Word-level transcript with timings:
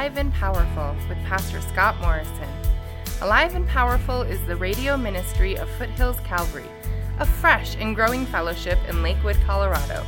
Alive 0.00 0.16
and 0.16 0.32
Powerful 0.32 0.96
with 1.10 1.18
Pastor 1.26 1.60
Scott 1.60 2.00
Morrison. 2.00 2.48
Alive 3.20 3.54
and 3.54 3.68
Powerful 3.68 4.22
is 4.22 4.40
the 4.46 4.56
radio 4.56 4.96
ministry 4.96 5.56
of 5.58 5.68
Foothills 5.72 6.18
Calvary, 6.20 6.64
a 7.18 7.26
fresh 7.26 7.76
and 7.76 7.94
growing 7.94 8.24
fellowship 8.24 8.78
in 8.88 9.02
Lakewood, 9.02 9.36
Colorado. 9.44 10.06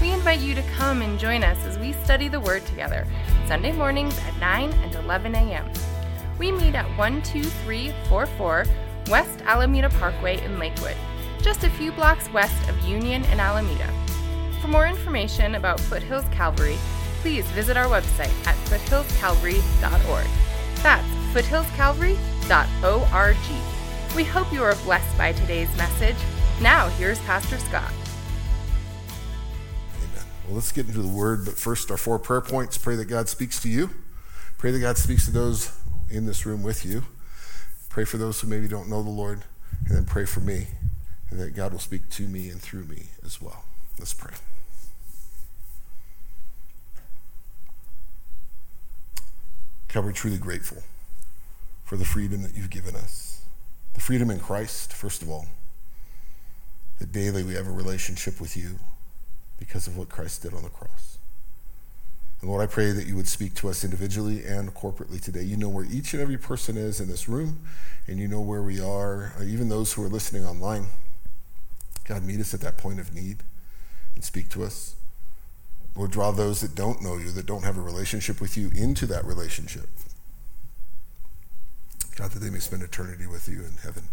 We 0.00 0.10
invite 0.10 0.40
you 0.40 0.54
to 0.54 0.62
come 0.78 1.02
and 1.02 1.18
join 1.18 1.44
us 1.44 1.62
as 1.66 1.78
we 1.78 1.92
study 1.92 2.28
the 2.28 2.40
Word 2.40 2.64
together, 2.64 3.06
Sunday 3.46 3.72
mornings 3.72 4.18
at 4.20 4.38
9 4.38 4.72
and 4.72 4.94
11 4.94 5.34
a.m. 5.34 5.70
We 6.38 6.50
meet 6.50 6.74
at 6.74 6.86
12344 6.96 8.64
West 9.10 9.42
Alameda 9.42 9.90
Parkway 9.90 10.42
in 10.42 10.58
Lakewood, 10.58 10.96
just 11.42 11.62
a 11.62 11.68
few 11.68 11.92
blocks 11.92 12.32
west 12.32 12.70
of 12.70 12.88
Union 12.88 13.22
and 13.26 13.38
Alameda. 13.38 13.92
For 14.62 14.68
more 14.68 14.86
information 14.86 15.56
about 15.56 15.78
Foothills 15.78 16.24
Calvary, 16.32 16.78
please 17.26 17.46
visit 17.48 17.76
our 17.76 17.86
website 17.86 18.30
at 18.46 18.54
foothillscalvary.org. 18.68 20.26
That's 20.80 21.08
foothillscalvary.org. 21.34 23.36
We 24.14 24.22
hope 24.22 24.52
you 24.52 24.62
are 24.62 24.76
blessed 24.84 25.18
by 25.18 25.32
today's 25.32 25.76
message. 25.76 26.14
Now, 26.62 26.88
here's 26.90 27.18
Pastor 27.18 27.58
Scott. 27.58 27.90
Amen. 29.98 30.24
Well, 30.46 30.54
let's 30.54 30.70
get 30.70 30.86
into 30.86 31.02
the 31.02 31.08
word, 31.08 31.46
but 31.46 31.54
first, 31.54 31.90
our 31.90 31.96
four 31.96 32.20
prayer 32.20 32.40
points. 32.40 32.78
Pray 32.78 32.94
that 32.94 33.06
God 33.06 33.28
speaks 33.28 33.60
to 33.62 33.68
you. 33.68 33.90
Pray 34.56 34.70
that 34.70 34.78
God 34.78 34.96
speaks 34.96 35.24
to 35.24 35.32
those 35.32 35.76
in 36.08 36.26
this 36.26 36.46
room 36.46 36.62
with 36.62 36.86
you. 36.86 37.02
Pray 37.88 38.04
for 38.04 38.18
those 38.18 38.40
who 38.40 38.46
maybe 38.46 38.68
don't 38.68 38.88
know 38.88 39.02
the 39.02 39.10
Lord, 39.10 39.42
and 39.84 39.96
then 39.96 40.04
pray 40.04 40.26
for 40.26 40.38
me, 40.38 40.68
and 41.30 41.40
that 41.40 41.56
God 41.56 41.72
will 41.72 41.80
speak 41.80 42.08
to 42.10 42.28
me 42.28 42.50
and 42.50 42.62
through 42.62 42.84
me 42.84 43.06
as 43.24 43.42
well. 43.42 43.64
Let's 43.98 44.14
pray. 44.14 44.34
God, 49.96 50.04
we're 50.04 50.12
truly 50.12 50.36
grateful 50.36 50.82
for 51.86 51.96
the 51.96 52.04
freedom 52.04 52.42
that 52.42 52.54
you've 52.54 52.68
given 52.68 52.94
us. 52.94 53.40
The 53.94 54.00
freedom 54.00 54.30
in 54.30 54.38
Christ, 54.38 54.92
first 54.92 55.22
of 55.22 55.30
all, 55.30 55.46
that 56.98 57.12
daily 57.12 57.42
we 57.42 57.54
have 57.54 57.66
a 57.66 57.70
relationship 57.70 58.38
with 58.38 58.58
you 58.58 58.78
because 59.58 59.86
of 59.86 59.96
what 59.96 60.10
Christ 60.10 60.42
did 60.42 60.52
on 60.52 60.64
the 60.64 60.68
cross. 60.68 61.16
And 62.42 62.50
Lord, 62.50 62.62
I 62.62 62.66
pray 62.66 62.92
that 62.92 63.06
you 63.06 63.16
would 63.16 63.26
speak 63.26 63.54
to 63.54 63.70
us 63.70 63.84
individually 63.84 64.44
and 64.44 64.74
corporately 64.74 65.18
today. 65.18 65.44
You 65.44 65.56
know 65.56 65.70
where 65.70 65.86
each 65.86 66.12
and 66.12 66.20
every 66.20 66.36
person 66.36 66.76
is 66.76 67.00
in 67.00 67.08
this 67.08 67.26
room, 67.26 67.60
and 68.06 68.18
you 68.18 68.28
know 68.28 68.42
where 68.42 68.62
we 68.62 68.78
are, 68.78 69.32
uh, 69.40 69.44
even 69.44 69.70
those 69.70 69.94
who 69.94 70.04
are 70.04 70.10
listening 70.10 70.44
online. 70.44 70.88
God, 72.04 72.22
meet 72.22 72.40
us 72.40 72.52
at 72.52 72.60
that 72.60 72.76
point 72.76 73.00
of 73.00 73.14
need 73.14 73.38
and 74.14 74.22
speak 74.22 74.50
to 74.50 74.62
us. 74.62 74.94
Lord, 75.96 76.10
draw 76.10 76.30
those 76.30 76.60
that 76.60 76.74
don't 76.74 77.02
know 77.02 77.16
you, 77.16 77.30
that 77.30 77.46
don't 77.46 77.64
have 77.64 77.78
a 77.78 77.82
relationship 77.82 78.40
with 78.40 78.56
you, 78.56 78.70
into 78.74 79.06
that 79.06 79.24
relationship. 79.24 79.88
God, 82.16 82.30
that 82.32 82.40
they 82.40 82.50
may 82.50 82.58
spend 82.58 82.82
eternity 82.82 83.26
with 83.26 83.48
you 83.48 83.60
in 83.60 83.78
heaven. 83.82 84.04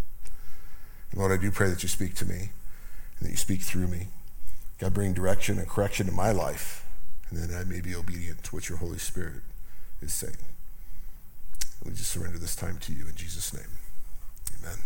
And 1.12 1.20
Lord, 1.20 1.32
I 1.32 1.42
do 1.42 1.52
pray 1.52 1.70
that 1.70 1.84
you 1.84 1.90
speak 1.90 2.16
to 2.16 2.26
me 2.26 2.52
and 3.18 3.28
that 3.28 3.32
you 3.32 3.38
speak 3.38 3.62
through 3.62 3.88
me. 3.88 4.08
God, 4.80 4.94
bring 4.94 5.14
direction 5.14 5.60
and 5.60 5.68
correction 5.68 6.08
in 6.08 6.16
my 6.16 6.32
life, 6.32 6.86
and 7.30 7.40
that 7.40 7.56
I 7.56 7.64
may 7.64 7.82
be 7.82 7.96
obedient 7.96 8.44
to 8.46 8.56
what 8.56 8.70
your 8.70 8.78
Holy 8.78 8.98
Spirit 8.98 9.42
is 10.02 10.14
saying. 10.14 10.38
We 11.86 11.92
just 11.92 12.12
surrender 12.12 12.38
this 12.38 12.56
time 12.56 12.78
to 12.80 12.94
you 12.94 13.08
in 13.08 13.16
Jesus' 13.16 13.54
name. 13.54 13.68
Amen. 14.60 14.80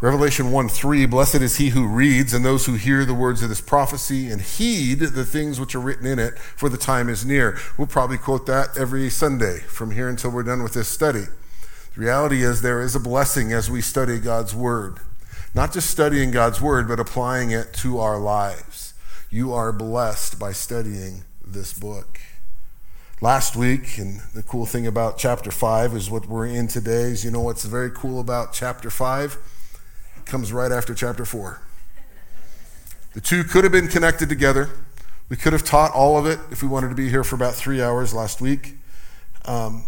Revelation 0.00 0.50
1 0.50 0.70
3 0.70 1.04
Blessed 1.04 1.42
is 1.42 1.56
he 1.56 1.70
who 1.70 1.86
reads 1.86 2.32
and 2.32 2.42
those 2.42 2.64
who 2.64 2.72
hear 2.72 3.04
the 3.04 3.12
words 3.12 3.42
of 3.42 3.50
this 3.50 3.60
prophecy 3.60 4.30
and 4.30 4.40
heed 4.40 5.00
the 5.00 5.26
things 5.26 5.60
which 5.60 5.74
are 5.74 5.80
written 5.80 6.06
in 6.06 6.18
it, 6.18 6.38
for 6.38 6.70
the 6.70 6.78
time 6.78 7.10
is 7.10 7.26
near. 7.26 7.58
We'll 7.76 7.86
probably 7.86 8.16
quote 8.16 8.46
that 8.46 8.78
every 8.78 9.10
Sunday 9.10 9.58
from 9.58 9.90
here 9.90 10.08
until 10.08 10.30
we're 10.30 10.42
done 10.42 10.62
with 10.62 10.72
this 10.72 10.88
study. 10.88 11.24
The 11.94 12.00
reality 12.00 12.42
is 12.42 12.62
there 12.62 12.80
is 12.80 12.96
a 12.96 13.00
blessing 13.00 13.52
as 13.52 13.70
we 13.70 13.82
study 13.82 14.18
God's 14.18 14.54
Word. 14.54 15.00
Not 15.54 15.74
just 15.74 15.90
studying 15.90 16.30
God's 16.30 16.62
Word, 16.62 16.88
but 16.88 16.98
applying 16.98 17.50
it 17.50 17.74
to 17.74 17.98
our 17.98 18.18
lives. 18.18 18.94
You 19.28 19.52
are 19.52 19.70
blessed 19.70 20.38
by 20.38 20.52
studying 20.52 21.24
this 21.46 21.74
book. 21.74 22.18
Last 23.20 23.54
week, 23.54 23.98
and 23.98 24.22
the 24.34 24.42
cool 24.42 24.64
thing 24.64 24.86
about 24.86 25.18
chapter 25.18 25.50
5 25.50 25.94
is 25.94 26.08
what 26.08 26.26
we're 26.26 26.46
in 26.46 26.68
today, 26.68 27.10
is 27.10 27.22
you 27.22 27.30
know 27.30 27.42
what's 27.42 27.66
very 27.66 27.90
cool 27.90 28.18
about 28.18 28.54
chapter 28.54 28.88
5? 28.88 29.36
Comes 30.24 30.52
right 30.52 30.72
after 30.72 30.94
chapter 30.94 31.24
4. 31.24 31.60
The 33.14 33.20
two 33.20 33.44
could 33.44 33.64
have 33.64 33.72
been 33.72 33.88
connected 33.88 34.28
together. 34.28 34.70
We 35.28 35.36
could 35.36 35.52
have 35.52 35.64
taught 35.64 35.92
all 35.92 36.16
of 36.16 36.26
it 36.26 36.38
if 36.50 36.62
we 36.62 36.68
wanted 36.68 36.88
to 36.88 36.94
be 36.94 37.08
here 37.08 37.24
for 37.24 37.34
about 37.34 37.54
three 37.54 37.82
hours 37.82 38.14
last 38.14 38.40
week. 38.40 38.76
Um, 39.44 39.84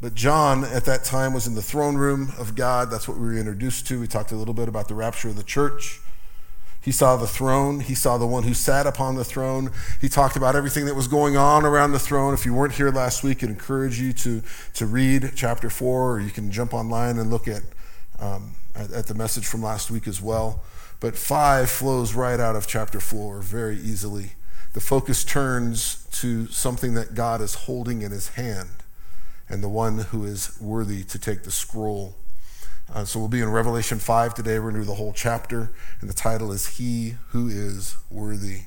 but 0.00 0.14
John, 0.14 0.64
at 0.64 0.84
that 0.86 1.04
time, 1.04 1.32
was 1.32 1.46
in 1.46 1.54
the 1.54 1.62
throne 1.62 1.96
room 1.96 2.32
of 2.38 2.56
God. 2.56 2.90
That's 2.90 3.06
what 3.06 3.16
we 3.16 3.26
were 3.26 3.36
introduced 3.38 3.86
to. 3.86 4.00
We 4.00 4.08
talked 4.08 4.32
a 4.32 4.36
little 4.36 4.54
bit 4.54 4.68
about 4.68 4.88
the 4.88 4.94
rapture 4.94 5.28
of 5.28 5.36
the 5.36 5.44
church. 5.44 6.00
He 6.82 6.90
saw 6.90 7.16
the 7.16 7.28
throne. 7.28 7.78
He 7.78 7.94
saw 7.94 8.18
the 8.18 8.26
one 8.26 8.42
who 8.42 8.54
sat 8.54 8.88
upon 8.88 9.14
the 9.14 9.24
throne. 9.24 9.70
He 10.00 10.08
talked 10.08 10.34
about 10.34 10.56
everything 10.56 10.86
that 10.86 10.96
was 10.96 11.06
going 11.06 11.36
on 11.36 11.64
around 11.64 11.92
the 11.92 12.00
throne. 12.00 12.34
If 12.34 12.44
you 12.44 12.52
weren't 12.52 12.74
here 12.74 12.90
last 12.90 13.22
week, 13.22 13.44
I'd 13.44 13.50
encourage 13.50 14.00
you 14.00 14.12
to, 14.14 14.42
to 14.74 14.86
read 14.86 15.32
chapter 15.36 15.70
4, 15.70 16.10
or 16.10 16.20
you 16.20 16.30
can 16.30 16.50
jump 16.50 16.74
online 16.74 17.18
and 17.18 17.30
look 17.30 17.46
at, 17.46 17.62
um, 18.18 18.56
at, 18.74 19.06
the 19.06 19.14
message 19.14 19.46
from 19.46 19.62
last 19.62 19.90
week 19.90 20.06
as 20.06 20.20
well. 20.20 20.62
But 21.00 21.16
5 21.16 21.70
flows 21.70 22.14
right 22.14 22.38
out 22.38 22.56
of 22.56 22.66
chapter 22.66 23.00
4 23.00 23.40
very 23.40 23.76
easily. 23.76 24.32
The 24.72 24.80
focus 24.80 25.24
turns 25.24 26.06
to 26.12 26.46
something 26.46 26.94
that 26.94 27.14
God 27.14 27.40
is 27.40 27.54
holding 27.54 28.02
in 28.02 28.12
his 28.12 28.28
hand 28.30 28.70
and 29.48 29.62
the 29.62 29.68
one 29.68 29.98
who 29.98 30.24
is 30.24 30.56
worthy 30.60 31.04
to 31.04 31.18
take 31.18 31.42
the 31.42 31.50
scroll. 31.50 32.14
Uh, 32.92 33.04
so 33.04 33.18
we'll 33.18 33.28
be 33.28 33.40
in 33.40 33.50
Revelation 33.50 33.98
5 33.98 34.34
today. 34.34 34.58
We're 34.58 34.70
going 34.70 34.74
to 34.74 34.80
do 34.80 34.86
the 34.86 34.94
whole 34.94 35.12
chapter, 35.12 35.72
and 36.00 36.08
the 36.08 36.14
title 36.14 36.52
is 36.52 36.78
He 36.78 37.16
Who 37.28 37.48
Is 37.48 37.96
Worthy. 38.10 38.62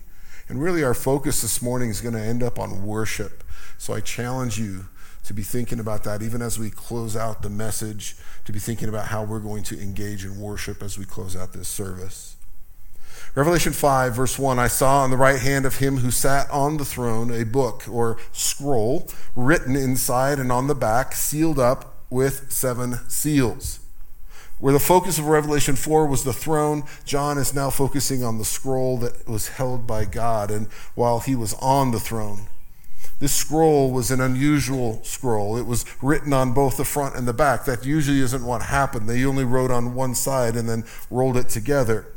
And 0.47 0.61
really, 0.61 0.83
our 0.83 0.93
focus 0.93 1.41
this 1.41 1.61
morning 1.61 1.89
is 1.89 2.01
going 2.01 2.13
to 2.13 2.21
end 2.21 2.43
up 2.43 2.59
on 2.59 2.85
worship. 2.85 3.43
So 3.77 3.93
I 3.93 3.99
challenge 3.99 4.59
you 4.59 4.87
to 5.25 5.33
be 5.33 5.41
thinking 5.41 5.79
about 5.79 6.03
that 6.03 6.21
even 6.21 6.41
as 6.41 6.59
we 6.59 6.69
close 6.69 7.15
out 7.15 7.41
the 7.41 7.49
message, 7.49 8.15
to 8.45 8.51
be 8.51 8.59
thinking 8.59 8.87
about 8.87 9.07
how 9.07 9.23
we're 9.23 9.39
going 9.39 9.63
to 9.63 9.79
engage 9.79 10.23
in 10.23 10.39
worship 10.39 10.83
as 10.83 10.97
we 10.97 11.05
close 11.05 11.35
out 11.35 11.53
this 11.53 11.67
service. 11.67 12.35
Revelation 13.33 13.73
5, 13.73 14.15
verse 14.15 14.39
1 14.39 14.59
I 14.59 14.67
saw 14.67 15.03
on 15.03 15.09
the 15.09 15.17
right 15.17 15.39
hand 15.39 15.65
of 15.65 15.77
him 15.77 15.97
who 15.97 16.11
sat 16.11 16.49
on 16.51 16.77
the 16.77 16.85
throne 16.85 17.31
a 17.31 17.43
book 17.43 17.83
or 17.89 18.17
scroll 18.31 19.09
written 19.35 19.75
inside 19.75 20.39
and 20.39 20.51
on 20.51 20.67
the 20.67 20.75
back, 20.75 21.13
sealed 21.13 21.59
up 21.59 21.95
with 22.09 22.51
seven 22.51 22.99
seals. 23.09 23.79
Where 24.59 24.73
the 24.73 24.79
focus 24.79 25.17
of 25.17 25.25
Revelation 25.25 25.75
4 25.75 26.05
was 26.05 26.23
the 26.23 26.31
throne, 26.31 26.83
John 27.03 27.37
is 27.37 27.53
now 27.53 27.69
focusing 27.69 28.23
on 28.23 28.37
the 28.37 28.45
scroll 28.45 28.97
that 28.99 29.27
was 29.27 29.49
held 29.49 29.85
by 29.85 30.05
God 30.05 30.49
and 30.49 30.67
while 30.93 31.19
he 31.19 31.35
was 31.35 31.53
on 31.55 31.91
the 31.91 31.99
throne. 31.99 32.47
This 33.19 33.33
scroll 33.33 33.91
was 33.91 34.11
an 34.11 34.19
unusual 34.19 35.01
scroll. 35.03 35.57
It 35.57 35.65
was 35.65 35.85
written 36.01 36.33
on 36.33 36.53
both 36.53 36.77
the 36.77 36.85
front 36.85 37.15
and 37.15 37.27
the 37.27 37.33
back. 37.33 37.65
That 37.65 37.85
usually 37.85 38.19
isn't 38.19 38.45
what 38.45 38.63
happened. 38.63 39.07
They 39.07 39.23
only 39.23 39.45
wrote 39.45 39.71
on 39.71 39.95
one 39.95 40.15
side 40.15 40.55
and 40.55 40.67
then 40.67 40.83
rolled 41.09 41.37
it 41.37 41.49
together 41.49 42.07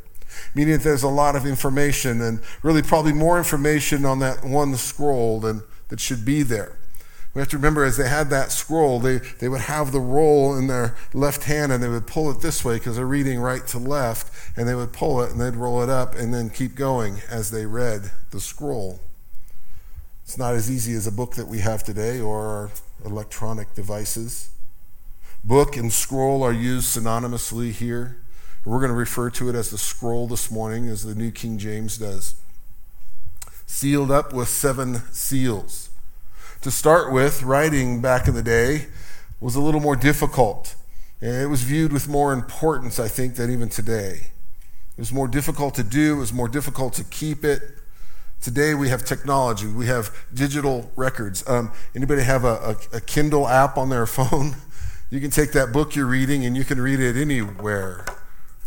meaning 0.54 0.74
that 0.74 0.82
there's 0.82 1.02
a 1.02 1.08
lot 1.08 1.36
of 1.36 1.46
information 1.46 2.20
and 2.20 2.40
really 2.62 2.82
probably 2.82 3.12
more 3.12 3.38
information 3.38 4.04
on 4.04 4.18
that 4.20 4.44
one 4.44 4.76
scroll 4.76 5.40
than 5.40 5.62
that 5.88 6.00
should 6.00 6.24
be 6.24 6.42
there. 6.42 6.76
We 7.34 7.40
have 7.40 7.48
to 7.50 7.56
remember 7.56 7.84
as 7.84 7.96
they 7.96 8.08
had 8.08 8.30
that 8.30 8.50
scroll, 8.50 8.98
they, 8.98 9.18
they 9.38 9.48
would 9.48 9.62
have 9.62 9.92
the 9.92 10.00
roll 10.00 10.56
in 10.56 10.66
their 10.66 10.96
left 11.12 11.44
hand 11.44 11.72
and 11.72 11.82
they 11.82 11.88
would 11.88 12.06
pull 12.06 12.30
it 12.30 12.40
this 12.40 12.64
way 12.64 12.74
because 12.74 12.96
they're 12.96 13.06
reading 13.06 13.38
right 13.38 13.66
to 13.68 13.78
left, 13.78 14.32
and 14.56 14.66
they 14.66 14.74
would 14.74 14.92
pull 14.92 15.22
it 15.22 15.30
and 15.30 15.40
they'd 15.40 15.54
roll 15.54 15.82
it 15.82 15.88
up 15.88 16.14
and 16.14 16.32
then 16.32 16.50
keep 16.50 16.74
going 16.74 17.20
as 17.30 17.50
they 17.50 17.66
read 17.66 18.10
the 18.30 18.40
scroll. 18.40 19.00
It's 20.28 20.36
not 20.36 20.52
as 20.52 20.70
easy 20.70 20.92
as 20.92 21.06
a 21.06 21.10
book 21.10 21.36
that 21.36 21.48
we 21.48 21.60
have 21.60 21.82
today 21.82 22.20
or 22.20 22.70
electronic 23.02 23.72
devices. 23.72 24.50
Book 25.42 25.74
and 25.74 25.90
scroll 25.90 26.42
are 26.42 26.52
used 26.52 26.94
synonymously 26.94 27.72
here. 27.72 28.18
We're 28.62 28.78
going 28.78 28.90
to 28.90 28.94
refer 28.94 29.30
to 29.30 29.48
it 29.48 29.54
as 29.54 29.70
the 29.70 29.78
scroll 29.78 30.26
this 30.26 30.50
morning, 30.50 30.86
as 30.86 31.02
the 31.02 31.14
New 31.14 31.30
King 31.30 31.56
James 31.56 31.96
does. 31.96 32.34
Sealed 33.64 34.10
up 34.10 34.34
with 34.34 34.48
seven 34.48 34.96
seals. 35.12 35.88
To 36.60 36.70
start 36.70 37.10
with, 37.10 37.42
writing 37.42 38.02
back 38.02 38.28
in 38.28 38.34
the 38.34 38.42
day 38.42 38.88
was 39.40 39.54
a 39.54 39.62
little 39.62 39.80
more 39.80 39.96
difficult. 39.96 40.74
It 41.22 41.48
was 41.48 41.62
viewed 41.62 41.90
with 41.90 42.06
more 42.06 42.34
importance, 42.34 43.00
I 43.00 43.08
think, 43.08 43.36
than 43.36 43.50
even 43.50 43.70
today. 43.70 44.26
It 44.90 44.98
was 44.98 45.10
more 45.10 45.26
difficult 45.26 45.74
to 45.76 45.82
do, 45.82 46.16
it 46.16 46.18
was 46.18 46.34
more 46.34 46.48
difficult 46.48 46.92
to 46.94 47.04
keep 47.04 47.46
it. 47.46 47.78
Today 48.40 48.74
we 48.74 48.88
have 48.88 49.04
technology, 49.04 49.66
we 49.66 49.86
have 49.86 50.14
digital 50.32 50.90
records. 50.96 51.46
Um, 51.48 51.72
anybody 51.94 52.22
have 52.22 52.44
a, 52.44 52.76
a, 52.92 52.96
a 52.96 53.00
Kindle 53.00 53.48
app 53.48 53.76
on 53.76 53.88
their 53.88 54.06
phone? 54.18 54.56
You 55.10 55.20
can 55.20 55.30
take 55.30 55.52
that 55.52 55.72
book 55.72 55.96
you're 55.96 56.06
reading 56.06 56.44
and 56.44 56.56
you 56.56 56.64
can 56.64 56.80
read 56.80 57.00
it 57.00 57.16
anywhere 57.16 58.04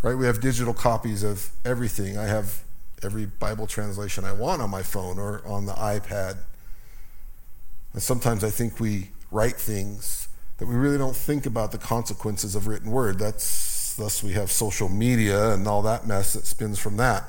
right? 0.01 0.15
We 0.15 0.25
have 0.25 0.41
digital 0.41 0.73
copies 0.73 1.23
of 1.23 1.50
everything. 1.63 2.18
I 2.18 2.25
have 2.25 2.63
every 3.03 3.25
Bible 3.25 3.68
translation 3.68 4.25
I 4.25 4.33
want 4.33 4.62
on 4.62 4.69
my 4.69 4.83
phone 4.83 5.19
or 5.19 5.45
on 5.45 5.65
the 5.65 5.73
iPad. 5.73 6.38
And 7.94 8.01
sometimes 8.01 8.44
I 8.44 8.50
think 8.50 8.79
we 8.79 9.12
write 9.31 9.56
things 9.56 10.27
that 10.57 10.68
we 10.68 10.75
really 10.75 10.97
don't 10.97 11.15
think 11.15 11.45
about 11.45 11.71
the 11.71 11.77
consequences 11.77 12.56
of 12.56 12.68
written 12.68 12.91
word. 12.91 13.19
That's 13.19 13.95
thus 13.95 14.23
we 14.23 14.33
have 14.33 14.51
social 14.51 14.89
media 14.89 15.53
and 15.53 15.68
all 15.68 15.81
that 15.81 16.07
mess 16.07 16.33
that 16.33 16.45
spins 16.45 16.79
from 16.79 16.97
that. 16.97 17.23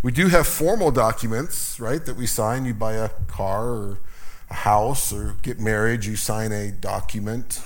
We 0.00 0.12
do 0.12 0.28
have 0.28 0.46
formal 0.46 0.92
documents, 0.92 1.80
right, 1.80 2.04
that 2.04 2.16
we 2.16 2.26
sign. 2.26 2.64
You 2.64 2.74
buy 2.74 2.94
a 2.94 3.08
car 3.26 3.64
or 3.66 3.98
a 4.48 4.54
house 4.54 5.12
or 5.12 5.34
get 5.42 5.58
married, 5.58 6.04
you 6.04 6.14
sign 6.14 6.52
a 6.52 6.70
document. 6.70 7.60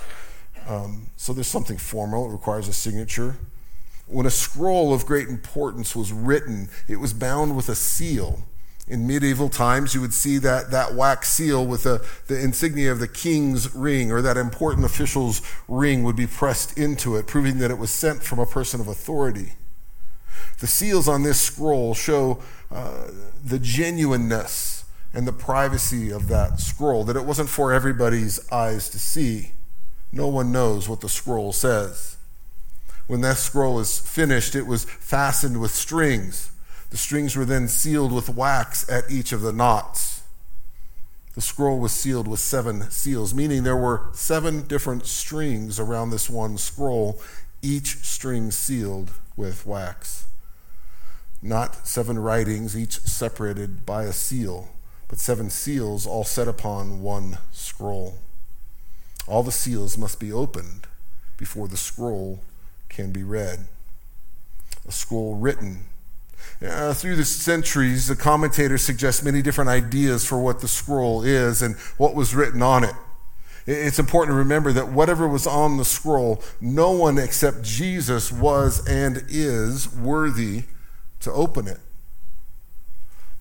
Um, 0.66 1.08
so 1.16 1.32
there's 1.32 1.46
something 1.46 1.76
formal, 1.76 2.28
it 2.28 2.32
requires 2.32 2.68
a 2.68 2.72
signature. 2.72 3.36
When 4.06 4.26
a 4.26 4.30
scroll 4.30 4.92
of 4.92 5.06
great 5.06 5.28
importance 5.28 5.94
was 5.94 6.12
written, 6.12 6.68
it 6.88 6.96
was 6.96 7.12
bound 7.12 7.56
with 7.56 7.68
a 7.68 7.74
seal. 7.74 8.40
In 8.88 9.06
medieval 9.06 9.48
times, 9.48 9.94
you 9.94 10.00
would 10.00 10.12
see 10.12 10.38
that, 10.38 10.70
that 10.70 10.94
wax 10.94 11.28
seal 11.30 11.64
with 11.64 11.84
the, 11.84 12.04
the 12.26 12.40
insignia 12.40 12.90
of 12.90 12.98
the 12.98 13.08
king's 13.08 13.74
ring 13.74 14.10
or 14.10 14.20
that 14.22 14.36
important 14.36 14.84
official's 14.84 15.40
ring 15.68 16.02
would 16.02 16.16
be 16.16 16.26
pressed 16.26 16.76
into 16.76 17.16
it, 17.16 17.26
proving 17.26 17.58
that 17.58 17.70
it 17.70 17.78
was 17.78 17.90
sent 17.90 18.22
from 18.22 18.38
a 18.38 18.46
person 18.46 18.80
of 18.80 18.88
authority. 18.88 19.52
The 20.58 20.66
seals 20.66 21.08
on 21.08 21.22
this 21.22 21.40
scroll 21.40 21.94
show 21.94 22.42
uh, 22.70 23.08
the 23.44 23.58
genuineness 23.58 24.84
and 25.12 25.26
the 25.26 25.32
privacy 25.32 26.10
of 26.10 26.28
that 26.28 26.60
scroll, 26.60 27.04
that 27.04 27.16
it 27.16 27.24
wasn't 27.24 27.48
for 27.48 27.72
everybody's 27.72 28.50
eyes 28.50 28.88
to 28.90 28.98
see. 28.98 29.52
No 30.10 30.28
one 30.28 30.52
knows 30.52 30.88
what 30.88 31.00
the 31.00 31.08
scroll 31.08 31.52
says. 31.52 32.16
When 33.06 33.20
that 33.22 33.36
scroll 33.36 33.78
is 33.80 33.98
finished, 33.98 34.54
it 34.54 34.66
was 34.66 34.84
fastened 34.84 35.60
with 35.60 35.70
strings 35.72 36.52
the 36.92 36.98
strings 36.98 37.34
were 37.36 37.46
then 37.46 37.68
sealed 37.68 38.12
with 38.12 38.28
wax 38.28 38.86
at 38.86 39.10
each 39.10 39.32
of 39.32 39.40
the 39.40 39.50
knots. 39.50 40.24
The 41.34 41.40
scroll 41.40 41.78
was 41.78 41.90
sealed 41.90 42.28
with 42.28 42.38
seven 42.38 42.90
seals, 42.90 43.32
meaning 43.32 43.62
there 43.62 43.78
were 43.78 44.10
seven 44.12 44.66
different 44.66 45.06
strings 45.06 45.80
around 45.80 46.10
this 46.10 46.28
one 46.28 46.58
scroll, 46.58 47.18
each 47.62 47.98
string 47.98 48.50
sealed 48.50 49.12
with 49.36 49.64
wax. 49.64 50.26
Not 51.40 51.86
seven 51.86 52.18
writings, 52.18 52.76
each 52.76 53.00
separated 53.00 53.86
by 53.86 54.04
a 54.04 54.12
seal, 54.12 54.68
but 55.08 55.18
seven 55.18 55.50
seals 55.50 56.06
all 56.06 56.24
set 56.24 56.48
upon 56.48 57.02
one 57.02 57.38
scroll. 57.50 58.18
All 59.26 59.42
the 59.42 59.52
seals 59.52 59.96
must 59.96 60.20
be 60.20 60.32
opened 60.32 60.86
before 61.36 61.68
the 61.68 61.76
scroll 61.76 62.40
can 62.88 63.12
be 63.12 63.22
read. 63.22 63.66
A 64.86 64.92
scroll 64.92 65.36
written 65.36 65.84
uh, 66.64 66.94
through 66.94 67.16
the 67.16 67.24
centuries, 67.24 68.06
the 68.06 68.16
commentators 68.16 68.82
suggest 68.82 69.24
many 69.24 69.42
different 69.42 69.70
ideas 69.70 70.24
for 70.24 70.38
what 70.38 70.60
the 70.60 70.68
scroll 70.68 71.22
is 71.22 71.62
and 71.62 71.76
what 71.96 72.14
was 72.14 72.34
written 72.34 72.62
on 72.62 72.84
it. 72.84 72.94
It's 73.66 73.98
important 73.98 74.34
to 74.34 74.38
remember 74.38 74.72
that 74.72 74.88
whatever 74.88 75.28
was 75.28 75.46
on 75.46 75.76
the 75.76 75.84
scroll, 75.84 76.42
no 76.60 76.90
one 76.90 77.18
except 77.18 77.62
Jesus 77.62 78.32
was 78.32 78.84
and 78.86 79.24
is 79.28 79.92
worthy 79.92 80.64
to 81.20 81.30
open 81.32 81.68
it. 81.68 81.78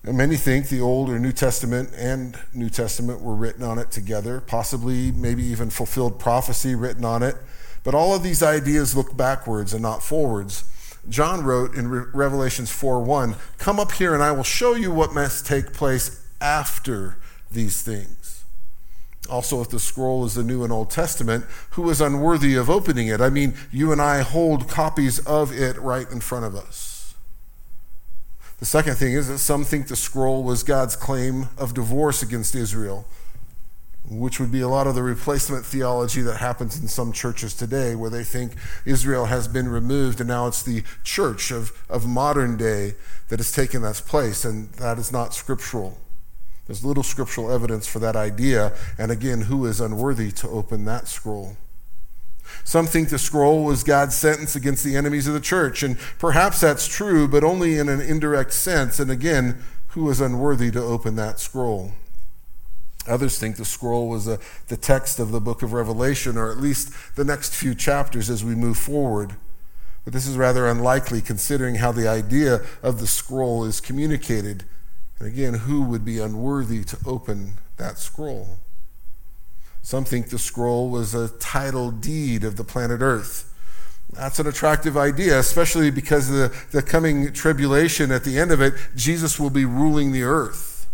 And 0.04 0.16
many 0.16 0.36
think 0.36 0.68
the 0.68 0.80
Old 0.80 1.10
or 1.10 1.18
New 1.18 1.32
Testament 1.32 1.90
and 1.96 2.36
New 2.52 2.70
Testament 2.70 3.20
were 3.20 3.34
written 3.34 3.62
on 3.62 3.78
it 3.78 3.90
together, 3.90 4.40
possibly, 4.40 5.12
maybe 5.12 5.44
even 5.44 5.70
fulfilled 5.70 6.18
prophecy 6.18 6.74
written 6.74 7.04
on 7.04 7.22
it. 7.22 7.36
But 7.84 7.94
all 7.94 8.14
of 8.14 8.22
these 8.22 8.42
ideas 8.42 8.96
look 8.96 9.16
backwards 9.16 9.72
and 9.72 9.82
not 9.82 10.02
forwards. 10.02 10.64
John 11.08 11.44
wrote 11.44 11.74
in 11.74 11.88
Re- 11.88 12.04
Revelations 12.12 12.70
4 12.70 13.00
1, 13.02 13.36
Come 13.58 13.80
up 13.80 13.92
here 13.92 14.14
and 14.14 14.22
I 14.22 14.32
will 14.32 14.44
show 14.44 14.74
you 14.74 14.92
what 14.92 15.14
must 15.14 15.46
take 15.46 15.72
place 15.72 16.24
after 16.40 17.16
these 17.50 17.82
things. 17.82 18.21
Also, 19.30 19.60
if 19.60 19.70
the 19.70 19.78
scroll 19.78 20.24
is 20.24 20.34
the 20.34 20.42
New 20.42 20.64
and 20.64 20.72
Old 20.72 20.90
Testament, 20.90 21.44
who 21.70 21.88
is 21.90 22.00
unworthy 22.00 22.56
of 22.56 22.68
opening 22.68 23.06
it? 23.06 23.20
I 23.20 23.30
mean, 23.30 23.54
you 23.70 23.92
and 23.92 24.02
I 24.02 24.22
hold 24.22 24.68
copies 24.68 25.20
of 25.20 25.52
it 25.52 25.78
right 25.78 26.10
in 26.10 26.20
front 26.20 26.44
of 26.44 26.56
us. 26.56 27.14
The 28.58 28.66
second 28.66 28.96
thing 28.96 29.14
is 29.14 29.28
that 29.28 29.38
some 29.38 29.64
think 29.64 29.88
the 29.88 29.96
scroll 29.96 30.42
was 30.42 30.62
God's 30.62 30.96
claim 30.96 31.48
of 31.56 31.74
divorce 31.74 32.22
against 32.22 32.54
Israel 32.54 33.06
which 34.08 34.40
would 34.40 34.50
be 34.50 34.60
a 34.60 34.68
lot 34.68 34.86
of 34.86 34.94
the 34.94 35.02
replacement 35.02 35.64
theology 35.64 36.20
that 36.22 36.38
happens 36.38 36.80
in 36.80 36.88
some 36.88 37.12
churches 37.12 37.54
today, 37.54 37.94
where 37.94 38.10
they 38.10 38.24
think 38.24 38.54
Israel 38.84 39.26
has 39.26 39.48
been 39.48 39.68
removed 39.68 40.20
and 40.20 40.28
now 40.28 40.46
it's 40.46 40.62
the 40.62 40.82
church 41.04 41.50
of, 41.50 41.72
of 41.88 42.06
modern 42.06 42.56
day 42.56 42.94
that 43.28 43.38
has 43.38 43.52
taken 43.52 43.82
that 43.82 43.94
place, 44.06 44.44
and 44.44 44.72
that 44.74 44.98
is 44.98 45.12
not 45.12 45.34
scriptural. 45.34 45.98
There's 46.72 46.86
little 46.86 47.02
scriptural 47.02 47.52
evidence 47.52 47.86
for 47.86 47.98
that 47.98 48.16
idea, 48.16 48.72
and 48.96 49.12
again, 49.12 49.42
who 49.42 49.66
is 49.66 49.78
unworthy 49.78 50.32
to 50.32 50.48
open 50.48 50.86
that 50.86 51.06
scroll? 51.06 51.58
Some 52.64 52.86
think 52.86 53.10
the 53.10 53.18
scroll 53.18 53.64
was 53.64 53.84
God's 53.84 54.16
sentence 54.16 54.56
against 54.56 54.82
the 54.82 54.96
enemies 54.96 55.26
of 55.26 55.34
the 55.34 55.40
church, 55.40 55.82
and 55.82 55.98
perhaps 56.18 56.62
that's 56.62 56.88
true, 56.88 57.28
but 57.28 57.44
only 57.44 57.76
in 57.76 57.90
an 57.90 58.00
indirect 58.00 58.54
sense, 58.54 58.98
and 58.98 59.10
again, 59.10 59.62
who 59.88 60.08
is 60.08 60.22
unworthy 60.22 60.70
to 60.70 60.80
open 60.80 61.14
that 61.16 61.40
scroll? 61.40 61.92
Others 63.06 63.38
think 63.38 63.56
the 63.56 63.66
scroll 63.66 64.08
was 64.08 64.26
a, 64.26 64.38
the 64.68 64.78
text 64.78 65.18
of 65.18 65.30
the 65.30 65.42
book 65.42 65.62
of 65.62 65.74
Revelation, 65.74 66.38
or 66.38 66.50
at 66.50 66.56
least 66.56 66.90
the 67.16 67.24
next 67.24 67.54
few 67.54 67.74
chapters 67.74 68.30
as 68.30 68.42
we 68.42 68.54
move 68.54 68.78
forward. 68.78 69.36
But 70.06 70.14
this 70.14 70.26
is 70.26 70.38
rather 70.38 70.66
unlikely 70.66 71.20
considering 71.20 71.74
how 71.74 71.92
the 71.92 72.08
idea 72.08 72.62
of 72.82 72.98
the 72.98 73.06
scroll 73.06 73.62
is 73.62 73.78
communicated. 73.78 74.64
And 75.22 75.32
again, 75.32 75.54
who 75.54 75.82
would 75.82 76.04
be 76.04 76.18
unworthy 76.18 76.82
to 76.82 76.98
open 77.06 77.52
that 77.76 77.96
scroll? 77.96 78.58
Some 79.80 80.04
think 80.04 80.30
the 80.30 80.38
scroll 80.38 80.90
was 80.90 81.14
a 81.14 81.28
title 81.28 81.92
deed 81.92 82.42
of 82.42 82.56
the 82.56 82.64
planet 82.64 83.00
Earth. 83.00 83.54
That's 84.12 84.40
an 84.40 84.48
attractive 84.48 84.96
idea, 84.96 85.38
especially 85.38 85.92
because 85.92 86.28
the, 86.28 86.52
the 86.72 86.82
coming 86.82 87.32
tribulation 87.32 88.10
at 88.10 88.24
the 88.24 88.36
end 88.36 88.50
of 88.50 88.60
it, 88.60 88.74
Jesus 88.96 89.38
will 89.38 89.48
be 89.50 89.64
ruling 89.64 90.10
the 90.10 90.24
earth. 90.24 90.88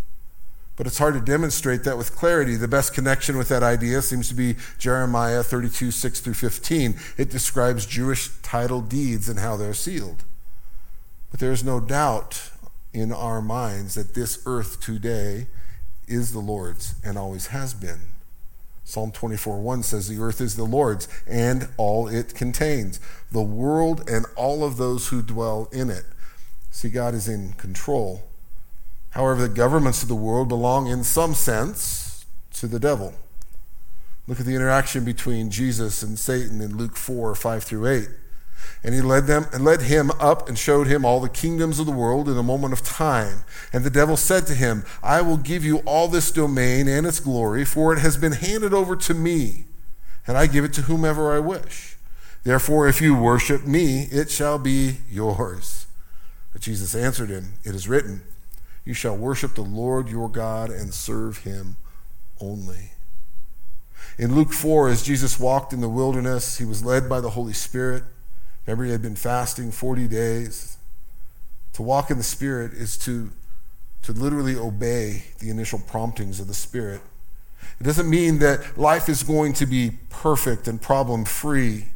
But 0.77 0.87
it's 0.87 0.99
hard 0.99 1.15
to 1.15 1.21
demonstrate 1.23 1.85
that 1.85 1.97
with 1.97 2.15
clarity. 2.15 2.57
The 2.57 2.69
best 2.69 2.93
connection 2.93 3.39
with 3.39 3.49
that 3.49 3.63
idea 3.63 4.03
seems 4.03 4.29
to 4.29 4.35
be 4.35 4.57
Jeremiah 4.79 5.43
32, 5.43 5.91
6 5.91 6.21
through 6.21 6.35
15. 6.35 6.97
It 7.17 7.31
describes 7.31 7.87
Jewish 7.87 8.31
title 8.43 8.83
deeds 8.83 9.27
and 9.27 9.39
how 9.39 9.57
they're 9.57 9.73
sealed. 9.73 10.25
But 11.31 11.41
there 11.41 11.53
is 11.53 11.65
no 11.65 11.81
doubt 11.81 12.51
in 12.93 13.13
our 13.13 13.41
minds 13.41 13.95
that 13.95 14.15
this 14.15 14.43
earth 14.47 14.81
today 14.81 15.47
is 16.07 16.33
the 16.33 16.39
Lord's 16.39 16.95
and 17.05 17.19
always 17.19 17.49
has 17.49 17.75
been. 17.75 18.01
Psalm 18.85 19.13
24, 19.13 19.61
1 19.61 19.83
says, 19.83 20.09
The 20.09 20.23
earth 20.23 20.41
is 20.41 20.57
the 20.57 20.65
Lord's 20.65 21.09
and 21.27 21.69
all 21.77 22.09
it 22.09 22.35
contains, 22.35 22.99
the 23.31 23.43
world 23.43 24.09
and 24.09 24.25
all 24.35 24.65
of 24.65 24.79
those 24.79 25.09
who 25.09 25.21
dwell 25.21 25.69
in 25.71 25.91
it. 25.91 26.05
See, 26.71 26.89
God 26.89 27.15
is 27.15 27.29
in 27.29 27.53
control. 27.55 28.23
However, 29.11 29.43
the 29.43 29.55
governments 29.55 30.03
of 30.03 30.09
the 30.09 30.15
world 30.15 30.49
belong 30.49 30.87
in 30.87 31.05
some 31.05 31.35
sense 31.35 32.25
to 32.55 32.67
the 32.67 32.81
devil. 32.81 33.15
Look 34.27 34.41
at 34.41 34.47
the 34.47 34.55
interaction 34.55 35.05
between 35.05 35.51
Jesus 35.51 36.03
and 36.03 36.19
Satan 36.19 36.61
in 36.61 36.77
Luke 36.77 36.97
4 36.97 37.35
5 37.35 37.65
through 37.65 37.87
8. 37.87 38.09
And 38.83 38.95
he 38.95 39.01
led 39.01 39.27
them 39.27 39.47
and 39.53 39.65
led 39.65 39.83
him 39.83 40.11
up 40.21 40.49
and 40.49 40.59
showed 40.59 40.87
him 40.87 41.05
all 41.05 41.21
the 41.21 41.29
kingdoms 41.29 41.79
of 41.79 41.87
the 41.87 41.93
world 41.93 42.29
in 42.29 42.37
a 42.37 42.43
moment 42.43 42.73
of 42.73 42.83
time. 42.83 43.45
And 43.73 43.85
the 43.85 43.91
devil 43.91 44.17
said 44.17 44.47
to 44.47 44.55
him, 44.55 44.85
I 45.03 45.21
will 45.21 45.37
give 45.37 45.65
you 45.65 45.79
all 45.79 46.09
this 46.09 46.31
domain 46.31 46.87
and 46.89 47.07
its 47.07 47.21
glory, 47.21 47.65
for 47.65 47.93
it 47.93 47.99
has 47.99 48.17
been 48.17 48.33
handed 48.33 48.73
over 48.73 48.95
to 48.97 49.15
me, 49.15 49.65
and 50.27 50.37
I 50.39 50.47
give 50.47 50.65
it 50.65 50.73
to 50.75 50.83
whomever 50.83 51.35
I 51.35 51.41
wish. 51.41 51.97
Therefore, 52.45 52.87
if 52.87 53.01
you 53.01 53.17
worship 53.17 53.67
me, 53.67 54.05
it 54.11 54.31
shall 54.31 54.59
be 54.59 54.99
yours. 55.11 55.87
But 56.53 56.63
Jesus 56.63 56.95
answered 56.95 57.31
him, 57.31 57.55
It 57.65 57.75
is 57.75 57.89
written, 57.89 58.23
you 58.89 58.95
shall 58.95 59.19
worship 59.19 59.55
the 59.55 59.61
Lord 59.61 60.09
your 60.09 60.31
God 60.31 60.71
and 60.71 60.95
serve 60.95 61.45
him 61.45 61.77
only. 62.41 62.93
In 64.17 64.35
Luke 64.35 64.55
4, 64.55 64.89
as 64.89 65.03
Jesus 65.03 65.39
walked 65.39 65.75
in 65.75 65.83
the 65.83 65.91
wilderness, 65.91 66.57
he 66.57 66.65
was 66.65 66.83
led 66.83 67.07
by 67.07 67.21
the 67.21 67.29
Holy 67.29 67.53
Spirit. 67.53 68.03
Remember, 68.69 68.85
he 68.85 68.91
had 68.91 69.01
been 69.01 69.17
fasting 69.17 69.73
40 69.73 70.09
days. 70.09 70.77
To 71.73 71.81
walk 71.81 72.11
in 72.11 72.19
the 72.19 72.23
Spirit 72.23 72.75
is 72.75 72.99
to, 72.99 73.31
to 74.03 74.13
literally 74.13 74.57
obey 74.57 75.25
the 75.39 75.49
initial 75.49 75.79
promptings 75.79 76.39
of 76.39 76.49
the 76.49 76.55
Spirit. 76.55 77.01
It 77.81 77.85
doesn't 77.85 78.11
mean 78.11 78.41
that 78.41 78.77
life 78.77 79.09
is 79.09 79.23
going 79.23 79.55
to 79.55 79.65
be 79.65 79.93
perfect 80.11 80.69
and 80.69 80.83
problem 80.83 81.25
free. 81.25 81.87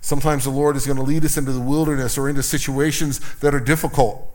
Sometimes 0.00 0.42
the 0.42 0.50
Lord 0.50 0.74
is 0.74 0.86
going 0.86 0.96
to 0.96 1.04
lead 1.04 1.24
us 1.24 1.36
into 1.36 1.52
the 1.52 1.60
wilderness 1.60 2.18
or 2.18 2.28
into 2.28 2.42
situations 2.42 3.20
that 3.36 3.54
are 3.54 3.60
difficult. 3.60 4.28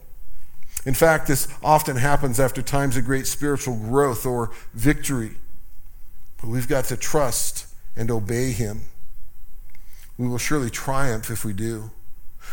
In 0.86 0.94
fact, 0.94 1.28
this 1.28 1.50
often 1.62 1.98
happens 1.98 2.40
after 2.40 2.62
times 2.62 2.96
of 2.96 3.04
great 3.04 3.28
spiritual 3.28 3.76
growth 3.76 4.26
or 4.26 4.52
victory. 4.74 5.32
But 6.40 6.48
we've 6.48 6.70
got 6.70 6.86
to 6.86 6.96
trust 6.96 7.68
and 7.98 8.10
obey 8.10 8.54
Him. 8.54 8.84
We 10.18 10.28
will 10.28 10.38
surely 10.38 10.70
triumph 10.70 11.30
if 11.30 11.46
we 11.46 11.54
do. 11.54 11.92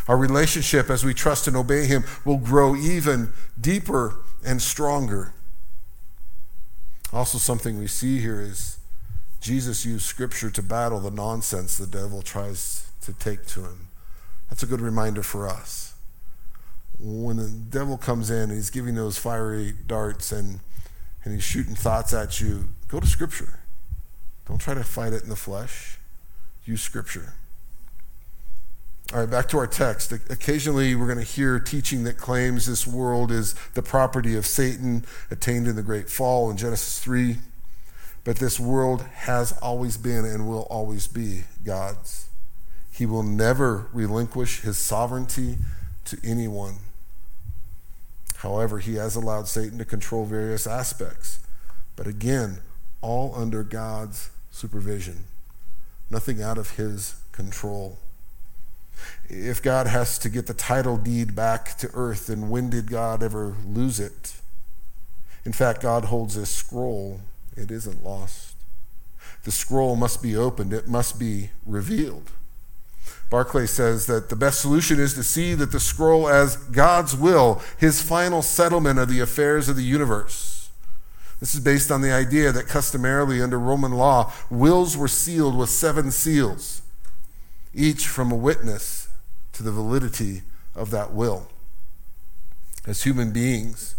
Our 0.08 0.16
relationship, 0.16 0.90
as 0.90 1.04
we 1.04 1.14
trust 1.14 1.46
and 1.46 1.56
obey 1.56 1.86
Him, 1.86 2.04
will 2.24 2.36
grow 2.36 2.76
even 2.76 3.32
deeper 3.58 4.16
and 4.44 4.60
stronger. 4.60 5.32
Also, 7.12 7.38
something 7.38 7.78
we 7.78 7.86
see 7.86 8.20
here 8.20 8.40
is 8.40 8.78
Jesus 9.40 9.86
used 9.86 10.04
Scripture 10.04 10.50
to 10.50 10.62
battle 10.62 11.00
the 11.00 11.10
nonsense 11.10 11.78
the 11.78 11.86
devil 11.86 12.22
tries 12.22 12.90
to 13.02 13.12
take 13.12 13.46
to 13.48 13.60
him. 13.60 13.88
That's 14.48 14.62
a 14.62 14.66
good 14.66 14.80
reminder 14.80 15.22
for 15.22 15.46
us. 15.46 15.94
When 16.98 17.36
the 17.36 17.48
devil 17.48 17.98
comes 17.98 18.30
in 18.30 18.44
and 18.44 18.52
he's 18.52 18.70
giving 18.70 18.94
those 18.94 19.18
fiery 19.18 19.74
darts 19.86 20.32
and, 20.32 20.60
and 21.22 21.34
he's 21.34 21.44
shooting 21.44 21.74
thoughts 21.74 22.12
at 22.14 22.40
you, 22.40 22.68
go 22.88 23.00
to 23.00 23.06
Scripture. 23.06 23.60
Don't 24.48 24.58
try 24.58 24.74
to 24.74 24.82
fight 24.82 25.12
it 25.12 25.22
in 25.22 25.28
the 25.28 25.36
flesh. 25.36 25.98
Use 26.64 26.82
Scripture. 26.82 27.34
All 29.12 29.20
right, 29.20 29.30
back 29.30 29.48
to 29.50 29.58
our 29.58 29.66
text. 29.66 30.12
Occasionally, 30.12 30.94
we're 30.94 31.06
going 31.06 31.18
to 31.18 31.24
hear 31.24 31.60
teaching 31.60 32.04
that 32.04 32.16
claims 32.16 32.64
this 32.64 32.86
world 32.86 33.30
is 33.30 33.54
the 33.74 33.82
property 33.82 34.34
of 34.34 34.46
Satan, 34.46 35.04
attained 35.30 35.68
in 35.68 35.76
the 35.76 35.82
great 35.82 36.08
fall 36.08 36.50
in 36.50 36.56
Genesis 36.56 36.98
3. 37.00 37.36
But 38.24 38.36
this 38.36 38.58
world 38.58 39.02
has 39.02 39.52
always 39.60 39.98
been 39.98 40.24
and 40.24 40.48
will 40.48 40.62
always 40.70 41.06
be 41.06 41.44
God's. 41.64 42.28
He 42.90 43.04
will 43.04 43.22
never 43.22 43.88
relinquish 43.92 44.62
his 44.62 44.78
sovereignty 44.78 45.58
to 46.06 46.18
anyone. 46.24 46.76
However, 48.36 48.78
he 48.78 48.94
has 48.94 49.16
allowed 49.16 49.48
Satan 49.48 49.76
to 49.78 49.84
control 49.84 50.24
various 50.24 50.66
aspects, 50.66 51.40
but 51.96 52.06
again, 52.06 52.60
all 53.02 53.34
under 53.36 53.62
God's 53.62 54.30
supervision, 54.50 55.24
nothing 56.08 56.42
out 56.42 56.56
of 56.56 56.76
his 56.76 57.16
control. 57.32 57.98
If 59.28 59.62
God 59.62 59.86
has 59.86 60.18
to 60.18 60.28
get 60.28 60.46
the 60.46 60.54
title 60.54 60.96
deed 60.96 61.34
back 61.34 61.76
to 61.78 61.90
earth, 61.94 62.26
then 62.26 62.50
when 62.50 62.70
did 62.70 62.90
God 62.90 63.22
ever 63.22 63.56
lose 63.66 63.98
it? 63.98 64.34
In 65.44 65.52
fact, 65.52 65.82
God 65.82 66.06
holds 66.06 66.36
this 66.36 66.50
scroll, 66.50 67.20
it 67.56 67.70
isn't 67.70 68.04
lost. 68.04 68.54
The 69.44 69.52
scroll 69.52 69.96
must 69.96 70.22
be 70.22 70.36
opened, 70.36 70.72
it 70.72 70.88
must 70.88 71.18
be 71.18 71.50
revealed. 71.66 72.30
Barclay 73.30 73.66
says 73.66 74.06
that 74.06 74.28
the 74.28 74.36
best 74.36 74.60
solution 74.60 75.00
is 75.00 75.14
to 75.14 75.22
see 75.22 75.54
that 75.54 75.72
the 75.72 75.80
scroll 75.80 76.28
as 76.28 76.56
God's 76.56 77.16
will, 77.16 77.62
his 77.78 78.02
final 78.02 78.42
settlement 78.42 78.98
of 78.98 79.08
the 79.08 79.20
affairs 79.20 79.68
of 79.68 79.76
the 79.76 79.82
universe. 79.82 80.70
This 81.40 81.54
is 81.54 81.60
based 81.60 81.90
on 81.90 82.00
the 82.00 82.12
idea 82.12 82.52
that 82.52 82.68
customarily 82.68 83.42
under 83.42 83.58
Roman 83.58 83.92
law, 83.92 84.32
wills 84.50 84.96
were 84.96 85.08
sealed 85.08 85.56
with 85.56 85.68
seven 85.68 86.10
seals, 86.10 86.80
each 87.74 88.06
from 88.06 88.30
a 88.30 88.36
witness 88.36 89.08
to 89.52 89.62
the 89.62 89.72
validity 89.72 90.42
of 90.74 90.90
that 90.90 91.12
will. 91.12 91.48
As 92.86 93.02
human 93.02 93.32
beings, 93.32 93.94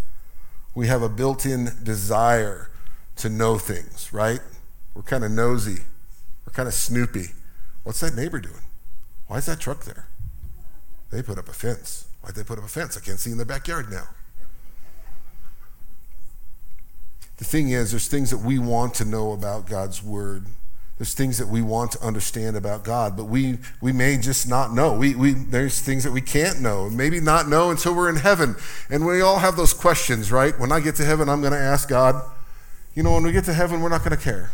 we 0.74 0.88
have 0.88 1.02
a 1.02 1.10
built 1.10 1.46
in 1.46 1.72
desire 1.84 2.70
to 3.18 3.30
know 3.30 3.58
things, 3.58 4.12
right? 4.12 4.42
We're 4.94 5.02
kind 5.02 5.24
of 5.24 5.32
nosy, 5.32 5.82
we're 6.46 6.54
kind 6.54 6.68
of 6.68 6.74
snoopy. 6.74 7.30
What's 7.84 8.00
that 8.02 8.16
neighbor 8.16 8.40
doing? 8.40 8.62
Why 9.28 9.38
is 9.38 9.46
that 9.46 9.60
truck 9.60 9.86
there? 9.86 10.08
They 11.12 11.22
put 11.22 11.38
up 11.38 11.48
a 11.48 11.54
fence. 11.54 12.06
Why'd 12.22 12.36
they 12.36 12.44
put 12.44 12.58
up 12.58 12.66
a 12.66 12.70
fence? 12.70 12.98
I 12.98 13.00
can't 13.00 13.20
see 13.20 13.32
in 13.32 13.38
their 13.38 13.46
backyard 13.46 13.90
now. 13.90 14.08
The 17.38 17.46
thing 17.46 17.70
is, 17.70 17.92
there's 17.92 18.08
things 18.08 18.30
that 18.32 18.38
we 18.38 18.60
want 18.60 18.94
to 18.96 19.06
know 19.06 19.32
about 19.32 19.68
God's 19.68 20.02
Word. 20.02 20.48
There's 20.98 21.14
things 21.14 21.38
that 21.40 21.50
we 21.50 21.62
want 21.62 21.92
to 21.92 22.02
understand 22.02 22.56
about 22.56 22.86
God, 22.86 23.18
but 23.18 23.26
we, 23.26 23.58
we 23.82 23.92
may 23.92 24.18
just 24.18 24.48
not 24.48 24.74
know. 24.74 24.94
We, 24.94 25.14
we, 25.14 25.34
there's 25.34 25.82
things 25.82 26.06
that 26.06 26.12
we 26.12 26.22
can't 26.22 26.62
know, 26.62 26.90
maybe 26.90 27.20
not 27.20 27.50
know 27.50 27.70
until 27.70 27.94
we're 27.94 28.10
in 28.10 28.16
heaven. 28.16 28.56
And 28.90 29.06
we 29.06 29.20
all 29.20 29.40
have 29.40 29.58
those 29.58 29.74
questions, 29.74 30.32
right? 30.32 30.58
When 30.58 30.72
I 30.72 30.80
get 30.80 30.96
to 30.96 31.04
heaven, 31.04 31.28
I'm 31.28 31.42
going 31.42 31.52
to 31.52 31.60
ask 31.60 31.90
God, 31.90 32.24
you 32.94 33.04
know, 33.04 33.14
when 33.14 33.24
we 33.24 33.34
get 33.34 33.44
to 33.46 33.54
heaven, 33.54 33.82
we're 33.82 33.90
not 33.90 34.06
going 34.06 34.16
to 34.16 34.24
care. 34.24 34.52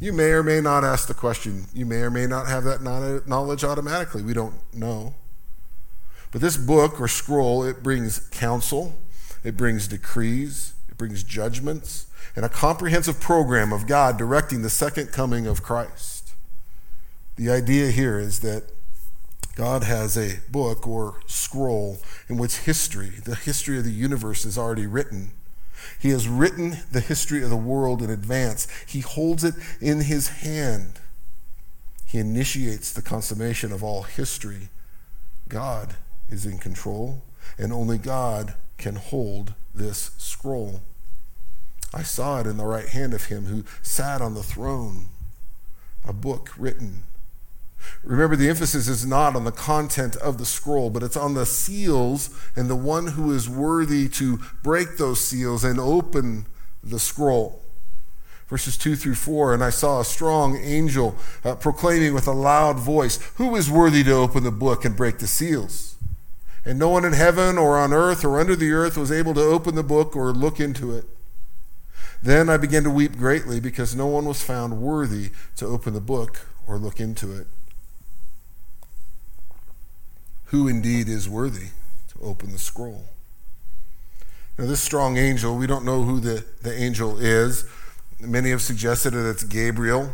You 0.00 0.12
may 0.12 0.30
or 0.30 0.42
may 0.42 0.60
not 0.60 0.82
ask 0.82 1.06
the 1.06 1.14
question. 1.14 1.66
You 1.72 1.86
may 1.86 1.98
or 1.98 2.10
may 2.10 2.26
not 2.26 2.48
have 2.48 2.64
that 2.64 2.82
knowledge 2.82 3.62
automatically. 3.62 4.22
We 4.22 4.34
don't 4.34 4.56
know. 4.74 5.14
But 6.32 6.40
this 6.40 6.56
book 6.56 7.00
or 7.00 7.06
scroll, 7.06 7.62
it 7.62 7.80
brings 7.82 8.18
counsel, 8.18 8.98
it 9.44 9.56
brings 9.56 9.86
decrees, 9.86 10.73
it 10.94 10.98
brings 10.98 11.24
judgments, 11.24 12.06
and 12.36 12.44
a 12.44 12.48
comprehensive 12.48 13.20
program 13.20 13.72
of 13.72 13.88
God 13.88 14.16
directing 14.16 14.62
the 14.62 14.70
second 14.70 15.08
coming 15.08 15.44
of 15.44 15.62
Christ. 15.62 16.34
The 17.34 17.50
idea 17.50 17.90
here 17.90 18.16
is 18.18 18.40
that 18.40 18.62
God 19.56 19.82
has 19.82 20.16
a 20.16 20.38
book 20.50 20.86
or 20.86 21.20
scroll 21.26 21.98
in 22.28 22.36
which 22.36 22.58
history, 22.58 23.10
the 23.24 23.34
history 23.34 23.76
of 23.76 23.84
the 23.84 23.90
universe, 23.90 24.44
is 24.44 24.56
already 24.56 24.86
written. 24.86 25.32
He 25.98 26.10
has 26.10 26.28
written 26.28 26.78
the 26.92 27.00
history 27.00 27.42
of 27.42 27.50
the 27.50 27.56
world 27.56 28.00
in 28.00 28.08
advance. 28.08 28.68
He 28.86 29.00
holds 29.00 29.42
it 29.42 29.54
in 29.80 30.02
his 30.02 30.28
hand. 30.28 31.00
He 32.06 32.18
initiates 32.18 32.92
the 32.92 33.02
consummation 33.02 33.72
of 33.72 33.82
all 33.82 34.02
history. 34.04 34.68
God 35.48 35.96
is 36.30 36.46
in 36.46 36.58
control, 36.58 37.22
and 37.58 37.72
only 37.72 37.98
God 37.98 38.54
can 38.78 38.94
hold 38.94 39.54
this 39.74 40.12
scroll. 40.18 40.82
I 41.92 42.02
saw 42.02 42.40
it 42.40 42.46
in 42.46 42.56
the 42.56 42.66
right 42.66 42.88
hand 42.88 43.14
of 43.14 43.26
him 43.26 43.46
who 43.46 43.64
sat 43.82 44.20
on 44.20 44.34
the 44.34 44.42
throne, 44.42 45.06
a 46.06 46.12
book 46.12 46.50
written 46.56 47.04
Remember, 48.02 48.36
the 48.36 48.48
emphasis 48.48 48.86
is 48.86 49.06
not 49.06 49.34
on 49.34 49.44
the 49.44 49.52
content 49.52 50.16
of 50.16 50.38
the 50.38 50.44
scroll, 50.44 50.90
but 50.90 51.02
it's 51.02 51.16
on 51.16 51.34
the 51.34 51.46
seals 51.46 52.30
and 52.54 52.68
the 52.68 52.76
one 52.76 53.08
who 53.08 53.32
is 53.32 53.48
worthy 53.48 54.08
to 54.10 54.40
break 54.62 54.98
those 54.98 55.20
seals 55.20 55.64
and 55.64 55.80
open 55.80 56.46
the 56.82 56.98
scroll. 56.98 57.62
Verses 58.48 58.76
2 58.76 58.94
through 58.94 59.14
4 59.14 59.54
And 59.54 59.64
I 59.64 59.70
saw 59.70 60.00
a 60.00 60.04
strong 60.04 60.58
angel 60.58 61.16
uh, 61.44 61.54
proclaiming 61.54 62.12
with 62.12 62.26
a 62.26 62.32
loud 62.32 62.78
voice, 62.78 63.18
Who 63.36 63.56
is 63.56 63.70
worthy 63.70 64.04
to 64.04 64.12
open 64.12 64.44
the 64.44 64.50
book 64.50 64.84
and 64.84 64.96
break 64.96 65.18
the 65.18 65.26
seals? 65.26 65.93
And 66.64 66.78
no 66.78 66.88
one 66.88 67.04
in 67.04 67.12
heaven 67.12 67.58
or 67.58 67.76
on 67.76 67.92
earth 67.92 68.24
or 68.24 68.40
under 68.40 68.56
the 68.56 68.72
earth 68.72 68.96
was 68.96 69.12
able 69.12 69.34
to 69.34 69.40
open 69.40 69.74
the 69.74 69.82
book 69.82 70.16
or 70.16 70.32
look 70.32 70.60
into 70.60 70.96
it. 70.96 71.04
Then 72.22 72.48
I 72.48 72.56
began 72.56 72.84
to 72.84 72.90
weep 72.90 73.16
greatly 73.16 73.60
because 73.60 73.94
no 73.94 74.06
one 74.06 74.24
was 74.24 74.42
found 74.42 74.80
worthy 74.80 75.30
to 75.56 75.66
open 75.66 75.92
the 75.92 76.00
book 76.00 76.46
or 76.66 76.78
look 76.78 77.00
into 77.00 77.36
it 77.36 77.46
who 80.54 80.68
indeed 80.68 81.08
is 81.08 81.28
worthy 81.28 81.70
to 82.06 82.20
open 82.22 82.52
the 82.52 82.58
scroll. 82.58 83.06
Now, 84.56 84.66
this 84.66 84.80
strong 84.80 85.16
angel, 85.16 85.56
we 85.56 85.66
don't 85.66 85.84
know 85.84 86.04
who 86.04 86.20
the, 86.20 86.44
the 86.62 86.72
angel 86.72 87.18
is. 87.18 87.64
Many 88.20 88.50
have 88.50 88.62
suggested 88.62 89.14
that 89.14 89.28
it's 89.28 89.42
Gabriel, 89.42 90.12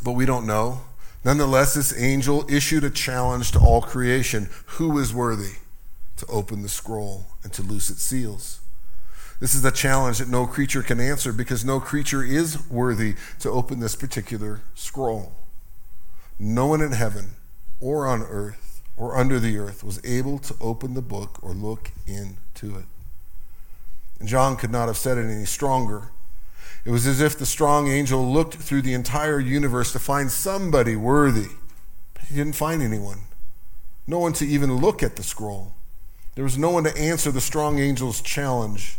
but 0.00 0.12
we 0.12 0.26
don't 0.26 0.46
know. 0.46 0.82
Nonetheless, 1.28 1.74
this 1.74 1.92
angel 2.00 2.46
issued 2.48 2.84
a 2.84 2.88
challenge 2.88 3.52
to 3.52 3.58
all 3.58 3.82
creation 3.82 4.48
who 4.64 4.98
is 4.98 5.12
worthy 5.12 5.56
to 6.16 6.24
open 6.24 6.62
the 6.62 6.70
scroll 6.70 7.26
and 7.44 7.52
to 7.52 7.60
loose 7.60 7.90
its 7.90 8.00
seals? 8.00 8.60
This 9.38 9.54
is 9.54 9.62
a 9.62 9.70
challenge 9.70 10.20
that 10.20 10.30
no 10.30 10.46
creature 10.46 10.82
can 10.82 10.98
answer 10.98 11.34
because 11.34 11.66
no 11.66 11.80
creature 11.80 12.22
is 12.22 12.66
worthy 12.70 13.14
to 13.40 13.50
open 13.50 13.78
this 13.78 13.94
particular 13.94 14.62
scroll. 14.74 15.34
No 16.38 16.64
one 16.64 16.80
in 16.80 16.92
heaven 16.92 17.32
or 17.78 18.06
on 18.06 18.22
earth 18.22 18.80
or 18.96 19.14
under 19.14 19.38
the 19.38 19.58
earth 19.58 19.84
was 19.84 20.02
able 20.06 20.38
to 20.38 20.54
open 20.62 20.94
the 20.94 21.02
book 21.02 21.40
or 21.42 21.52
look 21.52 21.90
into 22.06 22.74
it. 22.78 22.86
John 24.24 24.56
could 24.56 24.72
not 24.72 24.86
have 24.86 24.96
said 24.96 25.18
it 25.18 25.30
any 25.30 25.44
stronger. 25.44 26.04
It 26.88 26.90
was 26.90 27.06
as 27.06 27.20
if 27.20 27.38
the 27.38 27.44
strong 27.44 27.88
angel 27.88 28.32
looked 28.32 28.54
through 28.54 28.80
the 28.80 28.94
entire 28.94 29.38
universe 29.38 29.92
to 29.92 29.98
find 29.98 30.32
somebody 30.32 30.96
worthy, 30.96 31.50
he 32.26 32.34
didn't 32.34 32.54
find 32.54 32.80
anyone. 32.80 33.24
No 34.06 34.18
one 34.20 34.32
to 34.32 34.46
even 34.46 34.74
look 34.74 35.02
at 35.02 35.16
the 35.16 35.22
scroll. 35.22 35.74
There 36.34 36.44
was 36.44 36.56
no 36.56 36.70
one 36.70 36.84
to 36.84 36.96
answer 36.96 37.30
the 37.30 37.42
strong 37.42 37.78
angel's 37.78 38.22
challenge 38.22 38.96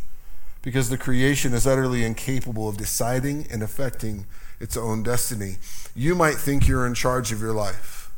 because 0.61 0.89
the 0.89 0.99
creation 0.99 1.51
is 1.51 1.65
utterly 1.65 2.03
incapable 2.05 2.69
of 2.69 2.77
deciding 2.77 3.47
and 3.49 3.63
affecting 3.63 4.27
its 4.59 4.77
own 4.77 5.01
destiny. 5.01 5.55
You 5.95 6.13
might 6.13 6.35
think 6.35 6.67
you're 6.67 6.85
in 6.85 6.93
charge 6.93 7.31
of 7.31 7.41
your 7.41 7.53
life. 7.53 8.11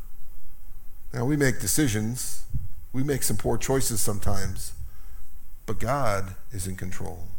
Now, 1.13 1.23
we 1.23 1.37
make 1.37 1.61
decisions, 1.61 2.43
we 2.91 3.03
make 3.03 3.23
some 3.23 3.37
poor 3.37 3.57
choices 3.57 4.01
sometimes, 4.01 4.73
but 5.65 5.79
God 5.79 6.35
is 6.51 6.67
in 6.67 6.75
control. 6.75 7.30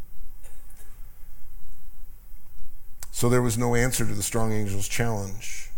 So 3.15 3.29
there 3.29 3.43
was 3.43 3.59
no 3.59 3.77
answer 3.77 4.05
to 4.05 4.15
the 4.15 4.23
strong 4.23 4.53
angel's 4.53 4.89
challenge. 4.89 5.71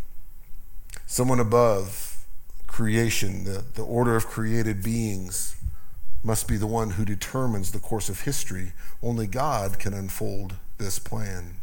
Someone 1.07 1.41
above 1.41 2.25
creation, 2.67 3.45
the, 3.45 3.65
the 3.75 3.83
order 3.83 4.17
of 4.17 4.29
created 4.29 4.83
beings, 4.83 5.57
must 6.23 6.49
be 6.49 6.57
the 6.57 6.67
one 6.67 6.91
who 6.91 7.05
determines 7.05 7.73
the 7.73 7.81
course 7.81 8.09
of 8.09 8.23
history. 8.23 8.73
Only 9.03 9.27
God 9.27 9.79
can 9.79 9.93
unfold 9.93 10.55
this 10.79 10.99
plan. 10.99 11.57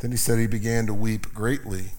Then 0.00 0.10
he 0.10 0.16
said 0.16 0.38
he 0.38 0.46
began 0.46 0.86
to 0.86 0.94
weep 0.94 1.32
greatly. 1.34 1.92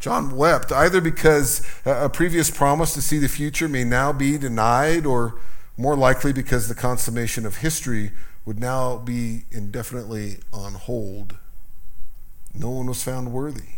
John 0.00 0.34
wept 0.34 0.72
either 0.72 1.00
because 1.00 1.64
a 1.84 2.08
previous 2.08 2.50
promise 2.50 2.94
to 2.94 3.02
see 3.02 3.18
the 3.18 3.28
future 3.28 3.68
may 3.68 3.84
now 3.84 4.12
be 4.12 4.38
denied 4.38 5.06
or, 5.06 5.38
More 5.76 5.96
likely 5.96 6.32
because 6.32 6.68
the 6.68 6.74
consummation 6.74 7.46
of 7.46 7.56
history 7.56 8.12
would 8.44 8.58
now 8.58 8.98
be 8.98 9.44
indefinitely 9.50 10.38
on 10.52 10.74
hold. 10.74 11.36
No 12.54 12.70
one 12.70 12.86
was 12.86 13.02
found 13.02 13.32
worthy. 13.32 13.68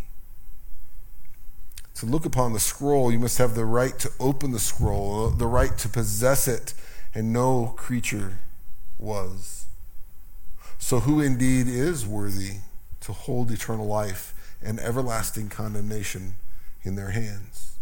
To 1.97 2.07
look 2.07 2.25
upon 2.25 2.53
the 2.53 2.61
scroll, 2.61 3.13
you 3.13 3.21
must 3.21 3.39
have 3.39 3.55
the 3.55 3.65
right 3.65 3.97
to 4.01 4.11
open 4.19 4.51
the 4.51 4.59
scroll, 4.59 5.31
the 5.31 5.47
right 5.47 5.77
to 5.79 5.89
possess 5.89 6.49
it, 6.49 6.75
and 7.15 7.33
no 7.33 7.75
creature 7.77 8.39
was. 8.99 9.67
So, 10.79 11.01
who 11.01 11.21
indeed 11.21 11.69
is 11.69 12.05
worthy 12.05 12.59
to 13.01 13.13
hold 13.13 13.51
eternal 13.51 13.87
life 13.87 14.35
and 14.61 14.81
everlasting 14.81 15.51
condemnation 15.51 16.35
in 16.83 16.97
their 16.97 17.11
hands? 17.11 17.74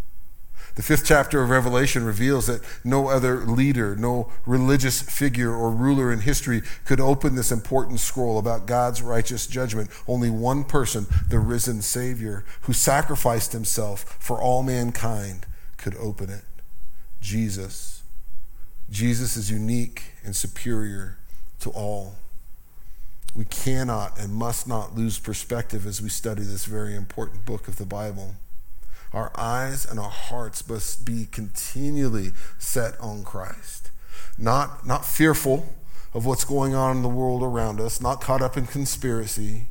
The 0.74 0.82
fifth 0.82 1.04
chapter 1.04 1.42
of 1.42 1.50
Revelation 1.50 2.04
reveals 2.04 2.46
that 2.46 2.62
no 2.82 3.08
other 3.08 3.44
leader, 3.44 3.94
no 3.94 4.32
religious 4.46 5.02
figure 5.02 5.52
or 5.52 5.70
ruler 5.70 6.10
in 6.10 6.20
history 6.20 6.62
could 6.86 6.98
open 6.98 7.34
this 7.34 7.52
important 7.52 8.00
scroll 8.00 8.38
about 8.38 8.66
God's 8.66 9.02
righteous 9.02 9.46
judgment. 9.46 9.90
Only 10.08 10.30
one 10.30 10.64
person, 10.64 11.06
the 11.28 11.38
risen 11.38 11.82
Savior, 11.82 12.44
who 12.62 12.72
sacrificed 12.72 13.52
himself 13.52 14.16
for 14.18 14.40
all 14.40 14.62
mankind, 14.62 15.44
could 15.76 15.94
open 15.96 16.30
it 16.30 16.44
Jesus. 17.20 18.02
Jesus 18.90 19.36
is 19.36 19.50
unique 19.50 20.02
and 20.24 20.34
superior 20.34 21.18
to 21.60 21.70
all. 21.70 22.16
We 23.34 23.44
cannot 23.46 24.18
and 24.18 24.34
must 24.34 24.68
not 24.68 24.94
lose 24.94 25.18
perspective 25.18 25.86
as 25.86 26.02
we 26.02 26.08
study 26.10 26.42
this 26.42 26.66
very 26.66 26.94
important 26.94 27.46
book 27.46 27.68
of 27.68 27.76
the 27.76 27.86
Bible. 27.86 28.36
Our 29.12 29.30
eyes 29.38 29.84
and 29.84 30.00
our 30.00 30.10
hearts 30.10 30.66
must 30.68 31.04
be 31.04 31.26
continually 31.30 32.30
set 32.58 32.98
on 33.00 33.24
Christ. 33.24 33.90
Not, 34.38 34.86
not 34.86 35.04
fearful 35.04 35.74
of 36.14 36.24
what's 36.24 36.44
going 36.44 36.74
on 36.74 36.96
in 36.96 37.02
the 37.02 37.08
world 37.08 37.42
around 37.42 37.80
us, 37.80 38.00
not 38.00 38.20
caught 38.20 38.42
up 38.42 38.56
in 38.56 38.66
conspiracy, 38.66 39.66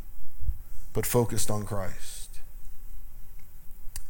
but 0.94 1.06
focused 1.06 1.50
on 1.50 1.66
Christ. 1.66 2.22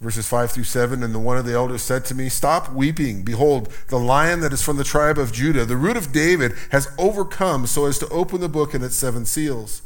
Verses 0.02 0.28
5 0.28 0.52
through 0.52 0.64
7 0.64 1.04
And 1.04 1.14
the 1.14 1.20
one 1.20 1.38
of 1.38 1.46
the 1.46 1.54
elders 1.54 1.84
said 1.84 2.06
to 2.06 2.16
me, 2.16 2.28
Stop 2.28 2.74
weeping. 2.74 3.24
Behold, 3.24 3.72
the 3.90 4.00
lion 4.00 4.40
that 4.40 4.52
is 4.52 4.64
from 4.64 4.78
the 4.78 4.84
tribe 4.84 5.18
of 5.18 5.32
Judah, 5.32 5.64
the 5.64 5.78
root 5.78 5.96
of 5.96 6.12
David, 6.12 6.54
has 6.72 6.92
overcome 6.98 7.68
so 7.68 7.86
as 7.86 8.00
to 8.00 8.10
open 8.10 8.42
the 8.42 8.50
book 8.50 8.74
and 8.74 8.84
its 8.84 8.96
seven 8.96 9.26
seals. 9.26 9.84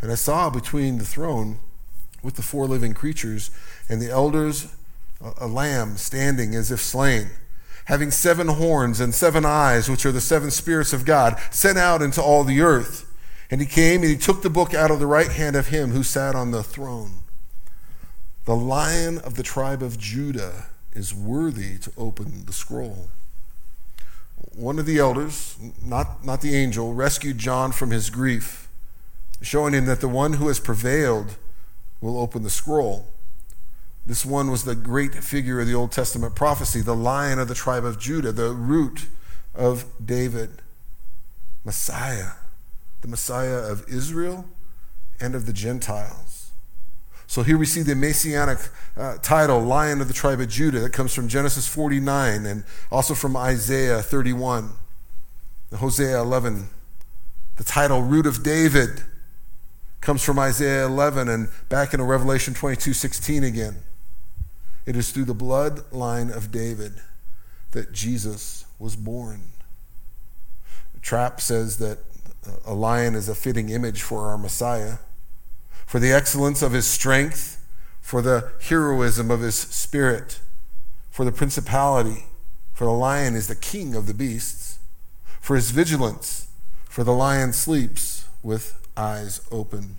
And 0.00 0.10
I 0.10 0.14
saw 0.14 0.48
between 0.48 0.98
the 0.98 1.04
throne 1.04 1.58
with 2.24 2.34
the 2.34 2.42
four 2.42 2.66
living 2.66 2.94
creatures 2.94 3.50
and 3.88 4.00
the 4.00 4.10
elders 4.10 4.74
a 5.38 5.46
lamb 5.46 5.96
standing 5.96 6.54
as 6.54 6.70
if 6.70 6.80
slain, 6.80 7.30
having 7.86 8.10
seven 8.10 8.48
horns 8.48 9.00
and 9.00 9.14
seven 9.14 9.44
eyes, 9.44 9.88
which 9.88 10.04
are 10.04 10.12
the 10.12 10.20
seven 10.20 10.50
spirits 10.50 10.92
of 10.92 11.04
God, 11.04 11.40
sent 11.50 11.78
out 11.78 12.02
into 12.02 12.22
all 12.22 12.44
the 12.44 12.60
earth. 12.60 13.10
And 13.50 13.60
he 13.60 13.66
came 13.66 14.02
and 14.02 14.10
he 14.10 14.16
took 14.16 14.42
the 14.42 14.50
book 14.50 14.74
out 14.74 14.90
of 14.90 14.98
the 14.98 15.06
right 15.06 15.30
hand 15.30 15.54
of 15.54 15.68
him 15.68 15.90
who 15.90 16.02
sat 16.02 16.34
on 16.34 16.50
the 16.50 16.62
throne. 16.62 17.20
The 18.44 18.56
lion 18.56 19.18
of 19.18 19.36
the 19.36 19.42
tribe 19.42 19.82
of 19.82 19.98
Judah 19.98 20.66
is 20.92 21.14
worthy 21.14 21.78
to 21.78 21.92
open 21.96 22.46
the 22.46 22.52
scroll. 22.52 23.08
One 24.54 24.78
of 24.78 24.86
the 24.86 24.98
elders, 24.98 25.56
not, 25.82 26.24
not 26.24 26.40
the 26.40 26.54
angel, 26.54 26.94
rescued 26.94 27.38
John 27.38 27.72
from 27.72 27.90
his 27.90 28.10
grief, 28.10 28.68
showing 29.40 29.74
him 29.74 29.86
that 29.86 30.00
the 30.00 30.08
one 30.08 30.34
who 30.34 30.48
has 30.48 30.60
prevailed 30.60 31.36
will 32.04 32.18
open 32.18 32.42
the 32.42 32.50
scroll. 32.50 33.06
This 34.04 34.26
one 34.26 34.50
was 34.50 34.64
the 34.64 34.74
great 34.74 35.14
figure 35.14 35.58
of 35.58 35.66
the 35.66 35.74
Old 35.74 35.90
Testament 35.90 36.34
prophecy, 36.34 36.82
the 36.82 36.94
lion 36.94 37.38
of 37.38 37.48
the 37.48 37.54
tribe 37.54 37.84
of 37.84 37.98
Judah, 37.98 38.30
the 38.30 38.50
root 38.50 39.06
of 39.54 39.86
David, 40.04 40.60
Messiah, 41.64 42.32
the 43.00 43.08
Messiah 43.08 43.56
of 43.56 43.88
Israel 43.88 44.44
and 45.18 45.34
of 45.34 45.46
the 45.46 45.54
Gentiles. 45.54 46.50
So 47.26 47.42
here 47.42 47.56
we 47.56 47.64
see 47.64 47.80
the 47.80 47.94
messianic 47.94 48.58
uh, 48.98 49.16
title, 49.22 49.60
Lion 49.62 50.02
of 50.02 50.08
the 50.08 50.14
Tribe 50.14 50.40
of 50.40 50.48
Judah, 50.50 50.80
that 50.80 50.92
comes 50.92 51.14
from 51.14 51.26
Genesis 51.26 51.66
49 51.66 52.44
and 52.44 52.64
also 52.92 53.14
from 53.14 53.34
Isaiah 53.34 54.02
31, 54.02 54.72
Hosea 55.74 56.20
11. 56.20 56.68
The 57.56 57.64
title, 57.64 58.02
Root 58.02 58.26
of 58.26 58.42
David, 58.42 59.04
comes 60.04 60.22
from 60.22 60.38
Isaiah 60.38 60.84
11 60.84 61.30
and 61.30 61.48
back 61.70 61.94
into 61.94 62.04
Revelation 62.04 62.52
22 62.52 62.92
16 62.92 63.42
again. 63.42 63.76
It 64.84 64.96
is 64.96 65.10
through 65.10 65.24
the 65.24 65.34
bloodline 65.34 66.30
of 66.30 66.52
David 66.52 67.00
that 67.70 67.92
Jesus 67.92 68.66
was 68.78 68.96
born. 68.96 69.40
Trapp 71.00 71.40
says 71.40 71.78
that 71.78 72.00
a 72.66 72.74
lion 72.74 73.14
is 73.14 73.30
a 73.30 73.34
fitting 73.34 73.70
image 73.70 74.02
for 74.02 74.28
our 74.28 74.36
Messiah, 74.36 74.98
for 75.86 75.98
the 75.98 76.12
excellence 76.12 76.60
of 76.60 76.72
his 76.72 76.86
strength, 76.86 77.66
for 78.02 78.20
the 78.20 78.52
heroism 78.60 79.30
of 79.30 79.40
his 79.40 79.56
spirit, 79.56 80.40
for 81.10 81.24
the 81.24 81.32
principality, 81.32 82.26
for 82.74 82.84
the 82.84 82.90
lion 82.90 83.34
is 83.34 83.48
the 83.48 83.56
king 83.56 83.94
of 83.94 84.06
the 84.06 84.12
beasts, 84.12 84.78
for 85.40 85.56
his 85.56 85.70
vigilance, 85.70 86.48
for 86.84 87.04
the 87.04 87.14
lion 87.14 87.54
sleeps 87.54 88.26
with 88.42 88.83
eyes 88.96 89.40
open. 89.50 89.96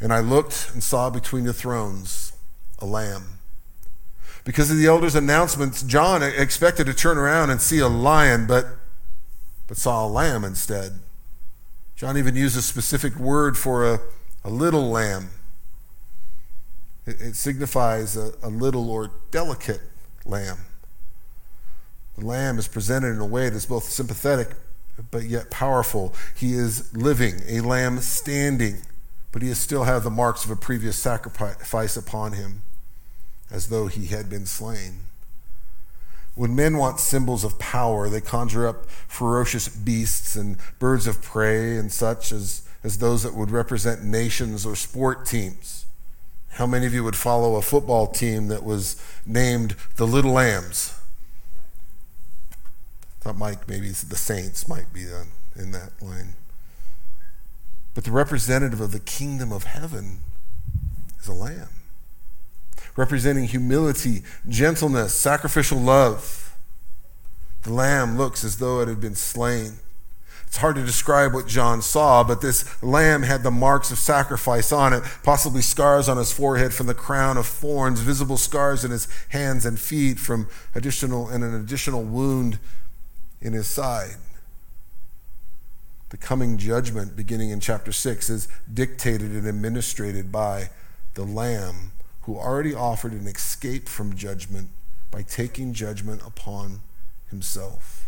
And 0.00 0.12
I 0.12 0.20
looked 0.20 0.70
and 0.72 0.82
saw 0.82 1.10
between 1.10 1.44
the 1.44 1.52
thrones 1.52 2.32
a 2.78 2.86
lamb. 2.86 3.38
Because 4.44 4.70
of 4.70 4.76
the 4.76 4.86
elders' 4.86 5.14
announcements, 5.14 5.82
John 5.82 6.22
expected 6.22 6.86
to 6.86 6.94
turn 6.94 7.18
around 7.18 7.50
and 7.50 7.60
see 7.60 7.78
a 7.78 7.88
lion, 7.88 8.46
but, 8.46 8.66
but 9.66 9.76
saw 9.76 10.06
a 10.06 10.08
lamb 10.08 10.44
instead. 10.44 11.00
John 11.96 12.18
even 12.18 12.36
used 12.36 12.56
a 12.56 12.62
specific 12.62 13.16
word 13.16 13.56
for 13.56 13.90
a, 13.90 14.00
a 14.44 14.50
little 14.50 14.90
lamb. 14.90 15.30
It, 17.06 17.20
it 17.20 17.36
signifies 17.36 18.16
a, 18.16 18.34
a 18.42 18.50
little 18.50 18.90
or 18.90 19.10
delicate 19.30 19.80
lamb. 20.24 20.58
The 22.18 22.24
lamb 22.24 22.58
is 22.58 22.68
presented 22.68 23.14
in 23.14 23.18
a 23.18 23.26
way 23.26 23.48
that's 23.48 23.66
both 23.66 23.84
sympathetic 23.84 24.50
but 25.10 25.24
yet 25.24 25.50
powerful. 25.50 26.14
He 26.34 26.52
is 26.54 26.94
living, 26.94 27.42
a 27.48 27.60
lamb 27.60 28.00
standing 28.00 28.82
but 29.36 29.42
he 29.42 29.52
still 29.52 29.84
had 29.84 30.02
the 30.02 30.08
marks 30.08 30.46
of 30.46 30.50
a 30.50 30.56
previous 30.56 30.96
sacrifice 30.96 31.94
upon 31.94 32.32
him, 32.32 32.62
as 33.50 33.68
though 33.68 33.86
he 33.86 34.06
had 34.06 34.30
been 34.30 34.46
slain. 34.46 35.00
When 36.34 36.56
men 36.56 36.78
want 36.78 37.00
symbols 37.00 37.44
of 37.44 37.58
power, 37.58 38.08
they 38.08 38.22
conjure 38.22 38.66
up 38.66 38.88
ferocious 38.88 39.68
beasts 39.68 40.36
and 40.36 40.56
birds 40.78 41.06
of 41.06 41.20
prey 41.20 41.76
and 41.76 41.92
such 41.92 42.32
as, 42.32 42.66
as 42.82 42.96
those 42.96 43.24
that 43.24 43.34
would 43.34 43.50
represent 43.50 44.02
nations 44.02 44.64
or 44.64 44.74
sport 44.74 45.26
teams. 45.26 45.84
How 46.52 46.66
many 46.66 46.86
of 46.86 46.94
you 46.94 47.04
would 47.04 47.14
follow 47.14 47.56
a 47.56 47.62
football 47.62 48.06
team 48.06 48.48
that 48.48 48.64
was 48.64 48.98
named 49.26 49.76
the 49.96 50.06
Little 50.06 50.32
Lambs? 50.32 50.95
Thought 53.26 53.38
Mike, 53.38 53.68
maybe 53.68 53.88
the 53.88 54.14
Saints 54.14 54.68
might 54.68 54.92
be 54.92 55.02
in 55.56 55.72
that 55.72 56.00
line. 56.00 56.34
But 57.92 58.04
the 58.04 58.12
representative 58.12 58.80
of 58.80 58.92
the 58.92 59.00
kingdom 59.00 59.50
of 59.50 59.64
heaven 59.64 60.20
is 61.18 61.26
a 61.26 61.32
lamb, 61.32 61.70
representing 62.94 63.48
humility, 63.48 64.22
gentleness, 64.48 65.12
sacrificial 65.12 65.78
love. 65.78 66.56
The 67.62 67.72
lamb 67.72 68.16
looks 68.16 68.44
as 68.44 68.58
though 68.58 68.80
it 68.80 68.86
had 68.86 69.00
been 69.00 69.16
slain. 69.16 69.78
It's 70.46 70.58
hard 70.58 70.76
to 70.76 70.84
describe 70.84 71.34
what 71.34 71.48
John 71.48 71.82
saw, 71.82 72.22
but 72.22 72.40
this 72.40 72.80
lamb 72.80 73.24
had 73.24 73.42
the 73.42 73.50
marks 73.50 73.90
of 73.90 73.98
sacrifice 73.98 74.70
on 74.70 74.92
it, 74.92 75.02
possibly 75.24 75.62
scars 75.62 76.08
on 76.08 76.16
his 76.16 76.32
forehead 76.32 76.72
from 76.72 76.86
the 76.86 76.94
crown 76.94 77.38
of 77.38 77.48
thorns, 77.48 77.98
visible 77.98 78.36
scars 78.36 78.84
in 78.84 78.92
his 78.92 79.08
hands 79.30 79.66
and 79.66 79.80
feet 79.80 80.20
from 80.20 80.46
additional 80.76 81.28
and 81.28 81.42
an 81.42 81.56
additional 81.56 82.04
wound 82.04 82.60
in 83.40 83.52
his 83.52 83.66
side. 83.66 84.16
The 86.10 86.16
coming 86.16 86.56
judgment, 86.56 87.16
beginning 87.16 87.50
in 87.50 87.60
chapter 87.60 87.92
6, 87.92 88.30
is 88.30 88.48
dictated 88.72 89.32
and 89.32 89.46
administrated 89.46 90.30
by 90.30 90.70
the 91.14 91.24
Lamb 91.24 91.92
who 92.22 92.36
already 92.36 92.74
offered 92.74 93.12
an 93.12 93.26
escape 93.26 93.88
from 93.88 94.16
judgment 94.16 94.68
by 95.10 95.22
taking 95.22 95.72
judgment 95.72 96.20
upon 96.26 96.80
himself. 97.30 98.06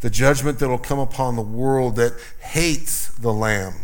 The 0.00 0.10
judgment 0.10 0.58
that 0.58 0.68
will 0.68 0.78
come 0.78 0.98
upon 0.98 1.36
the 1.36 1.42
world 1.42 1.96
that 1.96 2.14
hates 2.40 3.08
the 3.08 3.32
Lamb, 3.32 3.74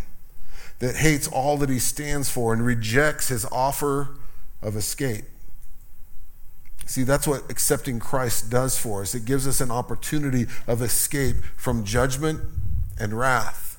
that 0.80 0.96
hates 0.96 1.28
all 1.28 1.56
that 1.58 1.68
he 1.68 1.78
stands 1.78 2.28
for, 2.28 2.52
and 2.52 2.64
rejects 2.64 3.28
his 3.28 3.44
offer 3.46 4.16
of 4.60 4.76
escape. 4.76 5.24
See, 6.88 7.02
that's 7.02 7.26
what 7.26 7.50
accepting 7.50 8.00
Christ 8.00 8.48
does 8.48 8.78
for 8.78 9.02
us. 9.02 9.14
It 9.14 9.26
gives 9.26 9.46
us 9.46 9.60
an 9.60 9.70
opportunity 9.70 10.46
of 10.66 10.80
escape 10.80 11.36
from 11.54 11.84
judgment 11.84 12.40
and 12.98 13.12
wrath. 13.12 13.78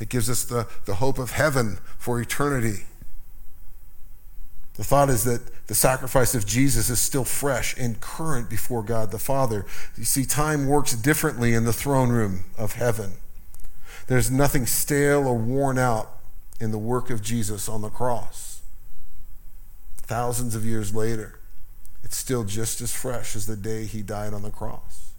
It 0.00 0.08
gives 0.08 0.28
us 0.28 0.42
the, 0.42 0.66
the 0.84 0.96
hope 0.96 1.20
of 1.20 1.30
heaven 1.30 1.78
for 1.96 2.20
eternity. 2.20 2.86
The 4.74 4.82
thought 4.82 5.10
is 5.10 5.22
that 5.24 5.42
the 5.68 5.76
sacrifice 5.76 6.34
of 6.34 6.44
Jesus 6.44 6.90
is 6.90 7.00
still 7.00 7.22
fresh 7.22 7.76
and 7.78 8.00
current 8.00 8.50
before 8.50 8.82
God 8.82 9.12
the 9.12 9.20
Father. 9.20 9.64
You 9.96 10.04
see, 10.04 10.24
time 10.24 10.66
works 10.66 10.96
differently 10.96 11.54
in 11.54 11.64
the 11.64 11.72
throne 11.72 12.08
room 12.08 12.46
of 12.58 12.72
heaven. 12.72 13.12
There's 14.08 14.28
nothing 14.28 14.66
stale 14.66 15.24
or 15.28 15.38
worn 15.38 15.78
out 15.78 16.16
in 16.60 16.72
the 16.72 16.78
work 16.78 17.10
of 17.10 17.22
Jesus 17.22 17.68
on 17.68 17.82
the 17.82 17.90
cross. 17.90 18.60
Thousands 19.98 20.56
of 20.56 20.64
years 20.64 20.92
later, 20.92 21.39
it's 22.10 22.16
still 22.16 22.42
just 22.42 22.80
as 22.80 22.92
fresh 22.92 23.36
as 23.36 23.46
the 23.46 23.54
day 23.54 23.84
he 23.84 24.02
died 24.02 24.34
on 24.34 24.42
the 24.42 24.50
cross. 24.50 25.12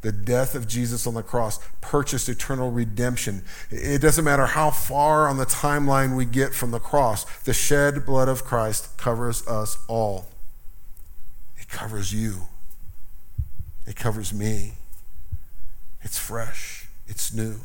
The 0.00 0.10
death 0.10 0.56
of 0.56 0.66
Jesus 0.66 1.06
on 1.06 1.14
the 1.14 1.22
cross 1.22 1.60
purchased 1.80 2.28
eternal 2.28 2.72
redemption. 2.72 3.44
It 3.70 4.00
doesn't 4.00 4.24
matter 4.24 4.46
how 4.46 4.72
far 4.72 5.28
on 5.28 5.36
the 5.36 5.46
timeline 5.46 6.16
we 6.16 6.24
get 6.24 6.54
from 6.54 6.72
the 6.72 6.80
cross, 6.80 7.22
the 7.44 7.54
shed 7.54 8.04
blood 8.04 8.28
of 8.28 8.42
Christ 8.42 8.98
covers 8.98 9.46
us 9.46 9.78
all. 9.86 10.26
It 11.56 11.68
covers 11.68 12.12
you, 12.12 12.48
it 13.86 13.94
covers 13.94 14.34
me. 14.34 14.72
It's 16.02 16.18
fresh, 16.18 16.88
it's 17.06 17.32
new. 17.32 17.60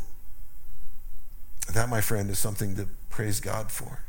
That, 1.73 1.89
my 1.89 2.01
friend, 2.01 2.29
is 2.29 2.37
something 2.37 2.75
to 2.75 2.87
praise 3.09 3.39
God 3.39 3.71
for. 3.71 4.01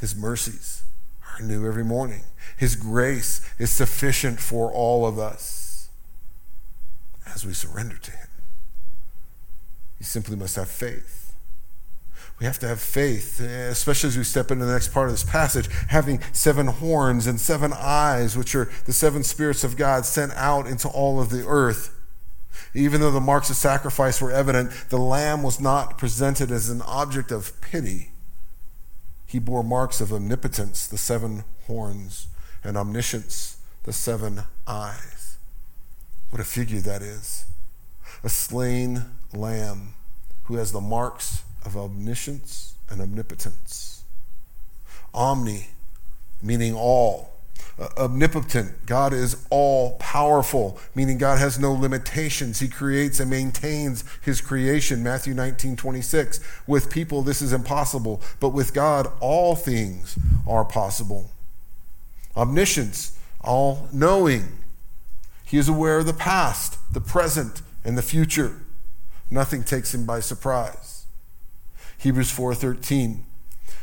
His 0.00 0.16
mercies 0.16 0.84
are 1.38 1.42
new 1.42 1.66
every 1.66 1.84
morning. 1.84 2.22
His 2.56 2.76
grace 2.76 3.40
is 3.58 3.70
sufficient 3.70 4.40
for 4.40 4.72
all 4.72 5.06
of 5.06 5.18
us 5.18 5.88
as 7.26 7.44
we 7.44 7.52
surrender 7.52 7.96
to 7.96 8.10
Him. 8.10 8.28
You 9.98 10.04
simply 10.04 10.36
must 10.36 10.56
have 10.56 10.68
faith. 10.68 11.34
We 12.38 12.46
have 12.46 12.58
to 12.60 12.68
have 12.68 12.80
faith, 12.80 13.38
especially 13.38 14.08
as 14.08 14.16
we 14.16 14.24
step 14.24 14.50
into 14.50 14.64
the 14.64 14.72
next 14.72 14.94
part 14.94 15.08
of 15.08 15.12
this 15.12 15.24
passage, 15.24 15.68
having 15.88 16.22
seven 16.32 16.68
horns 16.68 17.26
and 17.26 17.38
seven 17.38 17.72
eyes, 17.76 18.34
which 18.34 18.54
are 18.54 18.70
the 18.86 18.94
seven 18.94 19.22
spirits 19.22 19.62
of 19.62 19.76
God 19.76 20.06
sent 20.06 20.32
out 20.32 20.66
into 20.66 20.88
all 20.88 21.20
of 21.20 21.28
the 21.28 21.46
earth. 21.46 21.94
Even 22.72 23.02
though 23.02 23.10
the 23.10 23.20
marks 23.20 23.50
of 23.50 23.56
sacrifice 23.56 24.22
were 24.22 24.32
evident, 24.32 24.70
the 24.88 24.96
lamb 24.96 25.42
was 25.42 25.60
not 25.60 25.98
presented 25.98 26.50
as 26.50 26.70
an 26.70 26.80
object 26.82 27.30
of 27.30 27.60
pity. 27.60 28.10
He 29.30 29.38
bore 29.38 29.62
marks 29.62 30.00
of 30.00 30.12
omnipotence, 30.12 30.88
the 30.88 30.98
seven 30.98 31.44
horns, 31.68 32.26
and 32.64 32.76
omniscience, 32.76 33.58
the 33.84 33.92
seven 33.92 34.42
eyes. 34.66 35.36
What 36.30 36.40
a 36.40 36.44
figure 36.44 36.80
that 36.80 37.00
is. 37.00 37.44
A 38.24 38.28
slain 38.28 39.04
lamb 39.32 39.94
who 40.44 40.56
has 40.56 40.72
the 40.72 40.80
marks 40.80 41.44
of 41.64 41.76
omniscience 41.76 42.74
and 42.90 43.00
omnipotence. 43.00 44.02
Omni, 45.14 45.68
meaning 46.42 46.74
all. 46.74 47.30
Uh, 47.78 47.88
omnipotent, 47.96 48.86
God 48.86 49.12
is 49.12 49.46
all 49.50 49.96
powerful, 49.98 50.78
meaning 50.94 51.18
God 51.18 51.38
has 51.38 51.58
no 51.58 51.72
limitations. 51.72 52.60
He 52.60 52.68
creates 52.68 53.20
and 53.20 53.30
maintains 53.30 54.04
his 54.22 54.40
creation. 54.40 55.02
Matthew 55.02 55.34
19, 55.34 55.76
26. 55.76 56.40
With 56.66 56.90
people, 56.90 57.22
this 57.22 57.40
is 57.40 57.52
impossible, 57.52 58.20
but 58.38 58.50
with 58.50 58.74
God, 58.74 59.10
all 59.20 59.56
things 59.56 60.18
are 60.46 60.64
possible. 60.64 61.30
Omniscience, 62.36 63.18
all 63.40 63.88
knowing. 63.92 64.48
He 65.44 65.58
is 65.58 65.68
aware 65.68 65.98
of 65.98 66.06
the 66.06 66.12
past, 66.12 66.78
the 66.92 67.00
present, 67.00 67.62
and 67.84 67.96
the 67.96 68.02
future. 68.02 68.56
Nothing 69.30 69.64
takes 69.64 69.94
him 69.94 70.04
by 70.04 70.20
surprise. 70.20 71.06
Hebrews 71.98 72.30
4:13 72.30 73.24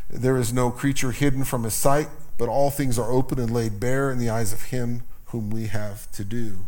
There 0.10 0.38
is 0.38 0.54
no 0.54 0.72
creature 0.72 1.12
hidden 1.12 1.44
from 1.44 1.63
his 1.63 1.74
sight, 1.74 2.10
but 2.38 2.50
all 2.50 2.69
things 2.69 3.00
are 3.00 3.12
open 3.12 3.39
and 3.39 3.52
laid 3.52 3.80
bare 3.80 4.12
in 4.12 4.17
the 4.17 4.30
eyes 4.30 4.54
of 4.54 4.63
him 4.63 5.04
whom 5.28 5.50
we 5.50 5.67
have 5.67 6.12
to 6.13 6.23
do. 6.23 6.60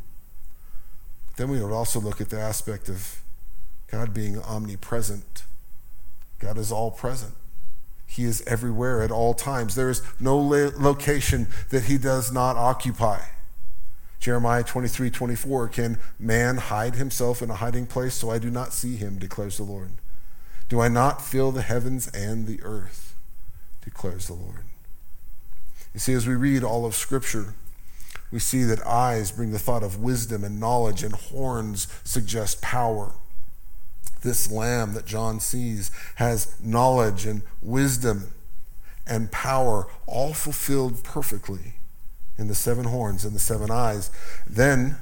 Then 1.38 1.50
we 1.50 1.62
would 1.62 1.72
also 1.72 2.00
look 2.00 2.20
at 2.20 2.30
the 2.30 2.40
aspect 2.40 2.90
of 2.90 3.22
God 3.90 4.14
being 4.14 4.40
omnipresent. 4.42 5.44
God 6.40 6.58
is 6.58 6.72
all 6.72 6.92
present. 6.92 7.34
He 8.06 8.24
is 8.24 8.42
everywhere 8.48 9.02
at 9.02 9.12
all 9.12 9.34
times. 9.34 9.76
There 9.76 9.90
is 9.90 10.02
no 10.20 10.38
location 10.38 11.48
that 11.70 11.84
he 11.84 11.98
does 11.98 12.32
not 12.32 12.56
occupy. 12.56 13.22
Jeremiah 14.20 14.64
23, 14.64 15.10
24, 15.10 15.68
can 15.70 15.98
man 16.20 16.58
hide 16.58 16.96
himself 16.96 17.42
in 17.42 17.50
a 17.50 17.56
hiding 17.56 17.86
place 17.86 18.16
so 18.16 18.30
I 18.32 18.40
do 18.40 18.50
not 18.50 18.74
see 18.74 18.96
him, 18.96 19.18
declares 19.18 19.58
the 19.58 19.64
Lord? 19.64 19.92
Do 20.68 20.82
I 20.82 20.88
not 20.88 21.22
fill 21.22 21.52
the 21.52 21.62
heavens 21.62 22.08
and 22.10 22.46
the 22.46 22.62
earth, 22.64 23.16
declares 23.84 24.28
the 24.28 24.34
Lord? 24.34 24.66
You 25.94 26.00
see, 26.00 26.14
as 26.14 26.28
we 26.28 26.36
read 26.36 26.64
all 26.64 26.86
of 26.86 26.96
Scripture, 26.96 27.56
we 28.32 28.40
see 28.40 28.64
that 28.64 28.86
eyes 28.86 29.32
bring 29.32 29.52
the 29.52 29.60
thought 29.60 29.84
of 29.84 30.00
wisdom 30.00 30.44
and 30.44 30.60
knowledge, 30.60 31.04
and 31.04 31.14
horns 31.14 31.88
suggest 32.04 32.62
power. 32.62 33.14
This 34.22 34.52
lamb 34.52 34.94
that 34.94 35.06
John 35.06 35.40
sees 35.40 35.92
has 36.16 36.56
knowledge 36.62 37.26
and 37.26 37.42
wisdom 37.62 38.34
and 39.08 39.32
power, 39.32 39.88
all 40.06 40.34
fulfilled 40.34 41.04
perfectly 41.04 41.76
in 42.38 42.48
the 42.48 42.56
seven 42.56 42.86
horns 42.86 43.26
and 43.26 43.36
the 43.36 43.40
seven 43.40 43.72
eyes. 43.72 44.12
Then, 44.48 44.98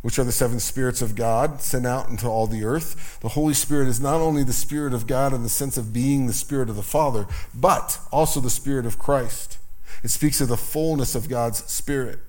which 0.00 0.18
are 0.18 0.24
the 0.24 0.32
seven 0.32 0.60
spirits 0.60 1.02
of 1.02 1.16
God 1.16 1.60
sent 1.60 1.86
out 1.86 2.08
into 2.08 2.28
all 2.28 2.46
the 2.46 2.64
earth. 2.64 3.18
The 3.20 3.30
Holy 3.30 3.54
Spirit 3.54 3.88
is 3.88 4.00
not 4.00 4.20
only 4.20 4.44
the 4.44 4.52
Spirit 4.52 4.94
of 4.94 5.08
God 5.08 5.32
in 5.32 5.42
the 5.42 5.48
sense 5.48 5.76
of 5.76 5.92
being 5.92 6.26
the 6.26 6.32
Spirit 6.32 6.70
of 6.70 6.76
the 6.76 6.82
Father, 6.82 7.26
but 7.52 7.98
also 8.12 8.40
the 8.40 8.48
Spirit 8.48 8.86
of 8.86 8.98
Christ. 8.98 9.57
It 10.02 10.08
speaks 10.08 10.40
of 10.40 10.48
the 10.48 10.56
fullness 10.56 11.14
of 11.14 11.28
God's 11.28 11.64
Spirit. 11.70 12.20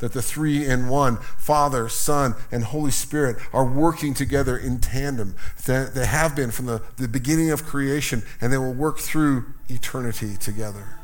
That 0.00 0.12
the 0.12 0.22
three 0.22 0.66
in 0.66 0.88
one, 0.88 1.18
Father, 1.38 1.88
Son, 1.88 2.34
and 2.50 2.64
Holy 2.64 2.90
Spirit, 2.90 3.36
are 3.52 3.64
working 3.64 4.12
together 4.12 4.58
in 4.58 4.80
tandem. 4.80 5.36
They 5.66 6.06
have 6.06 6.34
been 6.34 6.50
from 6.50 6.66
the, 6.66 6.82
the 6.96 7.08
beginning 7.08 7.50
of 7.50 7.64
creation, 7.64 8.22
and 8.40 8.52
they 8.52 8.58
will 8.58 8.74
work 8.74 8.98
through 8.98 9.54
eternity 9.68 10.36
together. 10.36 10.98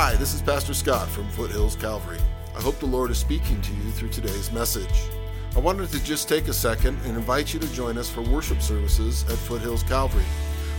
Hi, 0.00 0.14
this 0.14 0.32
is 0.32 0.40
Pastor 0.40 0.74
Scott 0.74 1.08
from 1.08 1.28
Foothills 1.30 1.74
Calvary. 1.74 2.20
I 2.56 2.60
hope 2.62 2.78
the 2.78 2.86
Lord 2.86 3.10
is 3.10 3.18
speaking 3.18 3.60
to 3.60 3.72
you 3.72 3.90
through 3.90 4.10
today's 4.10 4.52
message. 4.52 5.02
I 5.56 5.58
wanted 5.58 5.90
to 5.90 5.98
just 6.04 6.28
take 6.28 6.46
a 6.46 6.52
second 6.52 7.00
and 7.02 7.16
invite 7.16 7.52
you 7.52 7.58
to 7.58 7.66
join 7.72 7.98
us 7.98 8.08
for 8.08 8.22
worship 8.22 8.62
services 8.62 9.24
at 9.24 9.36
Foothills 9.38 9.82
Calvary. 9.82 10.22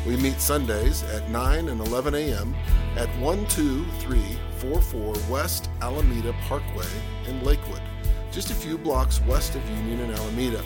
We 0.08 0.16
meet 0.16 0.40
Sundays 0.40 1.04
at 1.04 1.30
9 1.30 1.68
and 1.68 1.82
11 1.82 2.16
a.m. 2.16 2.56
at 2.96 3.14
12344 3.20 5.14
West 5.30 5.70
Alameda 5.82 6.34
Parkway 6.48 6.88
in 7.28 7.44
Lakewood, 7.44 7.82
just 8.32 8.52
a 8.52 8.56
few 8.56 8.78
blocks 8.78 9.22
west 9.24 9.54
of 9.54 9.70
Union 9.70 10.00
and 10.00 10.14
Alameda. 10.14 10.64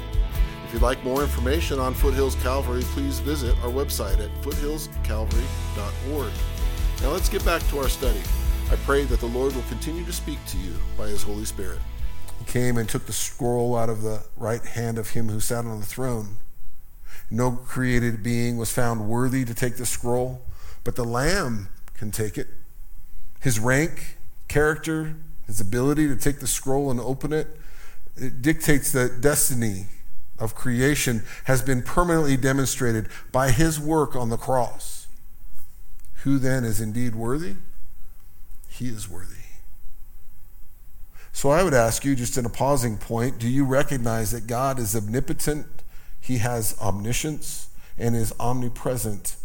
If 0.68 0.74
you'd 0.74 0.84
like 0.84 1.04
more 1.04 1.24
information 1.24 1.80
on 1.80 1.96
Foothills 1.96 2.36
Calvary, 2.36 2.84
please 2.84 3.18
visit 3.18 3.58
our 3.64 3.72
website 3.72 4.24
at 4.24 4.30
foothillscalvary.org. 4.44 6.32
Now 7.02 7.10
let's 7.10 7.30
get 7.30 7.44
back 7.44 7.68
to 7.70 7.80
our 7.80 7.90
study. 7.90 8.22
I 8.74 8.76
pray 8.78 9.04
that 9.04 9.20
the 9.20 9.28
Lord 9.28 9.54
will 9.54 9.62
continue 9.70 10.04
to 10.04 10.12
speak 10.12 10.44
to 10.48 10.58
you 10.58 10.74
by 10.98 11.06
his 11.06 11.22
Holy 11.22 11.46
Spirit. 11.46 11.78
He 12.40 12.46
came 12.46 12.80
and 12.80 12.90
took 12.90 13.06
the 13.06 13.14
scroll 13.14 13.76
out 13.76 13.88
of 13.88 14.02
the 14.02 14.24
right 14.36 14.66
hand 14.66 14.98
of 14.98 15.12
him 15.12 15.30
who 15.30 15.40
sat 15.40 15.66
on 15.66 15.80
the 15.80 15.86
throne. 15.86 16.38
No 17.30 17.52
created 17.52 18.24
being 18.24 18.58
was 18.58 18.74
found 18.74 19.08
worthy 19.08 19.46
to 19.46 19.54
take 19.54 19.78
the 19.78 19.86
scroll, 19.86 20.42
but 20.84 20.96
the 20.96 21.04
Lamb 21.04 21.70
can 21.94 22.10
take 22.10 22.36
it. 22.36 22.48
His 23.42 23.60
rank, 23.60 24.18
character, 24.48 25.18
his 25.46 25.62
ability 25.62 26.08
to 26.08 26.16
take 26.16 26.40
the 26.40 26.48
scroll 26.48 26.90
and 26.90 27.00
open 27.00 27.32
it, 27.32 27.46
it 28.16 28.42
dictates 28.42 28.92
the 28.92 29.08
destiny 29.08 29.86
of 30.40 30.56
creation 30.56 31.22
has 31.44 31.62
been 31.62 31.84
permanently 31.84 32.38
demonstrated 32.38 33.08
by 33.32 33.52
his 33.52 33.80
work 33.80 34.16
on 34.16 34.30
the 34.30 34.38
cross. 34.38 35.06
Who 36.24 36.40
then 36.40 36.64
is 36.64 36.82
indeed 36.82 37.14
worthy? 37.14 37.54
He 38.74 38.88
is 38.88 39.08
worthy. 39.08 39.36
So 41.32 41.52
I 41.52 41.62
would 41.62 41.76
ask 41.76 42.04
you, 42.04 42.16
just 42.16 42.40
in 42.40 42.46
a 42.46 42.50
pausing 42.50 42.98
point, 42.98 43.38
do 43.38 43.48
you 43.48 43.66
recognize 43.66 44.32
that 44.32 44.48
God 44.48 44.80
is 44.80 44.96
omnipotent? 44.96 45.68
He 46.20 46.40
has 46.40 46.76
omniscience 46.82 47.70
and 48.00 48.16
is 48.16 48.34
omnipresent 48.40 49.36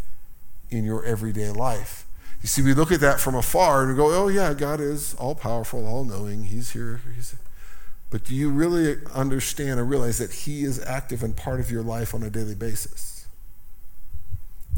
in 0.70 0.84
your 0.84 1.04
everyday 1.04 1.50
life. 1.50 2.06
You 2.40 2.48
see, 2.48 2.62
we 2.62 2.72
look 2.72 2.90
at 2.90 3.00
that 3.00 3.20
from 3.20 3.34
afar 3.34 3.82
and 3.82 3.90
we 3.90 3.96
go, 3.96 4.14
oh, 4.14 4.28
yeah, 4.28 4.54
God 4.54 4.80
is 4.80 5.14
all 5.16 5.34
powerful, 5.34 5.86
all 5.86 6.04
knowing. 6.04 6.44
He's 6.44 6.70
here. 6.70 7.02
He's... 7.14 7.36
But 8.10 8.24
do 8.24 8.34
you 8.34 8.48
really 8.48 8.96
understand 9.14 9.78
or 9.78 9.84
realize 9.84 10.16
that 10.16 10.32
He 10.32 10.62
is 10.62 10.82
active 10.82 11.22
and 11.22 11.36
part 11.36 11.60
of 11.60 11.70
your 11.70 11.82
life 11.82 12.14
on 12.14 12.22
a 12.22 12.30
daily 12.30 12.54
basis? 12.54 13.26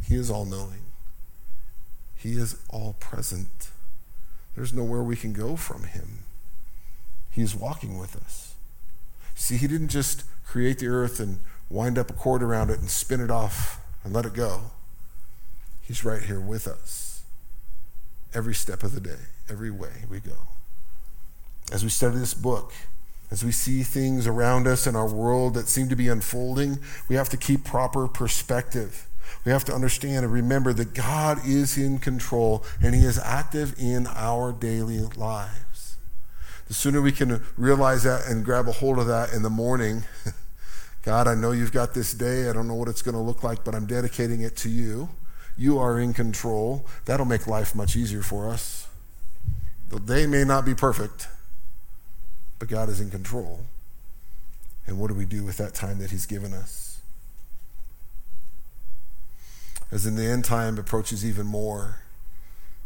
He 0.08 0.16
is 0.16 0.28
all 0.28 0.44
knowing, 0.44 0.82
He 2.16 2.32
is 2.32 2.56
all 2.68 2.96
present. 2.98 3.70
There's 4.54 4.72
nowhere 4.72 5.02
we 5.02 5.16
can 5.16 5.32
go 5.32 5.56
from 5.56 5.84
him. 5.84 6.24
He 7.30 7.42
is 7.42 7.54
walking 7.54 7.98
with 7.98 8.16
us. 8.16 8.54
See, 9.34 9.56
he 9.56 9.66
didn't 9.66 9.88
just 9.88 10.24
create 10.44 10.78
the 10.78 10.88
earth 10.88 11.20
and 11.20 11.40
wind 11.68 11.98
up 11.98 12.10
a 12.10 12.12
cord 12.12 12.42
around 12.42 12.70
it 12.70 12.80
and 12.80 12.90
spin 12.90 13.20
it 13.20 13.30
off 13.30 13.80
and 14.04 14.12
let 14.12 14.26
it 14.26 14.34
go. 14.34 14.72
He's 15.80 16.04
right 16.04 16.22
here 16.22 16.40
with 16.40 16.66
us 16.66 17.22
every 18.34 18.54
step 18.54 18.82
of 18.82 18.94
the 18.94 19.00
day, 19.00 19.18
every 19.48 19.70
way 19.70 20.04
we 20.08 20.20
go. 20.20 20.36
As 21.72 21.82
we 21.82 21.90
study 21.90 22.18
this 22.18 22.34
book, 22.34 22.72
as 23.30 23.44
we 23.44 23.52
see 23.52 23.82
things 23.82 24.26
around 24.26 24.66
us 24.66 24.86
in 24.86 24.96
our 24.96 25.08
world 25.08 25.54
that 25.54 25.68
seem 25.68 25.88
to 25.88 25.96
be 25.96 26.08
unfolding, 26.08 26.78
we 27.08 27.14
have 27.14 27.28
to 27.28 27.36
keep 27.36 27.64
proper 27.64 28.08
perspective. 28.08 29.06
We 29.44 29.52
have 29.52 29.64
to 29.66 29.74
understand 29.74 30.24
and 30.24 30.32
remember 30.32 30.72
that 30.72 30.94
God 30.94 31.46
is 31.46 31.78
in 31.78 31.98
control 31.98 32.64
and 32.82 32.94
He 32.94 33.04
is 33.04 33.18
active 33.18 33.74
in 33.78 34.06
our 34.06 34.52
daily 34.52 35.00
lives. 35.00 35.96
The 36.68 36.74
sooner 36.74 37.00
we 37.00 37.12
can 37.12 37.42
realize 37.56 38.04
that 38.04 38.26
and 38.26 38.44
grab 38.44 38.68
a 38.68 38.72
hold 38.72 38.98
of 38.98 39.06
that 39.08 39.32
in 39.32 39.42
the 39.42 39.50
morning, 39.50 40.04
God, 41.02 41.26
I 41.26 41.34
know 41.34 41.52
you've 41.52 41.72
got 41.72 41.94
this 41.94 42.12
day. 42.12 42.48
I 42.48 42.52
don't 42.52 42.68
know 42.68 42.74
what 42.74 42.88
it's 42.88 43.02
going 43.02 43.14
to 43.14 43.20
look 43.20 43.42
like, 43.42 43.64
but 43.64 43.74
I'm 43.74 43.86
dedicating 43.86 44.42
it 44.42 44.56
to 44.58 44.68
you. 44.68 45.08
You 45.56 45.78
are 45.78 45.98
in 45.98 46.12
control. 46.12 46.86
That'll 47.06 47.26
make 47.26 47.46
life 47.46 47.74
much 47.74 47.96
easier 47.96 48.22
for 48.22 48.48
us. 48.48 48.86
The 49.88 49.98
day 49.98 50.26
may 50.26 50.44
not 50.44 50.64
be 50.64 50.74
perfect, 50.74 51.28
but 52.58 52.68
God 52.68 52.88
is 52.88 53.00
in 53.00 53.10
control. 53.10 53.60
And 54.86 54.98
what 54.98 55.08
do 55.08 55.14
we 55.14 55.24
do 55.24 55.44
with 55.44 55.56
that 55.56 55.74
time 55.74 55.98
that 55.98 56.10
He's 56.10 56.26
given 56.26 56.52
us? 56.52 56.89
As 59.90 60.06
in 60.06 60.16
the 60.16 60.24
end 60.24 60.44
time 60.44 60.78
approaches 60.78 61.26
even 61.26 61.46
more, 61.46 62.00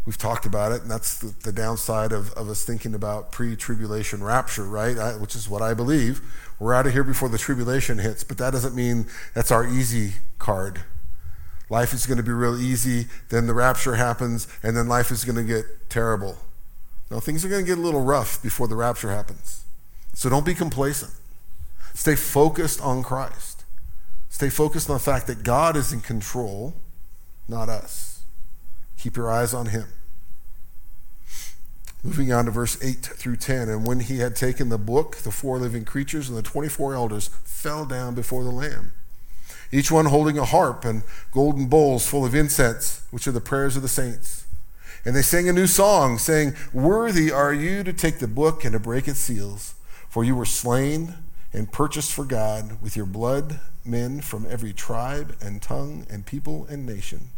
we've 0.06 0.18
talked 0.18 0.46
about 0.46 0.72
it, 0.72 0.82
and 0.82 0.90
that's 0.90 1.18
the, 1.18 1.34
the 1.42 1.52
downside 1.52 2.12
of, 2.12 2.32
of 2.32 2.48
us 2.48 2.64
thinking 2.64 2.94
about 2.94 3.32
pre 3.32 3.56
tribulation 3.56 4.22
rapture, 4.22 4.64
right? 4.64 4.96
I, 4.96 5.12
which 5.16 5.36
is 5.36 5.48
what 5.48 5.62
I 5.62 5.74
believe. 5.74 6.20
We're 6.58 6.74
out 6.74 6.86
of 6.86 6.92
here 6.92 7.04
before 7.04 7.28
the 7.28 7.38
tribulation 7.38 7.98
hits, 7.98 8.24
but 8.24 8.38
that 8.38 8.52
doesn't 8.52 8.74
mean 8.74 9.06
that's 9.34 9.50
our 9.50 9.66
easy 9.66 10.14
card. 10.38 10.82
Life 11.70 11.92
is 11.92 12.06
going 12.06 12.18
to 12.18 12.22
be 12.22 12.32
real 12.32 12.60
easy, 12.60 13.06
then 13.30 13.46
the 13.46 13.54
rapture 13.54 13.96
happens, 13.96 14.46
and 14.62 14.76
then 14.76 14.86
life 14.86 15.10
is 15.10 15.24
going 15.24 15.36
to 15.36 15.42
get 15.42 15.64
terrible. 15.88 16.38
No, 17.10 17.20
things 17.20 17.44
are 17.44 17.48
going 17.48 17.64
to 17.64 17.68
get 17.68 17.78
a 17.78 17.82
little 17.82 18.02
rough 18.02 18.42
before 18.42 18.68
the 18.68 18.76
rapture 18.76 19.10
happens. 19.10 19.64
So 20.14 20.28
don't 20.28 20.46
be 20.46 20.54
complacent. 20.54 21.12
Stay 21.94 22.16
focused 22.16 22.80
on 22.80 23.02
Christ. 23.02 23.64
Stay 24.28 24.50
focused 24.50 24.90
on 24.90 24.96
the 24.96 25.00
fact 25.00 25.26
that 25.26 25.42
God 25.42 25.76
is 25.76 25.92
in 25.92 26.00
control, 26.00 26.74
not 27.48 27.68
us. 27.68 28.22
Keep 28.98 29.16
your 29.16 29.30
eyes 29.30 29.52
on 29.52 29.66
Him. 29.66 29.86
Moving 32.04 32.32
on 32.32 32.44
to 32.44 32.50
verse 32.50 32.82
8 32.84 32.96
through 32.96 33.36
10. 33.36 33.70
And 33.70 33.86
when 33.86 34.00
he 34.00 34.18
had 34.18 34.36
taken 34.36 34.68
the 34.68 34.76
book, 34.76 35.16
the 35.16 35.30
four 35.30 35.58
living 35.58 35.86
creatures 35.86 36.28
and 36.28 36.36
the 36.36 36.42
24 36.42 36.94
elders 36.94 37.28
fell 37.44 37.86
down 37.86 38.14
before 38.14 38.44
the 38.44 38.50
Lamb, 38.50 38.92
each 39.72 39.90
one 39.90 40.04
holding 40.06 40.36
a 40.36 40.44
harp 40.44 40.84
and 40.84 41.02
golden 41.32 41.66
bowls 41.66 42.06
full 42.06 42.26
of 42.26 42.34
incense, 42.34 43.06
which 43.10 43.26
are 43.26 43.32
the 43.32 43.40
prayers 43.40 43.74
of 43.74 43.80
the 43.80 43.88
saints. 43.88 44.44
And 45.06 45.16
they 45.16 45.22
sang 45.22 45.48
a 45.48 45.52
new 45.52 45.66
song, 45.66 46.18
saying, 46.18 46.54
Worthy 46.74 47.32
are 47.32 47.54
you 47.54 47.82
to 47.84 47.92
take 47.92 48.18
the 48.18 48.28
book 48.28 48.64
and 48.64 48.74
to 48.74 48.78
break 48.78 49.08
its 49.08 49.20
seals, 49.20 49.74
for 50.08 50.24
you 50.24 50.36
were 50.36 50.44
slain 50.44 51.14
and 51.54 51.72
purchased 51.72 52.12
for 52.12 52.24
God 52.24 52.82
with 52.82 52.96
your 52.96 53.06
blood 53.06 53.60
men 53.84 54.20
from 54.20 54.46
every 54.48 54.72
tribe 54.72 55.36
and 55.40 55.62
tongue 55.62 56.06
and 56.10 56.26
people 56.26 56.66
and 56.68 56.84
nation. 56.84 57.30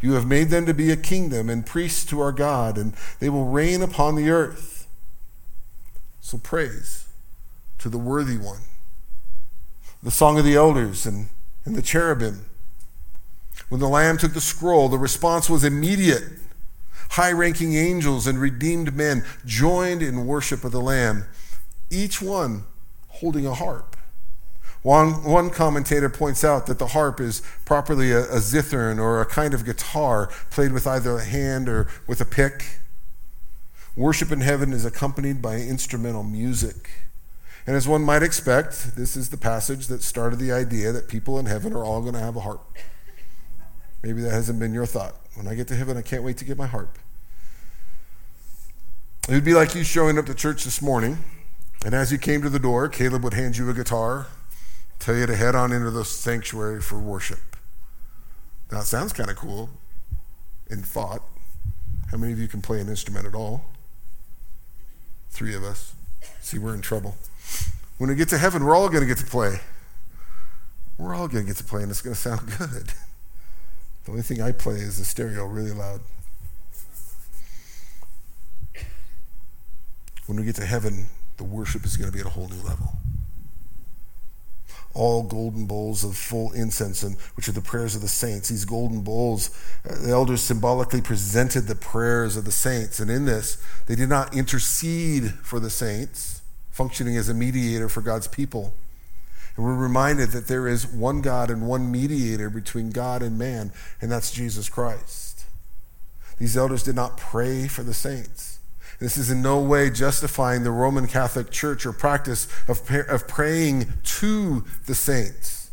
You 0.00 0.12
have 0.14 0.26
made 0.26 0.50
them 0.50 0.66
to 0.66 0.74
be 0.74 0.90
a 0.90 0.96
kingdom 0.96 1.48
and 1.48 1.64
priests 1.64 2.04
to 2.06 2.20
our 2.20 2.32
God, 2.32 2.76
and 2.76 2.94
they 3.20 3.28
will 3.28 3.46
reign 3.46 3.82
upon 3.82 4.16
the 4.16 4.30
earth. 4.30 4.86
So 6.20 6.38
praise 6.38 7.06
to 7.78 7.88
the 7.88 7.98
worthy 7.98 8.38
one. 8.38 8.60
The 10.02 10.10
song 10.10 10.38
of 10.38 10.44
the 10.44 10.56
elders 10.56 11.06
and, 11.06 11.28
and 11.64 11.74
the 11.74 11.82
cherubim. 11.82 12.46
When 13.68 13.80
the 13.80 13.88
Lamb 13.88 14.18
took 14.18 14.34
the 14.34 14.40
scroll, 14.40 14.88
the 14.88 14.98
response 14.98 15.48
was 15.48 15.64
immediate. 15.64 16.24
High 17.10 17.32
ranking 17.32 17.74
angels 17.74 18.26
and 18.26 18.40
redeemed 18.40 18.94
men 18.94 19.24
joined 19.46 20.02
in 20.02 20.26
worship 20.26 20.64
of 20.64 20.72
the 20.72 20.80
Lamb, 20.80 21.24
each 21.90 22.20
one 22.20 22.64
holding 23.08 23.46
a 23.46 23.54
harp. 23.54 23.93
One, 24.84 25.24
one 25.24 25.48
commentator 25.48 26.10
points 26.10 26.44
out 26.44 26.66
that 26.66 26.78
the 26.78 26.88
harp 26.88 27.18
is 27.18 27.40
properly 27.64 28.12
a, 28.12 28.24
a 28.24 28.36
zithern 28.36 28.98
or 28.98 29.22
a 29.22 29.24
kind 29.24 29.54
of 29.54 29.64
guitar 29.64 30.28
played 30.50 30.72
with 30.72 30.86
either 30.86 31.16
a 31.16 31.24
hand 31.24 31.70
or 31.70 31.88
with 32.06 32.20
a 32.20 32.26
pick. 32.26 32.80
Worship 33.96 34.30
in 34.30 34.42
heaven 34.42 34.74
is 34.74 34.84
accompanied 34.84 35.40
by 35.40 35.56
instrumental 35.56 36.22
music. 36.22 36.90
And 37.66 37.74
as 37.74 37.88
one 37.88 38.02
might 38.02 38.22
expect, 38.22 38.94
this 38.94 39.16
is 39.16 39.30
the 39.30 39.38
passage 39.38 39.86
that 39.86 40.02
started 40.02 40.38
the 40.38 40.52
idea 40.52 40.92
that 40.92 41.08
people 41.08 41.38
in 41.38 41.46
heaven 41.46 41.72
are 41.72 41.82
all 41.82 42.02
going 42.02 42.12
to 42.12 42.20
have 42.20 42.36
a 42.36 42.40
harp. 42.40 42.60
Maybe 44.02 44.20
that 44.20 44.32
hasn't 44.32 44.58
been 44.58 44.74
your 44.74 44.84
thought. 44.84 45.14
When 45.34 45.48
I 45.48 45.54
get 45.54 45.66
to 45.68 45.76
heaven, 45.76 45.96
I 45.96 46.02
can't 46.02 46.22
wait 46.22 46.36
to 46.36 46.44
get 46.44 46.58
my 46.58 46.66
harp. 46.66 46.98
It 49.30 49.32
would 49.32 49.44
be 49.44 49.54
like 49.54 49.74
you 49.74 49.82
showing 49.82 50.18
up 50.18 50.26
to 50.26 50.34
church 50.34 50.64
this 50.64 50.82
morning, 50.82 51.20
and 51.86 51.94
as 51.94 52.12
you 52.12 52.18
came 52.18 52.42
to 52.42 52.50
the 52.50 52.58
door, 52.58 52.90
Caleb 52.90 53.24
would 53.24 53.32
hand 53.32 53.56
you 53.56 53.70
a 53.70 53.72
guitar 53.72 54.26
tell 54.98 55.16
you 55.16 55.26
to 55.26 55.36
head 55.36 55.54
on 55.54 55.72
into 55.72 55.90
the 55.90 56.04
sanctuary 56.04 56.80
for 56.80 56.98
worship. 56.98 57.38
Now, 58.70 58.80
it 58.80 58.84
sounds 58.84 59.12
kind 59.12 59.30
of 59.30 59.36
cool 59.36 59.70
in 60.70 60.82
thought. 60.82 61.22
How 62.10 62.16
many 62.16 62.32
of 62.32 62.38
you 62.38 62.48
can 62.48 62.62
play 62.62 62.80
an 62.80 62.88
instrument 62.88 63.26
at 63.26 63.34
all? 63.34 63.64
Three 65.30 65.54
of 65.54 65.62
us. 65.62 65.94
See, 66.40 66.58
we're 66.58 66.74
in 66.74 66.80
trouble. 66.80 67.16
When 67.98 68.08
we 68.10 68.16
get 68.16 68.28
to 68.30 68.38
heaven, 68.38 68.64
we're 68.64 68.74
all 68.74 68.88
going 68.88 69.02
to 69.02 69.06
get 69.06 69.18
to 69.18 69.26
play. 69.26 69.60
We're 70.96 71.14
all 71.14 71.28
going 71.28 71.44
to 71.44 71.48
get 71.48 71.56
to 71.58 71.64
play, 71.64 71.82
and 71.82 71.90
it's 71.90 72.02
going 72.02 72.14
to 72.14 72.20
sound 72.20 72.40
good. 72.58 72.92
The 74.04 74.10
only 74.10 74.22
thing 74.22 74.40
I 74.40 74.52
play 74.52 74.76
is 74.76 74.98
the 74.98 75.04
stereo 75.04 75.46
really 75.46 75.72
loud. 75.72 76.00
When 80.26 80.38
we 80.38 80.44
get 80.44 80.56
to 80.56 80.66
heaven, 80.66 81.06
the 81.36 81.44
worship 81.44 81.84
is 81.84 81.96
going 81.96 82.10
to 82.10 82.14
be 82.14 82.20
at 82.20 82.26
a 82.26 82.30
whole 82.30 82.48
new 82.48 82.62
level 82.62 82.96
all 84.94 85.22
golden 85.24 85.66
bowls 85.66 86.04
of 86.04 86.16
full 86.16 86.52
incense, 86.52 87.02
and 87.02 87.16
which 87.34 87.48
are 87.48 87.52
the 87.52 87.60
prayers 87.60 87.94
of 87.94 88.00
the 88.00 88.08
saints. 88.08 88.48
These 88.48 88.64
golden 88.64 89.02
bowls, 89.02 89.50
uh, 89.88 89.96
the 89.96 90.10
elders 90.10 90.40
symbolically 90.40 91.02
presented 91.02 91.62
the 91.62 91.74
prayers 91.74 92.36
of 92.36 92.44
the 92.44 92.52
saints, 92.52 93.00
and 93.00 93.10
in 93.10 93.24
this, 93.24 93.58
they 93.86 93.94
did 93.94 94.08
not 94.08 94.34
intercede 94.34 95.32
for 95.42 95.60
the 95.60 95.70
saints, 95.70 96.42
functioning 96.70 97.16
as 97.16 97.28
a 97.28 97.34
mediator 97.34 97.88
for 97.88 98.00
God's 98.00 98.28
people. 98.28 98.72
And 99.56 99.64
we're 99.64 99.74
reminded 99.74 100.30
that 100.30 100.48
there 100.48 100.66
is 100.66 100.86
one 100.86 101.20
God 101.20 101.50
and 101.50 101.68
one 101.68 101.90
mediator 101.92 102.50
between 102.50 102.90
God 102.90 103.22
and 103.22 103.38
man, 103.38 103.72
and 104.00 104.10
that's 104.10 104.30
Jesus 104.30 104.68
Christ. 104.68 105.44
These 106.38 106.56
elders 106.56 106.82
did 106.82 106.96
not 106.96 107.16
pray 107.16 107.68
for 107.68 107.82
the 107.82 107.94
saints. 107.94 108.53
This 109.04 109.18
is 109.18 109.30
in 109.30 109.42
no 109.42 109.60
way 109.60 109.90
justifying 109.90 110.64
the 110.64 110.70
Roman 110.70 111.06
Catholic 111.06 111.50
Church 111.50 111.84
or 111.84 111.92
practice 111.92 112.48
of, 112.66 112.80
of 112.90 113.28
praying 113.28 113.92
to 114.02 114.64
the 114.86 114.94
saints 114.94 115.70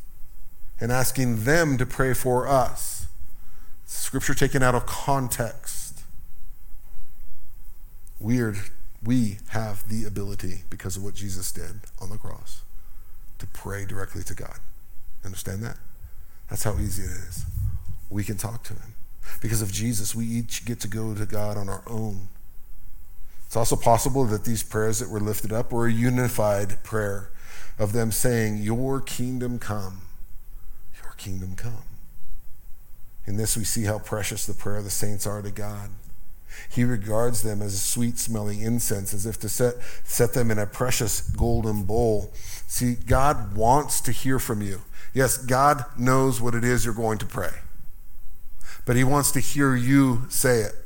and 0.81 0.91
asking 0.91 1.45
them 1.45 1.77
to 1.77 1.85
pray 1.85 2.13
for 2.13 2.45
us. 2.45 3.05
Scripture 3.85 4.33
taken 4.33 4.61
out 4.61 4.75
of 4.75 4.85
context. 4.85 6.01
Weird. 8.19 8.57
We 9.01 9.37
have 9.51 9.87
the 9.87 10.03
ability, 10.03 10.63
because 10.69 10.97
of 10.97 11.03
what 11.05 11.13
Jesus 11.13 11.53
did 11.53 11.79
on 12.01 12.09
the 12.09 12.17
cross, 12.17 12.63
to 13.39 13.47
pray 13.47 13.85
directly 13.85 14.23
to 14.23 14.33
God. 14.33 14.59
Understand 15.23 15.63
that? 15.63 15.77
That's 16.49 16.65
how 16.65 16.77
easy 16.79 17.03
it 17.03 17.11
is. 17.29 17.45
We 18.09 18.25
can 18.25 18.35
talk 18.35 18.63
to 18.63 18.73
Him. 18.73 18.93
Because 19.39 19.61
of 19.61 19.71
Jesus, 19.71 20.13
we 20.13 20.25
each 20.25 20.65
get 20.65 20.81
to 20.81 20.89
go 20.89 21.13
to 21.15 21.25
God 21.25 21.55
on 21.55 21.69
our 21.69 21.83
own. 21.87 22.27
It's 23.51 23.57
also 23.57 23.75
possible 23.75 24.23
that 24.27 24.45
these 24.45 24.63
prayers 24.63 24.99
that 24.99 25.09
were 25.09 25.19
lifted 25.19 25.51
up 25.51 25.73
were 25.73 25.85
a 25.85 25.91
unified 25.91 26.81
prayer 26.83 27.31
of 27.77 27.91
them 27.91 28.09
saying, 28.09 28.59
Your 28.59 29.01
kingdom 29.01 29.59
come, 29.59 30.03
your 31.03 31.11
kingdom 31.17 31.55
come. 31.57 31.83
In 33.25 33.35
this, 33.35 33.57
we 33.57 33.65
see 33.65 33.83
how 33.83 33.99
precious 33.99 34.45
the 34.45 34.53
prayer 34.53 34.77
of 34.77 34.85
the 34.85 34.89
saints 34.89 35.27
are 35.27 35.41
to 35.41 35.51
God. 35.51 35.89
He 36.69 36.85
regards 36.85 37.41
them 37.41 37.61
as 37.61 37.73
a 37.73 37.77
sweet 37.77 38.17
smelling 38.17 38.61
incense, 38.61 39.13
as 39.13 39.25
if 39.25 39.37
to 39.41 39.49
set, 39.49 39.75
set 40.05 40.31
them 40.31 40.49
in 40.49 40.57
a 40.57 40.65
precious 40.65 41.19
golden 41.19 41.83
bowl. 41.83 42.31
See, 42.67 42.95
God 42.95 43.53
wants 43.57 43.99
to 43.99 44.13
hear 44.13 44.39
from 44.39 44.61
you. 44.61 44.83
Yes, 45.13 45.37
God 45.37 45.83
knows 45.99 46.39
what 46.39 46.55
it 46.55 46.63
is 46.63 46.85
you're 46.85 46.93
going 46.93 47.17
to 47.17 47.25
pray, 47.25 47.51
but 48.85 48.95
He 48.95 49.03
wants 49.03 49.29
to 49.33 49.41
hear 49.41 49.75
you 49.75 50.21
say 50.29 50.59
it. 50.59 50.80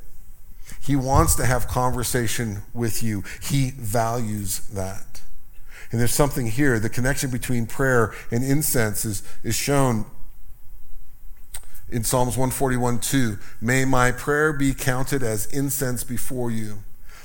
He 0.82 0.95
wants 0.95 1.36
to 1.36 1.45
have 1.45 1.67
conversation 1.67 2.62
with 2.73 3.01
you. 3.04 3.23
He 3.41 3.71
values 3.71 4.60
that. 4.69 5.21
And 5.91 5.99
there's 5.99 6.13
something 6.13 6.47
here. 6.47 6.80
The 6.80 6.89
connection 6.89 7.30
between 7.30 7.67
prayer 7.67 8.13
and 8.32 8.43
incense 8.43 9.06
is, 9.06 9.23
is 9.43 9.56
shown 9.56 10.06
in 11.89 12.04
Psalms 12.04 12.36
141 12.36 12.99
2, 12.99 13.38
may 13.62 13.86
my 13.86 14.12
prayer 14.12 14.51
be 14.51 14.73
counted 14.73 15.21
as 15.21 15.45
incense 15.47 16.04
before 16.04 16.49
you, 16.49 16.80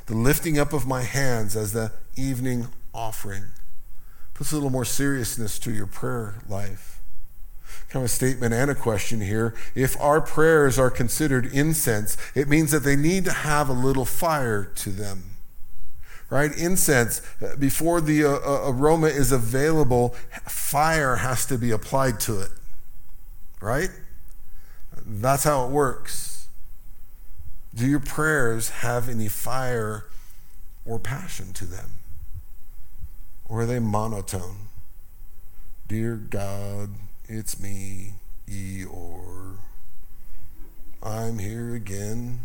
the 0.07 0.14
lifting 0.14 0.59
up 0.59 0.72
of 0.72 0.87
my 0.87 1.03
hands 1.03 1.57
as 1.57 1.72
the 1.72 1.92
evening 2.14 2.68
offering. 2.92 3.44
Puts 4.35 4.53
a 4.53 4.55
little 4.55 4.70
more 4.70 4.85
seriousness 4.85 5.59
to 5.61 5.72
your 5.72 5.87
prayer 5.87 6.37
life. 6.48 6.99
Kind 7.90 8.05
of 8.05 8.05
a 8.05 8.09
statement 8.09 8.55
and 8.55 8.70
a 8.70 8.74
question 8.74 9.20
here. 9.20 9.55
If 9.74 10.00
our 10.00 10.20
prayers 10.20 10.79
are 10.79 10.90
considered 10.90 11.46
incense, 11.46 12.16
it 12.35 12.48
means 12.48 12.70
that 12.70 12.85
they 12.85 12.96
need 12.96 13.24
to 13.26 13.33
have 13.33 13.68
a 13.68 13.72
little 13.72 14.05
fire 14.05 14.64
to 14.76 14.90
them 14.90 15.31
right? 16.31 16.57
Incense, 16.57 17.20
before 17.59 18.00
the 18.00 18.24
uh, 18.24 18.29
uh, 18.29 18.70
aroma 18.70 19.09
is 19.09 19.33
available, 19.33 20.11
fire 20.48 21.16
has 21.16 21.44
to 21.46 21.59
be 21.59 21.72
applied 21.72 22.20
to 22.20 22.40
it, 22.40 22.50
right? 23.61 23.90
That's 25.05 25.44
how 25.44 25.66
it 25.66 25.70
works. 25.70 26.46
Do 27.74 27.87
your 27.87 28.00
prayers 28.00 28.70
have 28.70 29.09
any 29.09 29.29
fire 29.29 30.07
or 30.87 30.98
passion 30.98 31.53
to 31.55 31.66
them? 31.66 31.90
Or 33.48 33.62
are 33.62 33.66
they 33.66 33.81
monotone? 33.81 34.68
Dear 35.88 36.14
God, 36.14 36.90
it's 37.30 37.60
me, 37.60 38.14
Eeyore. 38.48 39.58
I'm 41.00 41.38
here 41.38 41.76
again. 41.76 42.40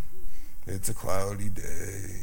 It's 0.67 0.89
a 0.89 0.93
cloudy 0.93 1.50
day. 1.50 2.21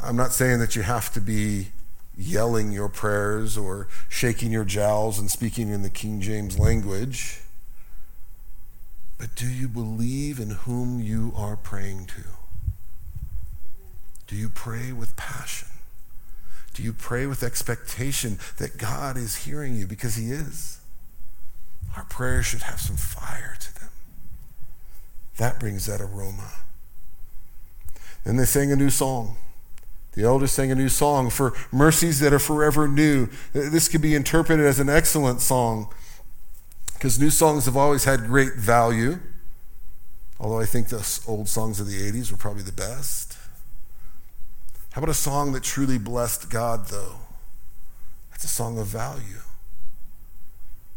I'm 0.00 0.14
not 0.14 0.32
saying 0.32 0.60
that 0.60 0.76
you 0.76 0.82
have 0.82 1.12
to 1.14 1.20
be 1.20 1.68
yelling 2.16 2.70
your 2.70 2.88
prayers 2.88 3.58
or 3.58 3.88
shaking 4.08 4.52
your 4.52 4.64
jowls 4.64 5.18
and 5.18 5.30
speaking 5.30 5.68
in 5.68 5.82
the 5.82 5.90
King 5.90 6.20
James 6.20 6.60
language. 6.60 7.40
But 9.18 9.34
do 9.34 9.48
you 9.48 9.66
believe 9.66 10.38
in 10.38 10.50
whom 10.50 11.00
you 11.00 11.32
are 11.36 11.56
praying 11.56 12.06
to? 12.06 12.22
Do 14.28 14.36
you 14.36 14.48
pray 14.48 14.92
with 14.92 15.16
passion? 15.16 15.68
Do 16.76 16.82
you 16.82 16.92
pray 16.92 17.26
with 17.26 17.42
expectation 17.42 18.38
that 18.58 18.76
God 18.76 19.16
is 19.16 19.46
hearing 19.46 19.76
you? 19.76 19.86
Because 19.86 20.16
He 20.16 20.30
is. 20.30 20.78
Our 21.96 22.04
prayers 22.04 22.44
should 22.44 22.64
have 22.64 22.78
some 22.78 22.96
fire 22.96 23.56
to 23.58 23.80
them. 23.80 23.88
That 25.38 25.58
brings 25.58 25.86
that 25.86 26.02
aroma. 26.02 26.50
Then 28.24 28.36
they 28.36 28.44
sang 28.44 28.70
a 28.72 28.76
new 28.76 28.90
song. 28.90 29.38
The 30.12 30.24
elders 30.24 30.52
sang 30.52 30.70
a 30.70 30.74
new 30.74 30.90
song 30.90 31.30
for 31.30 31.54
mercies 31.72 32.20
that 32.20 32.34
are 32.34 32.38
forever 32.38 32.86
new. 32.86 33.28
This 33.54 33.88
could 33.88 34.02
be 34.02 34.14
interpreted 34.14 34.66
as 34.66 34.78
an 34.78 34.90
excellent 34.90 35.40
song 35.40 35.88
because 36.92 37.18
new 37.18 37.30
songs 37.30 37.64
have 37.64 37.76
always 37.76 38.04
had 38.04 38.26
great 38.26 38.56
value. 38.56 39.18
Although 40.38 40.60
I 40.60 40.66
think 40.66 40.88
the 40.88 41.20
old 41.26 41.48
songs 41.48 41.80
of 41.80 41.86
the 41.86 42.12
80s 42.12 42.30
were 42.30 42.36
probably 42.36 42.64
the 42.64 42.72
best. 42.72 43.35
How 44.96 45.00
about 45.00 45.10
a 45.10 45.14
song 45.14 45.52
that 45.52 45.62
truly 45.62 45.98
blessed 45.98 46.48
God, 46.48 46.86
though? 46.86 47.16
That's 48.30 48.44
a 48.44 48.48
song 48.48 48.78
of 48.78 48.86
value. 48.86 49.42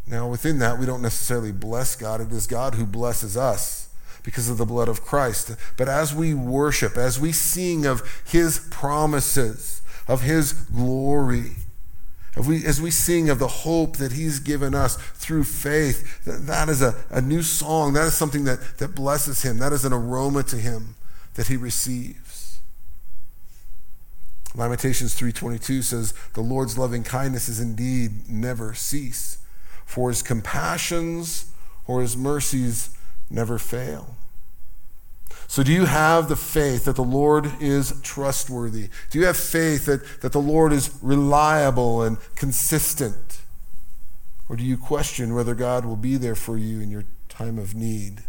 Now, 0.06 0.26
within 0.26 0.58
that, 0.60 0.78
we 0.78 0.86
don't 0.86 1.02
necessarily 1.02 1.52
bless 1.52 1.96
God, 1.96 2.22
it 2.22 2.32
is 2.32 2.46
God 2.46 2.76
who 2.76 2.86
blesses 2.86 3.36
us 3.36 3.90
because 4.22 4.48
of 4.48 4.56
the 4.56 4.64
blood 4.64 4.88
of 4.88 5.04
Christ. 5.04 5.54
But 5.76 5.90
as 5.90 6.14
we 6.14 6.32
worship, 6.32 6.96
as 6.96 7.20
we 7.20 7.30
sing 7.30 7.84
of 7.84 8.22
his 8.26 8.66
promises, 8.70 9.82
of 10.08 10.22
his 10.22 10.54
glory, 10.54 11.56
as 12.36 12.48
we, 12.48 12.64
as 12.64 12.80
we 12.80 12.90
sing 12.90 13.28
of 13.28 13.38
the 13.38 13.48
hope 13.48 13.98
that 13.98 14.12
he's 14.12 14.40
given 14.40 14.74
us 14.74 14.96
through 14.96 15.44
faith, 15.44 16.24
that, 16.24 16.46
that 16.46 16.70
is 16.70 16.80
a, 16.80 16.94
a 17.10 17.20
new 17.20 17.42
song. 17.42 17.92
That 17.92 18.06
is 18.06 18.14
something 18.14 18.44
that, 18.44 18.78
that 18.78 18.94
blesses 18.94 19.42
him. 19.42 19.58
That 19.58 19.74
is 19.74 19.84
an 19.84 19.92
aroma 19.92 20.42
to 20.44 20.56
him 20.56 20.94
that 21.34 21.48
he 21.48 21.58
receives. 21.58 22.29
Lamentations 24.54 25.18
3.22 25.18 25.82
says, 25.82 26.14
The 26.34 26.40
Lord's 26.40 26.76
loving 26.76 27.04
kindness 27.04 27.48
is 27.48 27.60
indeed 27.60 28.28
never 28.28 28.74
cease, 28.74 29.38
for 29.84 30.08
his 30.08 30.22
compassions 30.22 31.52
or 31.86 32.00
his 32.00 32.16
mercies 32.16 32.90
never 33.30 33.58
fail. 33.58 34.16
So, 35.46 35.64
do 35.64 35.72
you 35.72 35.86
have 35.86 36.28
the 36.28 36.36
faith 36.36 36.84
that 36.84 36.94
the 36.94 37.02
Lord 37.02 37.50
is 37.60 38.00
trustworthy? 38.02 38.88
Do 39.10 39.18
you 39.18 39.26
have 39.26 39.36
faith 39.36 39.86
that, 39.86 40.20
that 40.20 40.30
the 40.30 40.40
Lord 40.40 40.72
is 40.72 40.96
reliable 41.02 42.02
and 42.02 42.18
consistent? 42.36 43.40
Or 44.48 44.56
do 44.56 44.64
you 44.64 44.76
question 44.76 45.34
whether 45.34 45.54
God 45.54 45.84
will 45.84 45.96
be 45.96 46.16
there 46.16 46.36
for 46.36 46.56
you 46.56 46.80
in 46.80 46.90
your 46.90 47.04
time 47.28 47.58
of 47.58 47.74
need? 47.74 48.22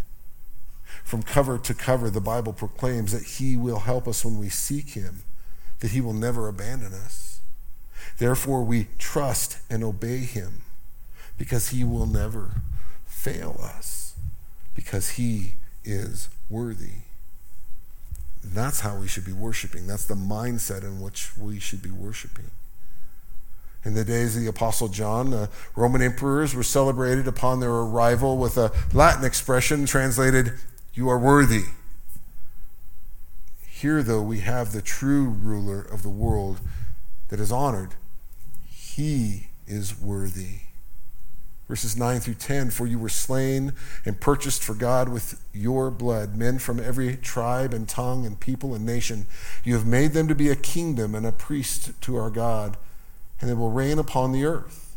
From 1.04 1.24
cover 1.24 1.58
to 1.60 1.74
cover, 1.74 2.10
the 2.10 2.22
Bible 2.22 2.54
proclaims 2.54 3.12
that 3.12 3.24
He 3.38 3.56
will 3.56 3.80
help 3.80 4.08
us 4.08 4.26
when 4.26 4.40
we 4.40 4.50
seek 4.50 4.92
Him, 4.92 5.24
that 5.82 5.92
He 5.92 6.02
will 6.02 6.14
never 6.14 6.48
abandon 6.48 6.94
us. 6.94 7.42
Therefore, 8.18 8.64
we 8.64 8.88
trust 8.98 9.58
and 9.70 9.84
obey 9.84 10.20
Him 10.20 10.62
because 11.38 11.70
He 11.70 11.84
will 11.84 12.08
never 12.08 12.52
fail 13.06 13.60
us 13.62 14.02
because 14.76 15.12
he 15.12 15.54
is 15.84 16.30
worthy. 16.50 17.04
That's 18.44 18.80
how 18.80 18.98
we 18.98 19.08
should 19.08 19.26
be 19.26 19.34
worshiping. 19.34 19.86
That's 19.86 20.06
the 20.06 20.16
mindset 20.16 20.82
in 20.82 21.00
which 21.00 21.38
we 21.38 21.60
should 21.60 21.82
be 21.82 21.92
worshiping. 21.92 22.50
In 23.84 23.94
the 23.94 24.04
days 24.04 24.36
of 24.36 24.42
the 24.42 24.50
Apostle 24.50 24.88
John, 24.88 25.32
the 25.32 25.50
Roman 25.76 26.02
emperors 26.02 26.56
were 26.56 26.64
celebrated 26.64 27.28
upon 27.28 27.60
their 27.60 27.72
arrival 27.72 28.38
with 28.38 28.58
a 28.58 28.72
Latin 28.94 29.24
expression 29.24 29.86
translated, 29.86 30.54
You 30.94 31.10
are 31.10 31.20
worthy. 31.20 31.66
Here, 33.82 34.04
though, 34.04 34.22
we 34.22 34.42
have 34.42 34.74
the 34.74 34.82
true 34.84 35.24
ruler 35.24 35.82
of 35.82 36.04
the 36.04 36.10
world 36.10 36.60
that 37.30 37.40
is 37.40 37.52
honored. 37.52 37.96
He 38.70 39.48
is 39.66 40.00
worthy. 40.00 40.60
Verses 41.68 41.98
9 41.98 42.20
through 42.20 42.36
10 42.36 42.70
For 42.70 42.86
you 42.86 43.00
were 43.00 43.10
slain 43.10 43.74
and 44.06 44.22
purchased 44.22 44.64
for 44.64 44.76
God 44.76 45.10
with 45.10 45.44
your 45.52 45.90
blood, 45.90 46.36
men 46.36 46.60
from 46.60 46.80
every 46.80 47.16
tribe 47.16 47.74
and 47.74 47.90
tongue 47.90 48.24
and 48.24 48.40
people 48.40 48.76
and 48.76 48.86
nation. 48.86 49.26
You 49.64 49.74
have 49.74 49.88
made 49.88 50.12
them 50.12 50.28
to 50.28 50.36
be 50.36 50.50
a 50.50 50.56
kingdom 50.56 51.16
and 51.16 51.26
a 51.26 51.32
priest 51.32 52.00
to 52.02 52.18
our 52.18 52.30
God, 52.30 52.78
and 53.40 53.50
they 53.50 53.56
will 53.56 53.72
reign 53.72 53.98
upon 53.98 54.32
the 54.32 54.46
earth. 54.46 54.96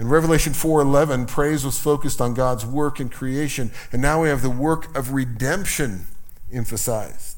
In 0.00 0.08
Revelation 0.08 0.54
4:11, 0.54 1.26
praise 1.26 1.62
was 1.62 1.78
focused 1.78 2.22
on 2.22 2.32
God's 2.32 2.64
work 2.64 3.00
in 3.00 3.10
creation, 3.10 3.70
and 3.92 4.00
now 4.00 4.22
we 4.22 4.30
have 4.30 4.40
the 4.40 4.48
work 4.48 4.96
of 4.96 5.12
redemption 5.12 6.06
emphasized. 6.50 7.37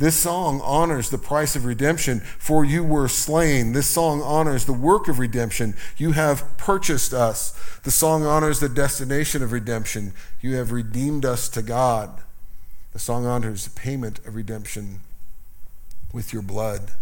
This 0.00 0.16
song 0.16 0.62
honors 0.64 1.10
the 1.10 1.18
price 1.18 1.54
of 1.54 1.66
redemption, 1.66 2.20
for 2.20 2.64
you 2.64 2.82
were 2.82 3.06
slain. 3.06 3.72
This 3.72 3.86
song 3.86 4.22
honors 4.22 4.64
the 4.64 4.72
work 4.72 5.08
of 5.08 5.18
redemption. 5.18 5.74
You 5.98 6.12
have 6.12 6.56
purchased 6.56 7.12
us. 7.12 7.50
The 7.82 7.90
song 7.90 8.24
honors 8.24 8.60
the 8.60 8.70
destination 8.70 9.42
of 9.42 9.52
redemption. 9.52 10.14
You 10.40 10.56
have 10.56 10.72
redeemed 10.72 11.26
us 11.26 11.50
to 11.50 11.60
God. 11.60 12.22
The 12.94 12.98
song 12.98 13.26
honors 13.26 13.64
the 13.64 13.78
payment 13.78 14.20
of 14.20 14.36
redemption 14.36 15.00
with 16.14 16.32
your 16.32 16.40
blood. 16.40 16.92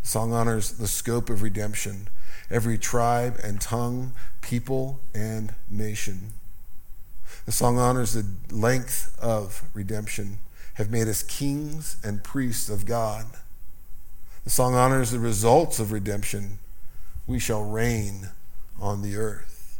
The 0.00 0.08
song 0.08 0.32
honors 0.32 0.72
the 0.72 0.88
scope 0.88 1.28
of 1.28 1.42
redemption, 1.42 2.08
every 2.50 2.78
tribe 2.78 3.38
and 3.44 3.60
tongue, 3.60 4.12
people 4.40 5.00
and 5.14 5.54
nation. 5.70 6.32
The 7.44 7.52
song 7.52 7.76
honors 7.76 8.14
the 8.14 8.24
length 8.50 9.14
of 9.20 9.64
redemption 9.74 10.38
have 10.76 10.90
made 10.90 11.08
us 11.08 11.22
kings 11.22 11.96
and 12.04 12.22
priests 12.22 12.68
of 12.68 12.86
God. 12.86 13.26
The 14.44 14.50
song 14.50 14.74
honors 14.74 15.10
the 15.10 15.18
results 15.18 15.78
of 15.78 15.90
redemption. 15.90 16.58
We 17.26 17.38
shall 17.38 17.64
reign 17.64 18.28
on 18.80 19.02
the 19.02 19.16
earth. 19.16 19.78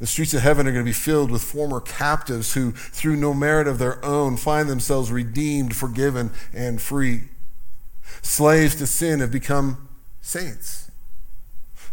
The 0.00 0.06
streets 0.06 0.34
of 0.34 0.42
heaven 0.42 0.66
are 0.66 0.72
going 0.72 0.84
to 0.84 0.88
be 0.88 0.92
filled 0.92 1.30
with 1.30 1.42
former 1.42 1.80
captives 1.80 2.54
who, 2.54 2.72
through 2.72 3.14
no 3.14 3.32
merit 3.32 3.68
of 3.68 3.78
their 3.78 4.04
own, 4.04 4.36
find 4.36 4.68
themselves 4.68 5.12
redeemed, 5.12 5.76
forgiven, 5.76 6.32
and 6.52 6.82
free. 6.82 7.28
Slaves 8.20 8.74
to 8.76 8.86
sin 8.88 9.20
have 9.20 9.30
become 9.30 9.88
saints. 10.20 10.90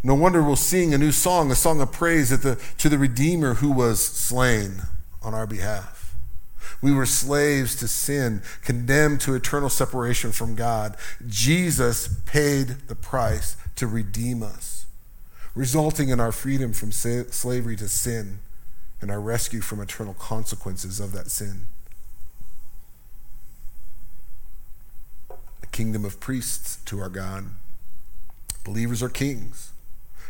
No 0.02 0.16
wonder 0.16 0.42
we'll 0.42 0.56
sing 0.56 0.92
a 0.94 0.98
new 0.98 1.12
song, 1.12 1.52
a 1.52 1.56
song 1.56 1.82
of 1.82 1.92
praise 1.92 2.30
the, 2.30 2.60
to 2.80 2.90
the 2.90 2.98
Redeemer 2.98 3.56
who 3.56 3.72
was 3.72 4.04
slain 4.04 4.82
on 5.22 5.36
our 5.36 5.46
behalf. 5.46 5.99
We 6.82 6.94
were 6.94 7.06
slaves 7.06 7.76
to 7.78 7.88
sin, 7.88 8.42
condemned 8.64 9.22
to 9.22 9.36
eternal 9.36 9.70
separation 9.70 10.32
from 10.32 10.56
God. 10.56 10.96
Jesus 11.28 12.08
paid 12.26 12.88
the 12.88 12.96
price 12.96 13.58
to 13.76 13.88
redeem 13.88 14.42
us, 14.42 14.86
resulting 15.56 16.10
in 16.10 16.20
our 16.20 16.32
freedom 16.32 16.72
from 16.72 16.92
slavery 16.92 17.76
to 17.76 17.90
sin 17.90 18.40
and 19.02 19.12
our 19.12 19.20
rescue 19.20 19.62
from 19.62 19.82
eternal 19.82 20.14
consequences 20.14 21.00
of 21.00 21.12
that 21.14 21.32
sin. 21.32 21.68
A 25.30 25.68
kingdom 25.68 26.06
of 26.06 26.20
priests 26.20 26.78
to 26.86 27.00
our 27.00 27.10
God. 27.10 27.46
Believers 28.64 29.02
are 29.04 29.10
kings 29.10 29.72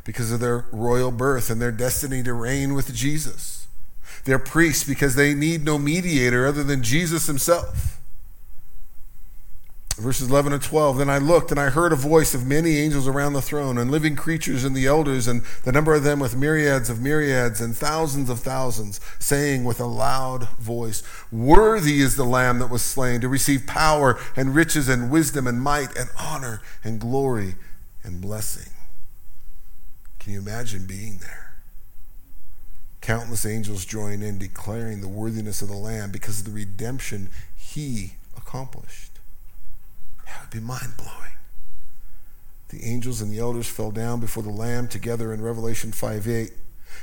because 0.04 0.32
of 0.32 0.39
their 0.39 0.66
royal 0.72 1.12
birth 1.12 1.50
and 1.50 1.62
their 1.62 1.72
destiny 1.72 2.24
to 2.24 2.34
reign 2.34 2.74
with 2.74 2.93
Jesus. 2.93 3.68
They're 4.26 4.39
priests 4.39 4.84
because 4.84 5.15
they 5.15 5.34
need 5.34 5.63
no 5.63 5.78
mediator 5.78 6.45
other 6.45 6.63
than 6.63 6.84
Jesus 6.84 7.28
himself. 7.28 7.99
Verses 9.99 10.30
11 10.30 10.53
and 10.53 10.61
12 10.61 10.97
Then 10.97 11.09
I 11.09 11.17
looked, 11.17 11.51
and 11.51 11.59
I 11.59 11.70
heard 11.70 11.91
a 11.91 11.97
voice 11.97 12.34
of 12.34 12.47
many 12.47 12.78
angels 12.78 13.07
around 13.07 13.34
the 13.34 13.41
throne, 13.41 13.78
and 13.78 13.91
living 13.91 14.15
creatures 14.15 14.63
and 14.63 14.76
the 14.76 14.88
elders, 14.88 15.28
and 15.28 15.43
the 15.65 15.74
number 15.74 15.93
of 15.93 16.03
them 16.03 16.20
with 16.20 16.38
myriads 16.38 16.89
of 16.89 17.01
myriads 17.01 17.59
and 17.59 17.76
thousands 17.76 18.30
of 18.30 18.39
thousands, 18.39 19.01
saying 19.20 19.65
with 19.65 19.80
a 19.80 19.86
loud 19.86 20.47
voice, 20.57 21.03
Worthy 21.32 21.99
is 21.99 22.15
the 22.15 22.24
Lamb 22.24 22.59
that 22.59 22.70
was 22.70 22.82
slain 22.82 23.20
to 23.22 23.28
receive 23.28 23.67
power 23.67 24.17
and 24.38 24.55
riches 24.55 24.88
and 24.88 25.11
wisdom 25.11 25.45
and 25.45 25.61
might 25.61 25.95
and 25.97 26.09
honor 26.17 26.61
and 26.82 27.01
glory 27.01 27.55
and 28.03 28.22
blessing. 28.22 28.72
Can 30.20 30.34
you 30.34 30.39
imagine 30.39 30.86
being 30.86 31.17
there? 31.17 31.49
Countless 33.02 33.45
angels 33.45 33.86
join 33.86 34.22
in 34.22 34.38
declaring 34.38 35.02
the 35.02 35.08
worthiness 35.08 35.62
of 35.62 35.70
the 35.70 35.76
Lamb 35.76 36.12
because 36.12 36.39
of 36.39 36.45
the 36.45 36.52
redemption 36.52 37.30
he 37.56 38.14
accomplished. 38.36 39.20
That 40.26 40.41
would 40.41 40.50
be 40.52 40.66
mind 40.66 40.93
blowing. 40.97 41.34
The 42.70 42.84
angels 42.86 43.22
and 43.22 43.32
the 43.32 43.39
elders 43.39 43.68
fell 43.68 43.91
down 43.91 44.20
before 44.20 44.43
the 44.43 44.50
Lamb 44.50 44.88
together 44.88 45.34
in 45.34 45.41
Revelation 45.41 45.91
5 45.91 46.28
8. 46.28 46.52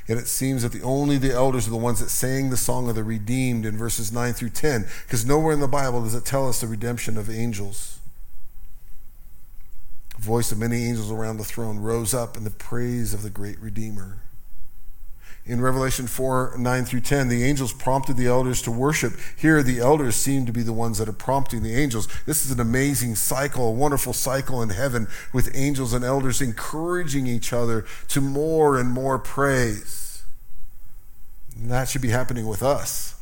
Yet 0.06 0.18
it 0.18 0.28
seems 0.28 0.62
that 0.62 0.72
the 0.72 0.82
only 0.82 1.16
the 1.16 1.32
elders 1.32 1.66
are 1.66 1.70
the 1.70 1.76
ones 1.76 2.00
that 2.00 2.10
sang 2.10 2.50
the 2.50 2.56
song 2.56 2.88
of 2.88 2.94
the 2.94 3.02
redeemed 3.02 3.64
in 3.64 3.76
verses 3.76 4.12
9 4.12 4.32
through 4.32 4.50
10, 4.50 4.86
because 5.04 5.24
nowhere 5.24 5.52
in 5.52 5.60
the 5.60 5.66
Bible 5.66 6.02
does 6.02 6.14
it 6.14 6.24
tell 6.24 6.48
us 6.48 6.60
the 6.60 6.66
redemption 6.66 7.16
of 7.16 7.30
angels. 7.30 7.98
The 10.16 10.22
voice 10.22 10.52
of 10.52 10.58
many 10.58 10.84
angels 10.84 11.10
around 11.10 11.38
the 11.38 11.44
throne 11.44 11.78
rose 11.78 12.14
up 12.14 12.36
in 12.36 12.44
the 12.44 12.50
praise 12.50 13.14
of 13.14 13.22
the 13.22 13.30
great 13.30 13.58
Redeemer 13.58 14.18
in 15.46 15.60
Revelation 15.60 16.08
4 16.08 16.56
9 16.58 16.84
through 16.84 17.00
10, 17.00 17.28
the 17.28 17.44
angels 17.44 17.72
prompted 17.72 18.16
the 18.16 18.26
elders 18.26 18.60
to 18.62 18.70
worship. 18.70 19.12
Here, 19.36 19.62
the 19.62 19.78
elders 19.78 20.16
seem 20.16 20.44
to 20.46 20.52
be 20.52 20.62
the 20.62 20.72
ones 20.72 20.98
that 20.98 21.08
are 21.08 21.12
prompting 21.12 21.62
the 21.62 21.74
angels. 21.74 22.08
This 22.26 22.44
is 22.44 22.50
an 22.50 22.60
amazing 22.60 23.14
cycle, 23.14 23.68
a 23.68 23.72
wonderful 23.72 24.12
cycle 24.12 24.60
in 24.60 24.70
heaven 24.70 25.06
with 25.32 25.54
angels 25.54 25.92
and 25.92 26.04
elders 26.04 26.42
encouraging 26.42 27.26
each 27.26 27.52
other 27.52 27.84
to 28.08 28.20
more 28.20 28.78
and 28.78 28.90
more 28.90 29.18
praise. 29.18 30.24
And 31.56 31.70
that 31.70 31.88
should 31.88 32.02
be 32.02 32.10
happening 32.10 32.46
with 32.46 32.62
us. 32.62 33.14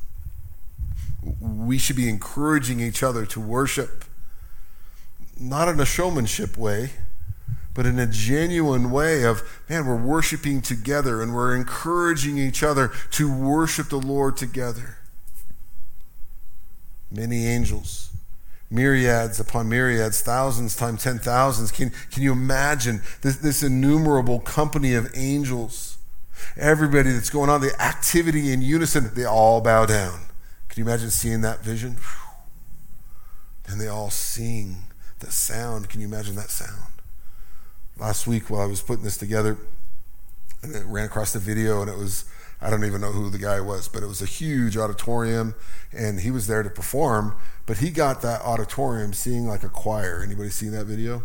We 1.41 1.79
should 1.79 1.97
be 1.97 2.09
encouraging 2.09 2.81
each 2.81 3.03
other 3.03 3.27
to 3.27 3.41
worship, 3.41 4.05
not 5.39 5.69
in 5.69 5.79
a 5.79 5.87
showmanship 5.87 6.57
way 6.57 6.91
but 7.75 7.87
in 7.87 7.99
a 7.99 8.07
genuine 8.07 8.91
way 8.91 9.25
of, 9.25 9.43
man, 9.69 9.87
we're 9.87 9.97
worshiping 9.97 10.63
together 10.63 11.21
and 11.21 11.35
we're 11.35 11.57
encouraging 11.57 12.39
each 12.39 12.63
other 12.63 12.93
to 13.11 13.33
worship 13.33 13.89
the 13.89 13.99
Lord 13.99 14.37
together. 14.37 14.99
Many 17.11 17.47
angels, 17.47 18.11
myriads 18.71 19.41
upon 19.41 19.69
myriads, 19.69 20.21
thousands 20.23 20.77
times 20.77 21.03
ten 21.03 21.19
thousands. 21.19 21.71
Can, 21.73 21.91
can 22.11 22.23
you 22.23 22.33
imagine 22.33 23.03
this, 23.23 23.37
this 23.37 23.63
innumerable 23.63 24.41
company 24.41 24.95
of 24.95 25.11
angels? 25.15 25.99
Everybody 26.57 27.11
that's 27.13 27.31
going 27.31 27.51
on, 27.51 27.61
the 27.61 27.75
activity 27.81 28.53
in 28.53 28.63
unison, 28.63 29.11
they 29.15 29.25
all 29.25 29.61
bow 29.61 29.87
down. 29.87 30.21
Can 30.69 30.83
you 30.83 30.89
imagine 30.89 31.11
seeing 31.11 31.41
that 31.43 31.61
vision? 31.61 31.97
And 33.67 33.81
they 33.81 33.89
all 33.89 34.11
sing 34.11 34.85
the 35.21 35.31
sound. 35.31 35.89
Can 35.89 36.01
you 36.01 36.07
imagine 36.07 36.35
that 36.37 36.51
sound? 36.51 36.94
Last 37.99 38.27
week 38.27 38.51
while 38.51 38.63
I 38.63 38.67
was 38.67 38.83
putting 38.83 39.05
this 39.05 39.17
together, 39.17 39.59
and 40.63 40.75
it 40.75 40.85
ran 40.87 41.07
across 41.07 41.33
the 41.33 41.39
video, 41.39 41.81
and 41.81 41.91
it 41.91 41.97
was 41.97 42.25
I 42.65 42.71
don't 42.71 42.85
even 42.85 43.03
know 43.03 43.13
who 43.13 43.29
the 43.29 43.39
guy 43.39 43.61
was, 43.61 43.89
but 43.89 44.03
it 44.03 44.07
was 44.07 44.23
a 44.23 44.27
huge 44.27 44.79
auditorium, 44.79 45.55
and 45.93 46.21
he 46.21 46.31
was 46.31 46.47
there 46.47 46.63
to 46.63 46.71
perform. 46.71 47.37
But 47.67 47.79
he 47.79 47.91
got 47.91 48.23
that 48.23 48.41
auditorium 48.41 49.13
singing 49.13 49.47
like 49.47 49.63
a 49.63 49.69
choir. 49.69 50.23
Anybody 50.25 50.49
seen 50.49 50.71
that 50.73 50.87
video? 50.87 51.25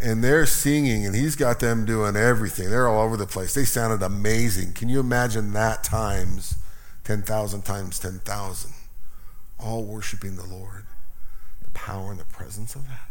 And 0.00 0.24
they're 0.24 0.46
singing, 0.46 1.04
and 1.04 1.14
he's 1.14 1.36
got 1.36 1.60
them 1.60 1.84
doing 1.84 2.16
everything. 2.16 2.70
They're 2.70 2.88
all 2.88 3.04
over 3.04 3.18
the 3.18 3.26
place. 3.26 3.52
They 3.52 3.66
sounded 3.66 4.02
amazing. 4.02 4.72
Can 4.72 4.88
you 4.88 5.00
imagine 5.00 5.52
that 5.52 5.84
times 5.84 6.56
10,000 7.04 7.62
times 7.62 7.98
10,000? 7.98 8.72
All 9.58 9.84
worshiping 9.84 10.36
the 10.36 10.46
Lord. 10.46 10.86
The 11.62 11.70
power 11.72 12.10
and 12.10 12.20
the 12.20 12.24
presence 12.24 12.74
of 12.74 12.86
that. 12.88 13.10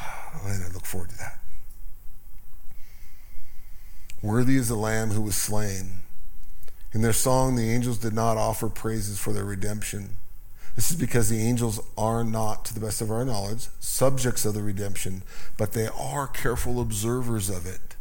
And 0.44 0.64
I 0.64 0.68
look 0.74 0.84
forward 0.84 1.10
to 1.10 1.18
that. 1.18 1.38
Worthy 4.22 4.56
is 4.56 4.68
the 4.68 4.74
Lamb 4.74 5.10
who 5.10 5.22
was 5.22 5.36
slain. 5.36 6.00
In 6.92 7.02
their 7.02 7.12
song, 7.12 7.54
the 7.54 7.70
angels 7.70 7.98
did 7.98 8.12
not 8.12 8.36
offer 8.36 8.68
praises 8.68 9.18
for 9.18 9.32
their 9.32 9.44
redemption. 9.44 10.16
This 10.74 10.90
is 10.90 10.96
because 10.96 11.28
the 11.28 11.40
angels 11.40 11.80
are 11.96 12.24
not, 12.24 12.64
to 12.66 12.74
the 12.74 12.80
best 12.80 13.00
of 13.00 13.10
our 13.10 13.24
knowledge, 13.24 13.66
subjects 13.80 14.44
of 14.44 14.54
the 14.54 14.62
redemption, 14.62 15.22
but 15.56 15.72
they 15.72 15.88
are 15.88 16.26
careful 16.26 16.80
observers 16.80 17.50
of 17.50 17.66
it. 17.66 17.96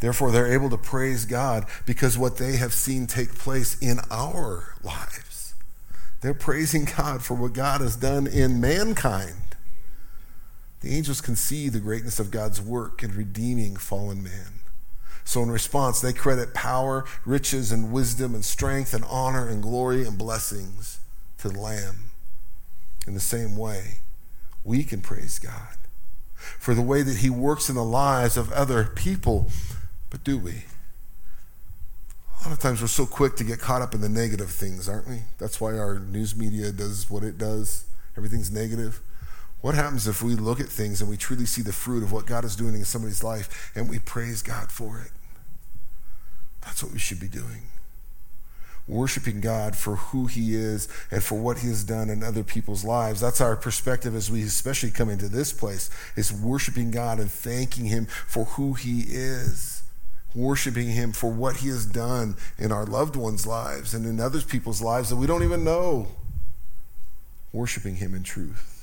Therefore, 0.00 0.30
they're 0.30 0.52
able 0.52 0.70
to 0.70 0.76
praise 0.76 1.24
God 1.24 1.66
because 1.86 2.18
what 2.18 2.36
they 2.36 2.56
have 2.56 2.74
seen 2.74 3.06
take 3.06 3.34
place 3.36 3.78
in 3.80 4.00
our 4.10 4.74
lives. 4.82 5.54
They're 6.20 6.34
praising 6.34 6.84
God 6.96 7.22
for 7.22 7.34
what 7.34 7.52
God 7.52 7.80
has 7.80 7.96
done 7.96 8.26
in 8.26 8.60
mankind. 8.60 9.56
The 10.80 10.94
angels 10.94 11.20
can 11.20 11.36
see 11.36 11.68
the 11.68 11.80
greatness 11.80 12.18
of 12.18 12.30
God's 12.30 12.60
work 12.60 13.02
in 13.02 13.16
redeeming 13.16 13.76
fallen 13.76 14.22
man. 14.22 14.53
So, 15.24 15.42
in 15.42 15.50
response, 15.50 16.00
they 16.00 16.12
credit 16.12 16.52
power, 16.52 17.04
riches, 17.24 17.72
and 17.72 17.90
wisdom, 17.90 18.34
and 18.34 18.44
strength, 18.44 18.92
and 18.92 19.04
honor, 19.08 19.48
and 19.48 19.62
glory, 19.62 20.06
and 20.06 20.18
blessings 20.18 21.00
to 21.38 21.48
the 21.48 21.58
Lamb. 21.58 22.10
In 23.06 23.14
the 23.14 23.20
same 23.20 23.56
way, 23.56 23.98
we 24.64 24.84
can 24.84 25.00
praise 25.00 25.38
God 25.38 25.76
for 26.58 26.74
the 26.74 26.82
way 26.82 27.02
that 27.02 27.18
He 27.18 27.30
works 27.30 27.68
in 27.68 27.74
the 27.74 27.84
lives 27.84 28.36
of 28.36 28.52
other 28.52 28.84
people. 28.84 29.50
But 30.10 30.24
do 30.24 30.38
we? 30.38 30.64
A 32.40 32.48
lot 32.48 32.52
of 32.52 32.58
times 32.58 32.82
we're 32.82 32.88
so 32.88 33.06
quick 33.06 33.36
to 33.36 33.44
get 33.44 33.58
caught 33.58 33.80
up 33.80 33.94
in 33.94 34.02
the 34.02 34.08
negative 34.08 34.50
things, 34.50 34.88
aren't 34.88 35.08
we? 35.08 35.22
That's 35.38 35.60
why 35.60 35.78
our 35.78 35.98
news 35.98 36.36
media 36.36 36.72
does 36.72 37.08
what 37.08 37.24
it 37.24 37.38
does. 37.38 37.84
Everything's 38.16 38.50
negative. 38.50 39.00
What 39.64 39.74
happens 39.74 40.06
if 40.06 40.22
we 40.22 40.34
look 40.34 40.60
at 40.60 40.66
things 40.68 41.00
and 41.00 41.08
we 41.08 41.16
truly 41.16 41.46
see 41.46 41.62
the 41.62 41.72
fruit 41.72 42.02
of 42.02 42.12
what 42.12 42.26
God 42.26 42.44
is 42.44 42.54
doing 42.54 42.74
in 42.74 42.84
somebody's 42.84 43.24
life 43.24 43.72
and 43.74 43.88
we 43.88 43.98
praise 43.98 44.42
God 44.42 44.70
for 44.70 44.98
it? 44.98 45.10
That's 46.60 46.82
what 46.82 46.92
we 46.92 46.98
should 46.98 47.18
be 47.18 47.28
doing. 47.28 47.62
Worshiping 48.86 49.40
God 49.40 49.74
for 49.74 49.96
who 49.96 50.26
He 50.26 50.54
is 50.54 50.86
and 51.10 51.24
for 51.24 51.36
what 51.36 51.60
He 51.60 51.68
has 51.68 51.82
done 51.82 52.10
in 52.10 52.22
other 52.22 52.42
people's 52.42 52.84
lives. 52.84 53.22
That's 53.22 53.40
our 53.40 53.56
perspective 53.56 54.14
as 54.14 54.30
we 54.30 54.42
especially 54.42 54.90
come 54.90 55.08
into 55.08 55.30
this 55.30 55.50
place, 55.50 55.88
is 56.14 56.30
worshiping 56.30 56.90
God 56.90 57.18
and 57.18 57.30
thanking 57.30 57.86
Him 57.86 58.04
for 58.04 58.44
who 58.44 58.74
He 58.74 59.06
is. 59.08 59.82
Worshiping 60.34 60.90
Him 60.90 61.12
for 61.12 61.30
what 61.30 61.56
He 61.56 61.68
has 61.68 61.86
done 61.86 62.36
in 62.58 62.70
our 62.70 62.84
loved 62.84 63.16
ones' 63.16 63.46
lives 63.46 63.94
and 63.94 64.04
in 64.04 64.20
other 64.20 64.42
people's 64.42 64.82
lives 64.82 65.08
that 65.08 65.16
we 65.16 65.26
don't 65.26 65.42
even 65.42 65.64
know. 65.64 66.08
Worshiping 67.54 67.94
Him 67.94 68.14
in 68.14 68.24
truth. 68.24 68.73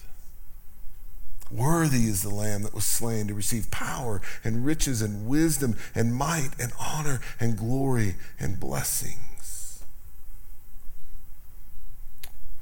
Worthy 1.52 2.06
is 2.06 2.24
the 2.24 2.30
Lamb 2.30 2.64
that 2.64 2.74
was 2.74 2.86
slain 2.86 3.28
to 3.28 3.34
receive 3.34 3.72
power 3.72 4.22
and 4.44 4.66
riches 4.66 5.02
and 5.02 5.28
wisdom 5.28 5.76
and 5.94 6.16
might 6.16 6.52
and 6.58 6.72
honor 6.80 7.20
and 7.40 7.58
glory 7.58 8.16
and 8.40 8.60
blessings. 8.60 9.84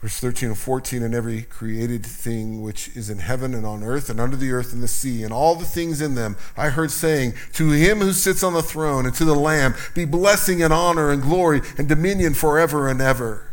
Verse 0.01 0.17
13 0.19 0.49
and 0.49 0.57
14 0.57 1.03
and 1.03 1.13
every 1.13 1.41
created 1.43 2.05
thing 2.05 2.61
which 2.61 2.87
is 2.95 3.09
in 3.09 3.19
heaven 3.19 3.53
and 3.53 3.65
on 3.65 3.83
earth 3.83 4.09
and 4.09 4.19
under 4.19 4.37
the 4.37 4.51
earth 4.51 4.71
and 4.71 4.81
the 4.81 4.87
sea 4.87 5.23
and 5.23 5.33
all 5.33 5.55
the 5.55 5.65
things 5.65 5.99
in 5.99 6.15
them, 6.15 6.37
I 6.55 6.69
heard 6.69 6.89
saying, 6.89 7.33
To 7.53 7.71
him 7.71 7.99
who 7.99 8.13
sits 8.13 8.41
on 8.41 8.53
the 8.53 8.63
throne 8.63 9.05
and 9.05 9.13
to 9.15 9.25
the 9.25 9.35
Lamb 9.35 9.75
be 9.93 10.05
blessing 10.05 10.63
and 10.63 10.71
honor 10.71 11.11
and 11.11 11.21
glory 11.21 11.61
and 11.77 11.87
dominion 11.89 12.33
forever 12.33 12.87
and 12.87 13.01
ever. 13.01 13.51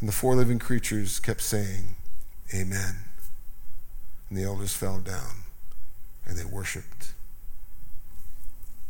And 0.00 0.08
the 0.08 0.14
four 0.14 0.34
living 0.34 0.58
creatures 0.58 1.20
kept 1.20 1.42
saying, 1.42 1.94
Amen. 2.54 3.09
And 4.30 4.38
the 4.38 4.44
elders 4.44 4.72
fell 4.72 5.00
down 5.00 5.42
and 6.24 6.38
they 6.38 6.44
worshiped. 6.44 7.12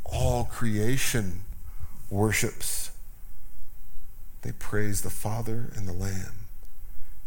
All 0.05 0.45
creation 0.45 1.41
worships. 2.11 2.91
They 4.43 4.53
praise 4.53 5.01
the 5.01 5.11
Father 5.11 5.73
and 5.75 5.89
the 5.89 5.93
Lamb. 5.93 6.47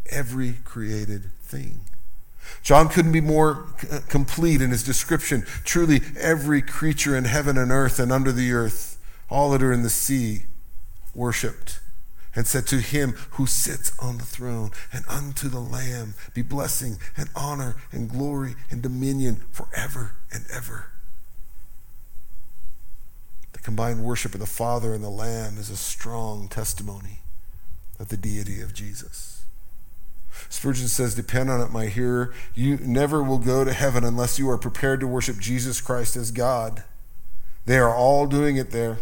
Every 0.10 0.54
created 0.64 1.32
thing. 1.42 1.82
John 2.62 2.90
couldn't 2.90 3.14
be 3.14 3.22
more 3.22 3.68
uh, 3.90 4.00
complete 4.10 4.62
in 4.62 4.70
his 4.72 4.84
description. 4.84 5.46
Truly, 5.64 6.02
every 6.20 6.62
creature 6.62 7.16
in 7.16 7.24
heaven 7.24 7.58
and 7.58 7.72
earth 7.72 8.00
and 8.00 8.12
under 8.12 8.32
the 8.32 8.52
earth, 8.52 8.98
all 9.30 9.52
that 9.52 9.64
are 9.64 9.72
in 9.72 9.84
the 9.84 9.90
sea, 9.90 10.44
worshiped 11.16 11.80
and 12.36 12.48
said 12.48 12.66
to 12.68 12.78
him 12.78 13.12
who 13.32 13.46
sits 13.46 13.92
on 14.00 14.18
the 14.18 14.26
throne 14.26 14.72
and 14.92 15.06
unto 15.08 15.48
the 15.50 15.60
Lamb 15.60 16.16
be 16.34 16.42
blessing 16.42 16.98
and 17.16 17.30
honor 17.36 17.76
and 17.92 18.10
glory 18.10 18.56
and 18.70 18.82
dominion 18.82 19.44
forever 19.52 20.14
and 20.32 20.46
ever. 20.52 20.88
The 23.54 23.60
combined 23.60 24.04
worship 24.04 24.34
of 24.34 24.40
the 24.40 24.46
Father 24.46 24.94
and 24.94 25.04
the 25.04 25.10
Lamb 25.10 25.58
is 25.58 25.70
a 25.70 25.78
strong 25.78 26.48
testimony 26.48 27.20
of 28.00 28.10
the 28.10 28.18
deity 28.18 28.62
of 28.62 28.74
Jesus. 28.74 29.44
Spurgeon 30.50 30.88
says, 30.88 31.14
Depend 31.14 31.50
on 31.50 31.62
it, 31.62 31.72
my 31.72 31.86
hearer. 31.86 32.34
You 32.56 32.78
never 32.78 33.22
will 33.22 33.38
go 33.38 33.64
to 33.64 33.72
heaven 33.72 34.04
unless 34.04 34.40
you 34.40 34.50
are 34.50 34.58
prepared 34.58 35.00
to 35.02 35.08
worship 35.08 35.40
Jesus 35.40 35.80
Christ 35.80 36.16
as 36.16 36.32
God. 36.32 36.84
They 37.66 37.78
are 37.78 37.94
all 37.94 38.26
doing 38.26 38.58
it 38.58 38.72
there. 38.72 38.98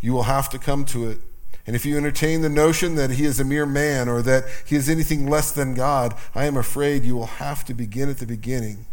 You 0.00 0.12
will 0.12 0.24
have 0.24 0.48
to 0.50 0.58
come 0.58 0.84
to 0.86 1.10
it. 1.10 1.18
And 1.66 1.76
if 1.76 1.84
you 1.84 1.96
entertain 1.96 2.40
the 2.40 2.48
notion 2.48 2.94
that 2.94 3.10
he 3.10 3.24
is 3.24 3.38
a 3.38 3.44
mere 3.44 3.66
man 3.66 4.08
or 4.08 4.22
that 4.22 4.44
he 4.66 4.76
is 4.76 4.88
anything 4.88 5.28
less 5.28 5.52
than 5.52 5.74
God, 5.74 6.14
I 6.34 6.46
am 6.46 6.56
afraid 6.56 7.04
you 7.04 7.16
will 7.16 7.26
have 7.26 7.64
to 7.66 7.74
begin 7.74 8.08
at 8.08 8.18
the 8.18 8.26
beginning 8.26 8.86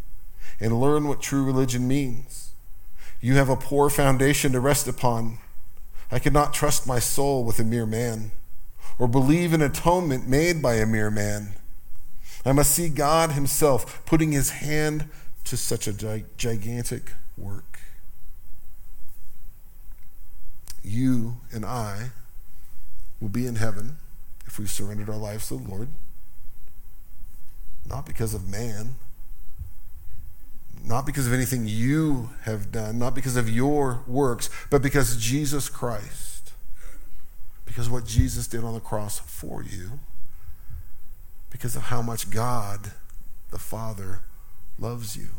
and 0.60 0.80
learn 0.80 1.08
what 1.08 1.22
true 1.22 1.44
religion 1.44 1.88
means. 1.88 2.52
You 3.22 3.36
have 3.36 3.50
a 3.50 3.56
poor 3.56 3.90
foundation 3.90 4.52
to 4.52 4.60
rest 4.60 4.88
upon. 4.88 5.38
I 6.12 6.20
cannot 6.20 6.54
trust 6.54 6.88
my 6.88 7.00
soul 7.00 7.44
with 7.44 7.60
a 7.60 7.64
mere 7.64 7.86
man 7.86 8.32
or 9.00 9.08
believe 9.08 9.54
in 9.54 9.62
atonement 9.62 10.28
made 10.28 10.62
by 10.62 10.76
a 10.76 10.86
mere 10.86 11.12
man. 11.12 11.54
I 12.46 12.52
must 12.52 12.72
see 12.72 12.90
God 12.90 13.32
Himself 13.32 14.06
putting 14.06 14.32
His 14.32 14.52
hand 14.52 15.10
to 15.46 15.58
such 15.58 15.88
a 15.88 16.24
gigantic 16.38 17.14
work. 17.38 17.80
You 20.84 21.38
and 21.52 21.66
I 21.66 22.12
will 23.20 23.30
be 23.30 23.46
in 23.46 23.56
heaven 23.56 23.98
if 24.46 24.60
we've 24.60 24.70
surrendered 24.70 25.10
our 25.10 25.18
lives 25.18 25.48
to 25.48 25.58
the 25.58 25.70
Lord, 25.70 25.90
not 27.86 28.06
because 28.06 28.34
of 28.34 28.50
man, 28.50 28.96
not 30.84 31.06
because 31.06 31.28
of 31.28 31.34
anything 31.34 31.68
you 31.68 32.30
have 32.44 32.72
done, 32.72 32.98
not 32.98 33.16
because 33.16 33.36
of 33.36 33.50
your 33.50 34.04
works, 34.08 34.50
but 34.70 34.82
because 34.82 35.18
Jesus 35.18 35.70
Christ, 35.70 36.54
because 37.66 37.90
what 37.90 38.06
Jesus 38.06 38.48
did 38.48 38.64
on 38.64 38.74
the 38.74 38.80
cross 38.80 39.20
for 39.20 39.64
you, 39.64 40.00
because 41.50 41.76
of 41.76 41.84
how 41.84 42.02
much 42.02 42.30
God 42.30 42.92
the 43.52 43.60
Father 43.60 44.22
loves 44.80 45.18
you 45.18 45.30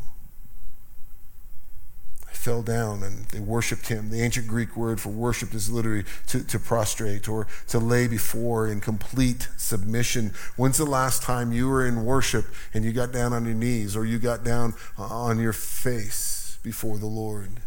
fell 2.31 2.61
down 2.61 3.03
and 3.03 3.25
they 3.25 3.39
worshiped 3.39 3.87
him. 3.87 4.09
The 4.09 4.21
ancient 4.21 4.47
Greek 4.47 4.75
word 4.77 5.01
for 5.01 5.09
worship 5.09 5.53
is 5.53 5.69
literally 5.69 6.05
to, 6.27 6.43
to 6.43 6.59
prostrate 6.59 7.27
or 7.27 7.47
to 7.67 7.79
lay 7.79 8.07
before 8.07 8.67
in 8.67 8.79
complete 8.81 9.49
submission. 9.57 10.33
When's 10.55 10.77
the 10.77 10.85
last 10.85 11.21
time 11.21 11.51
you 11.51 11.67
were 11.67 11.85
in 11.85 12.05
worship 12.05 12.45
and 12.73 12.85
you 12.85 12.93
got 12.93 13.11
down 13.11 13.33
on 13.33 13.45
your 13.45 13.55
knees 13.55 13.95
or 13.95 14.05
you 14.05 14.19
got 14.19 14.43
down 14.43 14.73
uh, 14.97 15.03
on 15.03 15.39
your 15.39 15.53
face 15.53 16.57
before 16.63 16.97
the 16.97 17.07
Lord? 17.07 17.61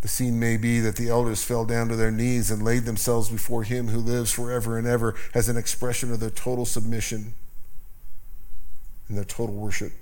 The 0.00 0.08
scene 0.08 0.40
may 0.40 0.56
be 0.56 0.80
that 0.80 0.96
the 0.96 1.10
elders 1.10 1.44
fell 1.44 1.66
down 1.66 1.88
to 1.88 1.96
their 1.96 2.10
knees 2.10 2.50
and 2.50 2.62
laid 2.62 2.84
themselves 2.86 3.28
before 3.28 3.64
him 3.64 3.88
who 3.88 3.98
lives 3.98 4.32
forever 4.32 4.78
and 4.78 4.86
ever 4.86 5.14
as 5.34 5.48
an 5.48 5.58
expression 5.58 6.10
of 6.10 6.20
their 6.20 6.30
total 6.30 6.64
submission 6.64 7.34
and 9.08 9.18
their 9.18 9.24
total 9.24 9.54
worship. 9.54 9.92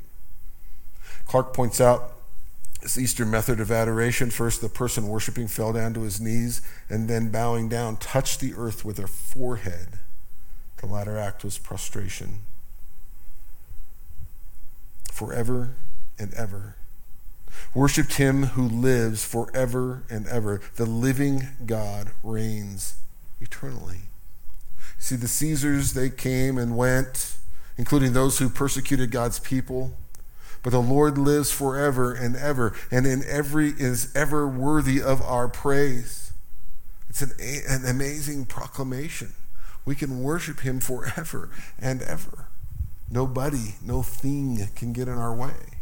Clarke 1.26 1.52
points 1.52 1.80
out 1.80 2.17
this 2.80 2.96
Eastern 2.96 3.30
method 3.30 3.60
of 3.60 3.72
adoration 3.72 4.30
first, 4.30 4.60
the 4.60 4.68
person 4.68 5.08
worshiping 5.08 5.48
fell 5.48 5.72
down 5.72 5.94
to 5.94 6.02
his 6.02 6.20
knees 6.20 6.62
and 6.88 7.08
then 7.08 7.30
bowing 7.30 7.68
down, 7.68 7.96
touched 7.96 8.40
the 8.40 8.54
earth 8.56 8.84
with 8.84 8.96
their 8.96 9.08
forehead. 9.08 9.98
The 10.78 10.86
latter 10.86 11.18
act 11.18 11.42
was 11.42 11.58
prostration. 11.58 12.40
Forever 15.12 15.74
and 16.18 16.32
ever. 16.34 16.76
Worshipped 17.74 18.14
him 18.14 18.44
who 18.44 18.68
lives 18.68 19.24
forever 19.24 20.04
and 20.08 20.28
ever. 20.28 20.60
The 20.76 20.86
living 20.86 21.48
God 21.66 22.10
reigns 22.22 22.98
eternally. 23.40 24.02
See, 24.98 25.16
the 25.16 25.28
Caesars, 25.28 25.94
they 25.94 26.10
came 26.10 26.58
and 26.58 26.76
went, 26.76 27.34
including 27.76 28.12
those 28.12 28.38
who 28.38 28.48
persecuted 28.48 29.10
God's 29.10 29.40
people. 29.40 29.92
But 30.62 30.70
the 30.70 30.82
Lord 30.82 31.16
lives 31.16 31.50
forever 31.50 32.12
and 32.12 32.36
ever, 32.36 32.74
and 32.90 33.06
in 33.06 33.22
every 33.24 33.70
is 33.70 34.14
ever 34.14 34.46
worthy 34.46 35.00
of 35.00 35.22
our 35.22 35.48
praise. 35.48 36.32
It's 37.08 37.22
an, 37.22 37.32
an 37.68 37.88
amazing 37.88 38.46
proclamation. 38.46 39.32
We 39.84 39.94
can 39.94 40.22
worship 40.22 40.60
him 40.60 40.80
forever 40.80 41.50
and 41.78 42.02
ever. 42.02 42.48
Nobody, 43.10 43.76
no 43.82 44.02
thing 44.02 44.68
can 44.74 44.92
get 44.92 45.08
in 45.08 45.14
our 45.14 45.34
way. 45.34 45.77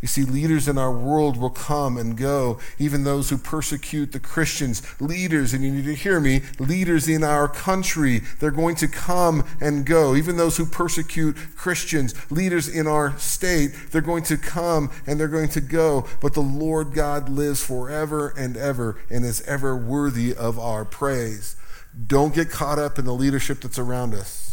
You 0.00 0.08
see, 0.08 0.24
leaders 0.24 0.66
in 0.66 0.78
our 0.78 0.90
world 0.90 1.36
will 1.36 1.50
come 1.50 1.96
and 1.96 2.16
go, 2.16 2.58
even 2.78 3.04
those 3.04 3.30
who 3.30 3.38
persecute 3.38 4.12
the 4.12 4.20
Christians. 4.20 4.82
Leaders, 5.00 5.54
and 5.54 5.62
you 5.62 5.70
need 5.70 5.84
to 5.84 5.94
hear 5.94 6.18
me, 6.18 6.42
leaders 6.58 7.08
in 7.08 7.22
our 7.22 7.48
country, 7.48 8.20
they're 8.40 8.50
going 8.50 8.74
to 8.76 8.88
come 8.88 9.44
and 9.60 9.86
go. 9.86 10.16
Even 10.16 10.36
those 10.36 10.56
who 10.56 10.66
persecute 10.66 11.36
Christians, 11.56 12.14
leaders 12.30 12.68
in 12.68 12.86
our 12.86 13.16
state, 13.18 13.74
they're 13.90 14.00
going 14.00 14.24
to 14.24 14.36
come 14.36 14.90
and 15.06 15.20
they're 15.20 15.28
going 15.28 15.50
to 15.50 15.60
go. 15.60 16.06
But 16.20 16.34
the 16.34 16.40
Lord 16.40 16.94
God 16.94 17.28
lives 17.28 17.64
forever 17.64 18.34
and 18.36 18.56
ever 18.56 18.98
and 19.08 19.24
is 19.24 19.40
ever 19.42 19.76
worthy 19.76 20.34
of 20.34 20.58
our 20.58 20.84
praise. 20.84 21.56
Don't 22.06 22.34
get 22.34 22.50
caught 22.50 22.78
up 22.78 22.98
in 22.98 23.04
the 23.04 23.14
leadership 23.14 23.60
that's 23.60 23.78
around 23.78 24.14
us. 24.14 24.51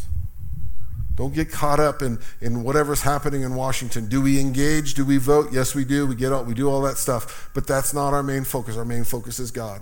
Don't 1.20 1.34
get 1.34 1.52
caught 1.52 1.82
up 1.82 2.02
in, 2.02 2.18
in 2.40 2.64
whatever's 2.64 3.02
happening 3.02 3.42
in 3.42 3.54
Washington. 3.54 4.08
Do 4.08 4.22
we 4.22 4.40
engage? 4.40 4.94
Do 4.94 5.04
we 5.04 5.18
vote? 5.18 5.50
Yes, 5.52 5.76
we 5.76 5.84
do. 5.84 6.08
We 6.08 6.16
get 6.16 6.32
all, 6.32 6.46
we 6.46 6.54
do 6.54 6.70
all 6.70 6.82
that 6.84 6.98
stuff. 6.98 7.52
But 7.54 7.68
that's 7.68 7.94
not 7.94 8.14
our 8.14 8.24
main 8.24 8.46
focus. 8.46 8.78
Our 8.78 8.86
main 8.86 9.04
focus 9.04 9.38
is 9.38 9.52
God. 9.52 9.82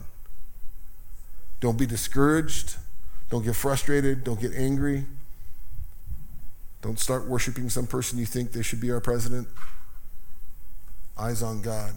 Don't 1.59 1.77
be 1.77 1.85
discouraged. 1.85 2.77
Don't 3.29 3.45
get 3.45 3.55
frustrated. 3.55 4.23
Don't 4.23 4.41
get 4.41 4.51
angry. 4.55 5.05
Don't 6.81 6.99
start 6.99 7.27
worshiping 7.27 7.69
some 7.69 7.85
person 7.85 8.17
you 8.17 8.25
think 8.25 8.51
they 8.51 8.63
should 8.63 8.81
be 8.81 8.89
our 8.89 8.99
president. 8.99 9.47
Eyes 11.19 11.43
on 11.43 11.61
God. 11.61 11.93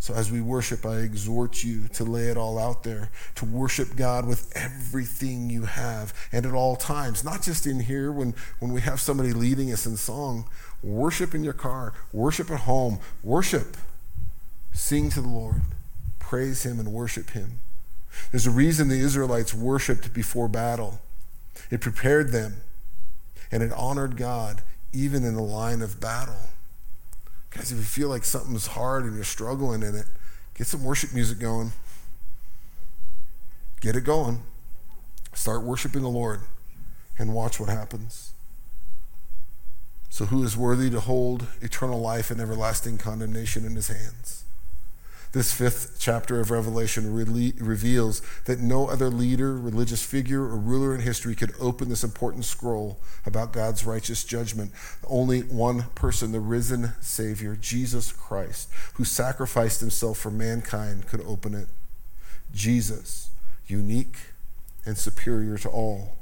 So, 0.00 0.14
as 0.14 0.30
we 0.30 0.40
worship, 0.40 0.86
I 0.86 0.98
exhort 0.98 1.64
you 1.64 1.88
to 1.94 2.04
lay 2.04 2.28
it 2.28 2.36
all 2.36 2.58
out 2.58 2.84
there, 2.84 3.10
to 3.34 3.44
worship 3.44 3.96
God 3.96 4.26
with 4.26 4.52
everything 4.56 5.50
you 5.50 5.64
have 5.64 6.14
and 6.30 6.46
at 6.46 6.54
all 6.54 6.76
times, 6.76 7.24
not 7.24 7.42
just 7.42 7.66
in 7.66 7.80
here 7.80 8.12
when, 8.12 8.34
when 8.60 8.72
we 8.72 8.80
have 8.82 9.00
somebody 9.00 9.32
leading 9.32 9.72
us 9.72 9.86
in 9.86 9.96
song. 9.96 10.48
Worship 10.82 11.34
in 11.34 11.42
your 11.42 11.52
car, 11.52 11.94
worship 12.12 12.50
at 12.50 12.60
home, 12.60 13.00
worship. 13.24 13.76
Sing 14.72 15.10
to 15.10 15.20
the 15.20 15.28
Lord, 15.28 15.62
praise 16.20 16.64
Him, 16.64 16.78
and 16.78 16.92
worship 16.92 17.30
Him. 17.30 17.58
There's 18.30 18.46
a 18.46 18.52
reason 18.52 18.88
the 18.88 19.00
Israelites 19.00 19.52
worshiped 19.52 20.14
before 20.14 20.48
battle, 20.48 21.00
it 21.70 21.80
prepared 21.80 22.30
them, 22.30 22.58
and 23.50 23.62
it 23.62 23.72
honored 23.72 24.16
God 24.16 24.62
even 24.92 25.24
in 25.24 25.34
the 25.34 25.42
line 25.42 25.82
of 25.82 26.00
battle. 26.00 26.50
Guys, 27.58 27.72
if 27.72 27.78
you 27.78 27.84
feel 27.84 28.08
like 28.08 28.24
something's 28.24 28.68
hard 28.68 29.04
and 29.04 29.16
you're 29.16 29.24
struggling 29.24 29.82
in 29.82 29.96
it, 29.96 30.06
get 30.54 30.68
some 30.68 30.84
worship 30.84 31.12
music 31.12 31.40
going. 31.40 31.72
Get 33.80 33.96
it 33.96 34.02
going. 34.02 34.42
Start 35.34 35.64
worshiping 35.64 36.02
the 36.02 36.08
Lord 36.08 36.42
and 37.18 37.34
watch 37.34 37.58
what 37.58 37.68
happens. 37.68 38.32
So, 40.08 40.26
who 40.26 40.44
is 40.44 40.56
worthy 40.56 40.88
to 40.90 41.00
hold 41.00 41.46
eternal 41.60 42.00
life 42.00 42.30
and 42.30 42.40
everlasting 42.40 42.96
condemnation 42.96 43.64
in 43.64 43.74
his 43.74 43.88
hands? 43.88 44.44
This 45.32 45.52
fifth 45.52 45.96
chapter 45.98 46.40
of 46.40 46.50
Revelation 46.50 47.12
re- 47.12 47.52
reveals 47.58 48.22
that 48.46 48.60
no 48.60 48.88
other 48.88 49.10
leader, 49.10 49.58
religious 49.58 50.02
figure, 50.02 50.42
or 50.42 50.56
ruler 50.56 50.94
in 50.94 51.02
history 51.02 51.34
could 51.34 51.52
open 51.60 51.90
this 51.90 52.02
important 52.02 52.46
scroll 52.46 52.98
about 53.26 53.52
God's 53.52 53.84
righteous 53.84 54.24
judgment. 54.24 54.72
Only 55.06 55.40
one 55.40 55.84
person, 55.94 56.32
the 56.32 56.40
risen 56.40 56.92
Savior, 57.00 57.56
Jesus 57.56 58.10
Christ, 58.10 58.70
who 58.94 59.04
sacrificed 59.04 59.80
himself 59.80 60.18
for 60.18 60.30
mankind, 60.30 61.06
could 61.06 61.20
open 61.20 61.54
it. 61.54 61.68
Jesus, 62.54 63.28
unique 63.66 64.16
and 64.86 64.96
superior 64.96 65.58
to 65.58 65.68
all. 65.68 66.17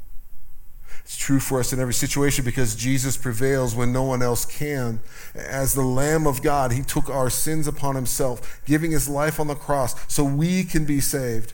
It's 1.07 1.17
true 1.17 1.39
for 1.39 1.61
us 1.61 1.73
in 1.73 1.79
every 1.79 1.95
situation 1.95 2.45
because 2.45 2.75
Jesus 2.75 3.17
prevails 3.17 3.77
when 3.77 3.93
no 3.93 4.03
one 4.03 4.23
else 4.23 4.45
can. 4.45 4.99
As 5.37 5.73
the 5.73 5.85
Lamb 5.85 6.27
of 6.27 6.43
God, 6.43 6.73
he 6.73 6.83
took 6.83 7.09
our 7.09 7.31
sins 7.31 7.69
upon 7.69 7.95
himself, 7.95 8.61
giving 8.67 8.91
his 8.91 9.09
life 9.09 9.39
on 9.39 9.47
the 9.47 9.55
cross 9.55 9.95
so 10.13 10.25
we 10.25 10.65
can 10.65 10.85
be 10.85 10.99
saved. 10.99 11.53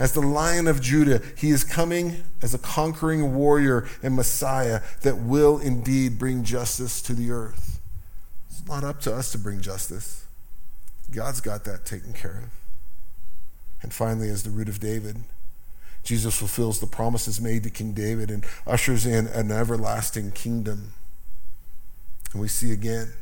As 0.00 0.14
the 0.14 0.20
Lion 0.20 0.66
of 0.66 0.80
Judah, 0.80 1.22
he 1.38 1.50
is 1.50 1.62
coming 1.62 2.24
as 2.42 2.54
a 2.54 2.58
conquering 2.58 3.36
warrior 3.36 3.86
and 4.02 4.16
Messiah 4.16 4.80
that 5.02 5.18
will 5.18 5.60
indeed 5.60 6.18
bring 6.18 6.42
justice 6.42 7.00
to 7.02 7.12
the 7.12 7.30
earth. 7.30 7.80
It's 8.50 8.66
not 8.66 8.82
up 8.82 9.00
to 9.02 9.14
us 9.14 9.30
to 9.30 9.38
bring 9.38 9.60
justice, 9.60 10.24
God's 11.12 11.40
got 11.40 11.62
that 11.66 11.84
taken 11.84 12.14
care 12.14 12.42
of. 12.42 12.50
And 13.80 13.94
finally, 13.94 14.28
as 14.28 14.42
the 14.42 14.50
root 14.50 14.68
of 14.68 14.80
David, 14.80 15.18
Jesus 16.02 16.36
fulfills 16.36 16.80
the 16.80 16.86
promises 16.86 17.40
made 17.40 17.62
to 17.62 17.70
King 17.70 17.92
David 17.92 18.30
and 18.30 18.44
ushers 18.66 19.06
in 19.06 19.26
an 19.28 19.50
everlasting 19.52 20.32
kingdom. 20.32 20.92
And 22.32 22.40
we 22.40 22.48
see 22.48 22.72
again, 22.72 23.12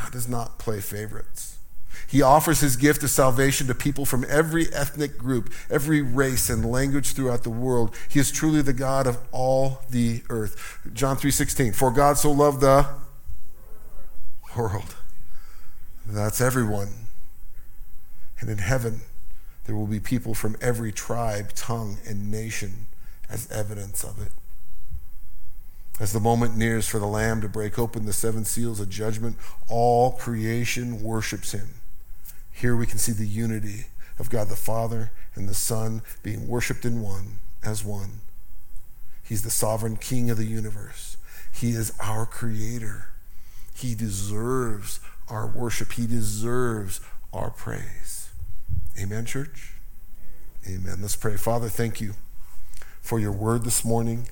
God 0.00 0.12
does 0.12 0.28
not 0.28 0.58
play 0.58 0.80
favorites. 0.80 1.56
He 2.06 2.22
offers 2.22 2.60
his 2.60 2.76
gift 2.76 3.02
of 3.02 3.10
salvation 3.10 3.66
to 3.66 3.74
people 3.74 4.06
from 4.06 4.24
every 4.28 4.72
ethnic 4.72 5.18
group, 5.18 5.52
every 5.68 6.00
race 6.00 6.48
and 6.48 6.64
language 6.64 7.12
throughout 7.12 7.42
the 7.42 7.50
world. 7.50 7.94
He 8.08 8.20
is 8.20 8.30
truly 8.30 8.62
the 8.62 8.72
God 8.72 9.06
of 9.06 9.18
all 9.32 9.82
the 9.90 10.22
earth. 10.30 10.78
John 10.92 11.16
3:16. 11.16 11.72
For 11.72 11.90
God 11.90 12.16
so 12.16 12.30
loved 12.30 12.60
the 12.60 12.86
world. 14.56 14.94
That's 16.06 16.40
everyone. 16.40 17.08
And 18.40 18.48
in 18.48 18.58
heaven, 18.58 19.02
there 19.68 19.76
will 19.76 19.86
be 19.86 20.00
people 20.00 20.32
from 20.32 20.56
every 20.62 20.90
tribe, 20.90 21.52
tongue, 21.52 21.98
and 22.08 22.30
nation 22.30 22.86
as 23.28 23.52
evidence 23.52 24.02
of 24.02 24.18
it. 24.18 24.32
As 26.00 26.14
the 26.14 26.20
moment 26.20 26.56
nears 26.56 26.88
for 26.88 26.98
the 26.98 27.06
Lamb 27.06 27.42
to 27.42 27.50
break 27.50 27.78
open 27.78 28.06
the 28.06 28.14
seven 28.14 28.46
seals 28.46 28.80
of 28.80 28.88
judgment, 28.88 29.36
all 29.68 30.12
creation 30.12 31.02
worships 31.02 31.52
him. 31.52 31.68
Here 32.50 32.74
we 32.74 32.86
can 32.86 32.96
see 32.96 33.12
the 33.12 33.26
unity 33.26 33.88
of 34.18 34.30
God 34.30 34.48
the 34.48 34.56
Father 34.56 35.10
and 35.34 35.46
the 35.46 35.54
Son 35.54 36.00
being 36.22 36.48
worshiped 36.48 36.86
in 36.86 37.02
one 37.02 37.32
as 37.62 37.84
one. 37.84 38.20
He's 39.22 39.42
the 39.42 39.50
sovereign 39.50 39.98
King 39.98 40.30
of 40.30 40.38
the 40.38 40.46
universe. 40.46 41.18
He 41.52 41.72
is 41.72 41.92
our 42.00 42.24
Creator. 42.24 43.10
He 43.74 43.94
deserves 43.94 45.00
our 45.28 45.46
worship, 45.46 45.92
He 45.92 46.06
deserves 46.06 47.02
our 47.34 47.50
praise. 47.50 48.17
Amen, 48.98 49.24
church? 49.24 49.74
Amen. 50.66 50.98
Let's 51.00 51.14
pray. 51.14 51.36
Father, 51.36 51.68
thank 51.68 52.00
you 52.00 52.14
for 53.00 53.20
your 53.20 53.32
word 53.32 53.64
this 53.64 53.84
morning. 53.84 54.28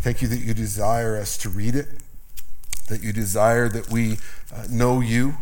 Thank 0.00 0.20
you 0.20 0.28
that 0.28 0.38
you 0.38 0.52
desire 0.52 1.16
us 1.16 1.38
to 1.38 1.48
read 1.48 1.74
it, 1.74 1.88
that 2.88 3.02
you 3.02 3.12
desire 3.12 3.68
that 3.68 3.90
we 3.90 4.18
uh, 4.54 4.66
know 4.70 5.00
you. 5.00 5.36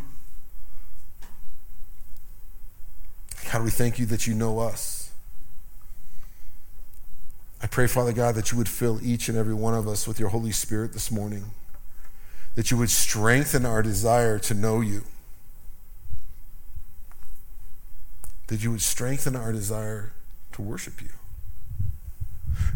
God, 3.53 3.64
we 3.64 3.70
thank 3.70 3.99
you 3.99 4.07
that 4.07 4.26
you 4.26 4.34
know 4.34 4.61
us. 4.61 5.11
I 7.61 7.66
pray, 7.66 7.86
Father 7.86 8.12
God, 8.12 8.34
that 8.36 8.53
you 8.53 8.59
would 8.59 8.68
fill 8.68 9.01
each 9.03 9.28
and 9.28 9.36
every 9.36 9.55
one 9.55 9.74
of 9.74 9.88
us 9.88 10.07
with 10.07 10.20
your 10.20 10.28
Holy 10.28 10.53
Spirit 10.53 10.92
this 10.92 11.11
morning, 11.11 11.47
that 12.55 12.70
you 12.70 12.76
would 12.76 12.90
strengthen 12.90 13.66
our 13.66 13.82
desire 13.82 14.38
to 14.40 14.55
know 14.55 14.80
you, 14.80 15.03
that 18.49 18.62
you 18.62 18.70
would 18.70 18.82
strengthen 18.82 19.36
our 19.36 19.53
desire 19.53 20.12
to 20.53 20.62
worship 20.62 21.03
you. 21.03 21.09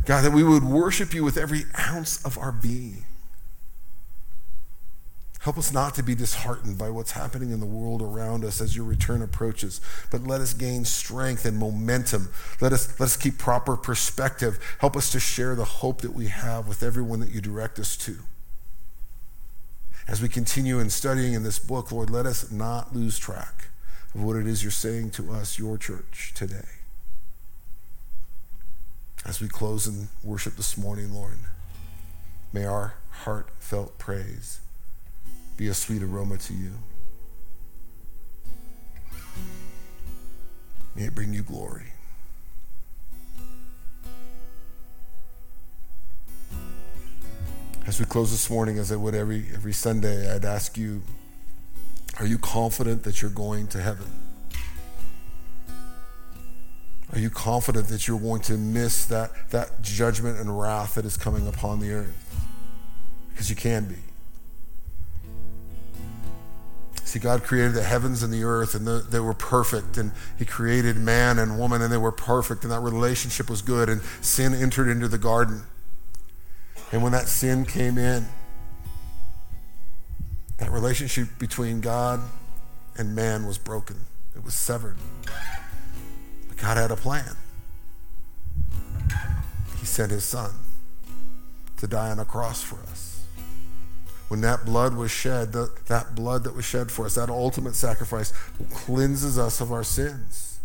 God, 0.05 0.23
that 0.23 0.33
we 0.33 0.43
would 0.43 0.65
worship 0.65 1.15
you 1.15 1.25
with 1.25 1.37
every 1.37 1.65
ounce 1.79 2.25
of 2.25 2.37
our 2.39 2.53
being. 2.53 3.05
Help 5.41 5.57
us 5.57 5.73
not 5.73 5.95
to 5.95 6.03
be 6.03 6.15
disheartened 6.15 6.77
by 6.77 6.91
what's 6.91 7.13
happening 7.13 7.51
in 7.51 7.61
the 7.61 7.67
world 7.67 8.03
around 8.03 8.45
us 8.45 8.61
as 8.61 8.77
your 8.77 8.85
return 8.85 9.23
approaches, 9.23 9.81
but 10.11 10.23
let 10.23 10.43
us 10.43 10.53
gain 10.53 10.85
strength 10.85 11.47
and 11.47 11.57
momentum. 11.57 12.29
Let 12.61 12.75
us, 12.75 13.01
let 13.01 13.07
us 13.07 13.17
keep 13.17 13.39
proper 13.39 13.75
perspective. 13.77 14.59
Help 14.81 14.97
us 14.97 15.11
to 15.13 15.21
share 15.21 15.55
the 15.55 15.65
hope 15.65 16.03
that 16.03 16.13
we 16.13 16.27
have 16.27 16.69
with 16.69 16.83
everyone 16.83 17.21
that 17.21 17.31
you 17.31 17.41
direct 17.41 17.79
us 17.79 17.97
to. 17.99 18.19
As 20.07 20.21
we 20.21 20.29
continue 20.29 20.79
in 20.79 20.91
studying 20.91 21.33
in 21.33 21.43
this 21.43 21.59
book, 21.59 21.91
Lord, 21.91 22.11
let 22.11 22.27
us 22.27 22.51
not 22.51 22.95
lose 22.95 23.19
track 23.19 23.69
of 24.15 24.23
what 24.23 24.37
it 24.37 24.47
is 24.47 24.63
you're 24.63 24.71
saying 24.71 25.11
to 25.11 25.33
us, 25.33 25.59
your 25.59 25.79
church, 25.79 26.33
today. 26.35 26.69
As 29.25 29.41
we 29.41 29.49
close 29.49 29.87
in 29.87 30.09
worship 30.25 30.57
this 30.57 30.77
morning, 30.77 31.13
Lord, 31.13 31.39
may 32.53 32.65
our 32.65 32.95
heartfelt 33.11 33.99
praise 33.99 34.61
be 35.57 35.69
a 35.69 35.75
sweet 35.75 36.03
aroma 36.03 36.39
to 36.39 36.55
you. 36.55 36.73
May 40.97 41.05
it 41.05 41.15
bring 41.15 41.33
you 41.33 41.43
glory. 41.43 41.93
As 47.87 47.99
we 48.01 48.07
close 48.07 48.31
this 48.31 48.49
morning, 48.49 48.79
as 48.79 48.91
I 48.91 48.97
would 48.97 49.15
every, 49.15 49.47
every 49.55 49.73
Sunday, 49.73 50.33
I'd 50.33 50.45
ask 50.45 50.77
you 50.77 51.03
Are 52.21 52.27
you 52.27 52.37
confident 52.37 53.03
that 53.05 53.23
you're 53.23 53.31
going 53.31 53.67
to 53.69 53.81
heaven? 53.81 54.07
Are 57.13 57.19
you 57.19 57.31
confident 57.31 57.89
that 57.89 58.07
you're 58.07 58.21
going 58.21 58.43
to 58.43 58.53
miss 58.59 59.07
that, 59.07 59.31
that 59.51 59.81
judgment 59.81 60.39
and 60.39 60.61
wrath 60.61 60.95
that 60.95 61.07
is 61.07 61.17
coming 61.17 61.49
upon 61.49 61.81
the 61.81 61.93
earth? 61.93 62.47
Because 63.31 63.49
you 63.49 63.57
can 63.57 63.87
be. 63.87 63.97
See, 67.05 67.19
God 67.19 67.43
created 67.43 67.73
the 67.73 67.83
heavens 67.83 68.23
and 68.23 68.33
the 68.33 68.45
earth, 68.45 68.75
and 68.75 68.87
the, 68.87 69.05
they 69.11 69.19
were 69.19 69.35
perfect. 69.35 69.97
And 69.97 70.13
He 70.39 70.45
created 70.45 70.97
man 70.97 71.39
and 71.39 71.59
woman, 71.59 71.81
and 71.81 71.91
they 71.91 71.97
were 71.97 72.13
perfect, 72.13 72.65
and 72.65 72.71
that 72.71 72.81
relationship 72.81 73.49
was 73.49 73.63
good. 73.63 73.89
And 73.89 74.03
sin 74.21 74.53
entered 74.53 74.89
into 74.89 75.09
the 75.09 75.19
garden. 75.19 75.63
And 76.93 77.03
when 77.03 77.13
that 77.13 77.29
sin 77.29 77.65
came 77.65 77.97
in, 77.97 78.29
that 80.61 80.71
relationship 80.71 81.29
between 81.39 81.81
God 81.81 82.21
and 82.97 83.15
man 83.17 83.47
was 83.47 83.59
broken, 83.59 83.97
it 84.37 84.45
was 84.45 84.55
severed. 84.55 84.97
But 86.49 86.57
God 86.59 86.77
had 86.77 86.91
a 86.91 86.97
plan. 86.97 87.37
He 89.79 89.87
sent 89.87 90.13
his 90.13 90.25
son 90.25 90.53
to 91.79 91.87
die 91.87 92.11
on 92.11 92.19
a 92.19 92.25
cross 92.25 92.63
for 92.63 92.77
us. 92.91 93.25
When 94.29 94.43
that 94.43 94.65
blood 94.65 94.95
was 94.95 95.11
shed, 95.11 95.53
the, 95.53 95.73
that 95.89 96.15
blood 96.15 96.45
that 96.45 96.55
was 96.55 96.65
shed 96.65 96.93
for 96.93 97.07
us, 97.07 97.17
that 97.17 97.31
ultimate 97.31 97.75
sacrifice, 97.75 98.33
cleanses 98.73 99.39
us 99.39 99.61
of 99.61 99.73
our 99.73 99.83
sins. 99.83 100.61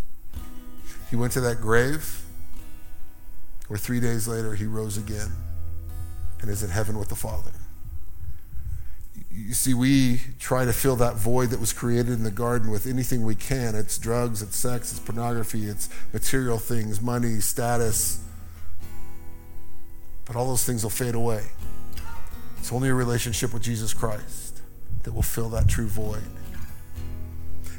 He 1.09 1.15
went 1.15 1.33
to 1.33 1.41
that 1.41 1.61
grave 1.61 2.21
where 3.67 3.79
three 3.79 3.99
days 3.99 4.27
later 4.27 4.53
he 4.53 4.65
rose 4.65 4.97
again 4.97 5.31
and 6.41 6.51
is 6.51 6.61
in 6.61 6.69
heaven 6.69 6.99
with 6.99 7.09
the 7.09 7.15
Father. 7.15 7.51
You 9.37 9.53
see, 9.53 9.73
we 9.73 10.21
try 10.39 10.63
to 10.63 10.71
fill 10.71 10.95
that 10.97 11.15
void 11.15 11.49
that 11.49 11.59
was 11.59 11.73
created 11.73 12.13
in 12.13 12.23
the 12.23 12.31
garden 12.31 12.71
with 12.71 12.87
anything 12.87 13.25
we 13.25 13.35
can. 13.35 13.75
It's 13.75 13.97
drugs, 13.97 14.41
it's 14.41 14.55
sex, 14.55 14.91
it's 14.91 14.99
pornography, 14.99 15.65
it's 15.65 15.89
material 16.13 16.57
things, 16.57 17.01
money, 17.01 17.41
status. 17.41 18.23
But 20.23 20.37
all 20.37 20.47
those 20.47 20.63
things 20.63 20.83
will 20.83 20.89
fade 20.89 21.15
away. 21.15 21.43
It's 22.59 22.71
only 22.71 22.87
a 22.87 22.93
relationship 22.93 23.53
with 23.53 23.61
Jesus 23.61 23.93
Christ 23.93 24.61
that 25.03 25.13
will 25.13 25.21
fill 25.21 25.49
that 25.49 25.67
true 25.67 25.87
void. 25.87 26.23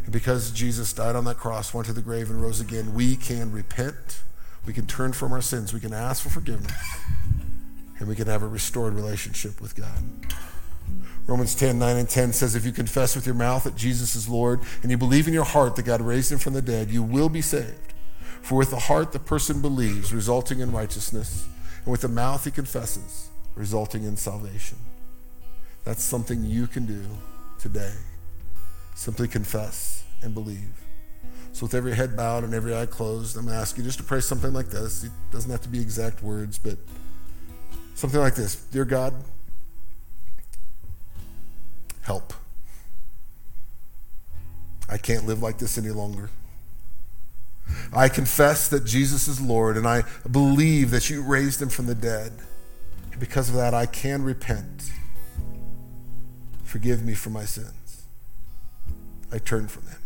And 0.05 0.13
because 0.13 0.51
Jesus 0.51 0.93
died 0.93 1.17
on 1.17 1.25
that 1.25 1.39
cross, 1.39 1.73
went 1.73 1.87
to 1.87 1.95
the 1.95 2.03
grave, 2.03 2.31
and 2.31 2.41
rose 2.41 2.61
again, 2.61 2.93
we 2.95 3.17
can 3.17 3.51
repent. 3.51 4.21
We 4.67 4.75
can 4.75 4.87
turn 4.87 5.13
from 5.15 5.33
our 5.33 5.41
sins. 5.41 5.73
We 5.73 5.81
can 5.81 5.95
ask 5.95 6.23
for 6.23 6.29
forgiveness. 6.29 6.77
And 7.99 8.07
we 8.07 8.15
can 8.15 8.27
have 8.27 8.43
a 8.43 8.47
restored 8.47 8.93
relationship 8.93 9.61
with 9.61 9.75
God. 9.75 10.03
Romans 11.27 11.57
10, 11.57 11.79
9 11.79 11.97
and 11.97 12.09
10 12.09 12.33
says, 12.33 12.55
If 12.55 12.65
you 12.65 12.71
confess 12.71 13.17
with 13.17 13.27
your 13.27 13.35
mouth 13.35 13.65
that 13.65 13.75
Jesus 13.75 14.15
is 14.15 14.29
Lord 14.29 14.61
and 14.83 14.91
you 14.91 14.97
believe 14.97 15.27
in 15.27 15.35
your 15.35 15.45
heart 15.45 15.75
that 15.77 15.85
God 15.85 16.01
raised 16.01 16.31
him 16.31 16.39
from 16.39 16.53
the 16.53 16.63
dead, 16.63 16.91
you 16.91 17.03
will 17.03 17.29
be 17.29 17.43
saved. 17.43 17.95
For 18.43 18.55
with 18.57 18.71
the 18.71 18.79
heart 18.79 19.11
the 19.11 19.19
person 19.19 19.61
believes, 19.61 20.15
resulting 20.15 20.61
in 20.61 20.71
righteousness, 20.71 21.49
and 21.85 21.91
with 21.91 22.03
the 22.03 22.09
mouth 22.09 22.45
he 22.45 22.53
confesses, 22.53 23.29
resulting 23.57 24.05
in 24.05 24.17
salvation. 24.17 24.79
That's 25.85 26.03
something 26.03 26.45
you 26.45 26.69
can 26.69 26.87
do 26.87 27.05
today. 27.59 27.93
Simply 28.95 29.27
confess 29.27 30.05
and 30.23 30.33
believe. 30.33 30.71
So, 31.53 31.65
with 31.65 31.75
every 31.75 31.95
head 31.95 32.17
bowed 32.17 32.45
and 32.45 32.55
every 32.55 32.77
eye 32.77 32.87
closed, 32.87 33.37
I'm 33.37 33.47
going 33.47 33.55
to 33.55 33.61
ask 33.61 33.79
you 33.79 33.83
just 33.83 33.99
to 33.99 34.05
pray 34.05 34.21
something 34.21 34.53
like 34.53 34.69
this. 34.69 35.05
It 35.05 35.13
doesn't 35.33 35.51
have 35.51 35.63
to 35.63 35.69
be 35.69 35.81
exact 35.81 36.23
words, 36.23 36.59
but 36.59 36.77
something 37.95 38.21
like 38.21 38.35
this 38.35 38.57
Dear 38.57 38.85
God, 38.85 39.15
help. 42.07 42.33
I 44.89 44.97
can't 44.97 45.27
live 45.27 45.43
like 45.43 45.59
this 45.59 45.77
any 45.77 45.91
longer. 45.91 46.31
I 47.93 48.09
confess 48.09 48.69
that 48.69 48.85
Jesus 48.85 49.27
is 49.27 49.41
Lord 49.41 49.77
and 49.77 49.89
I 49.89 50.05
believe 50.31 50.93
that 50.93 51.11
you 51.11 51.21
raised 51.23 51.61
him 51.61 51.69
from 51.69 51.87
the 51.87 51.95
dead. 51.97 52.33
Because 53.19 53.49
of 53.49 53.57
that, 53.57 53.75
I 53.75 53.87
can 53.87 54.23
repent. 54.23 54.93
Forgive 56.65 57.05
me 57.05 57.15
for 57.15 57.31
my 57.31 57.45
sins. 57.45 58.05
I 59.33 59.39
turn 59.39 59.67
from 59.67 59.87
them. 59.87 60.01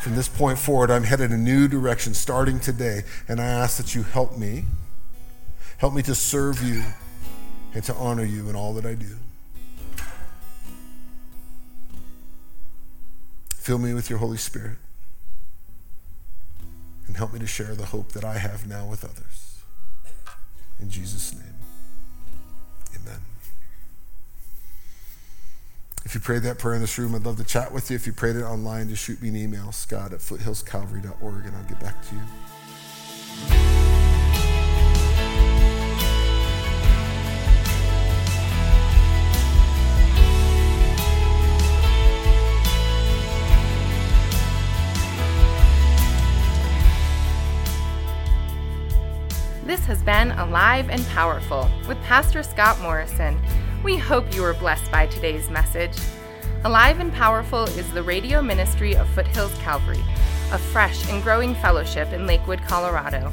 From 0.00 0.14
this 0.14 0.28
point 0.28 0.58
forward, 0.58 0.90
I'm 0.90 1.04
headed 1.04 1.30
a 1.30 1.36
new 1.36 1.66
direction 1.66 2.12
starting 2.14 2.60
today, 2.60 3.02
and 3.26 3.40
I 3.40 3.46
ask 3.46 3.78
that 3.78 3.94
you 3.94 4.02
help 4.02 4.36
me. 4.36 4.66
Help 5.78 5.94
me 5.94 6.02
to 6.02 6.14
serve 6.14 6.62
you 6.62 6.84
and 7.72 7.82
to 7.84 7.94
honor 7.94 8.24
you 8.24 8.48
in 8.50 8.54
all 8.54 8.74
that 8.74 8.84
I 8.84 8.94
do. 8.94 9.16
Fill 13.64 13.78
me 13.78 13.94
with 13.94 14.10
your 14.10 14.18
Holy 14.18 14.36
Spirit 14.36 14.76
and 17.06 17.16
help 17.16 17.32
me 17.32 17.38
to 17.38 17.46
share 17.46 17.74
the 17.74 17.86
hope 17.86 18.12
that 18.12 18.22
I 18.22 18.36
have 18.36 18.68
now 18.68 18.84
with 18.84 19.02
others. 19.02 19.62
In 20.78 20.90
Jesus' 20.90 21.32
name, 21.32 21.54
amen. 22.94 23.20
If 26.04 26.14
you 26.14 26.20
prayed 26.20 26.42
that 26.42 26.58
prayer 26.58 26.74
in 26.74 26.82
this 26.82 26.98
room, 26.98 27.14
I'd 27.14 27.24
love 27.24 27.38
to 27.38 27.44
chat 27.44 27.72
with 27.72 27.90
you. 27.90 27.96
If 27.96 28.06
you 28.06 28.12
prayed 28.12 28.36
it 28.36 28.42
online, 28.42 28.90
just 28.90 29.02
shoot 29.02 29.22
me 29.22 29.30
an 29.30 29.36
email, 29.36 29.72
scott 29.72 30.12
at 30.12 30.18
foothillscalvary.org, 30.18 31.46
and 31.46 31.56
I'll 31.56 31.64
get 31.64 31.80
back 31.80 32.06
to 32.10 32.14
you. 32.14 32.20
Has 49.86 50.02
been 50.02 50.30
Alive 50.30 50.88
and 50.88 51.06
Powerful 51.08 51.70
with 51.86 52.00
Pastor 52.04 52.42
Scott 52.42 52.80
Morrison. 52.80 53.38
We 53.82 53.98
hope 53.98 54.34
you 54.34 54.40
were 54.40 54.54
blessed 54.54 54.90
by 54.90 55.06
today's 55.06 55.50
message. 55.50 55.92
Alive 56.64 57.00
and 57.00 57.12
Powerful 57.12 57.64
is 57.64 57.92
the 57.92 58.02
radio 58.02 58.40
ministry 58.40 58.96
of 58.96 59.06
Foothills 59.10 59.54
Calvary, 59.58 60.02
a 60.52 60.58
fresh 60.58 61.06
and 61.10 61.22
growing 61.22 61.54
fellowship 61.56 62.14
in 62.14 62.26
Lakewood, 62.26 62.62
Colorado. 62.62 63.30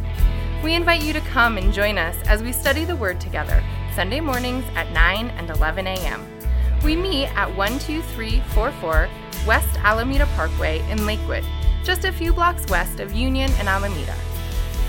We 0.61 0.75
invite 0.75 1.03
you 1.03 1.13
to 1.13 1.21
come 1.21 1.57
and 1.57 1.71
join 1.71 1.97
us 1.97 2.17
as 2.27 2.43
we 2.43 2.51
study 2.51 2.83
the 2.83 2.97
Word 2.97 3.21
together, 3.21 3.63
Sunday 3.95 4.19
mornings 4.19 4.65
at 4.75 4.91
9 4.91 5.29
and 5.29 5.49
11 5.51 5.87
a.m. 5.87 6.27
We 6.83 6.97
meet 6.97 7.27
at 7.27 7.55
12344 7.55 9.09
West 9.47 9.79
Alameda 9.79 10.25
Parkway 10.35 10.81
in 10.91 11.05
Lakewood, 11.05 11.45
just 11.85 12.03
a 12.03 12.11
few 12.11 12.33
blocks 12.33 12.65
west 12.67 12.99
of 12.99 13.13
Union 13.13 13.49
and 13.57 13.69
Alameda. 13.69 14.15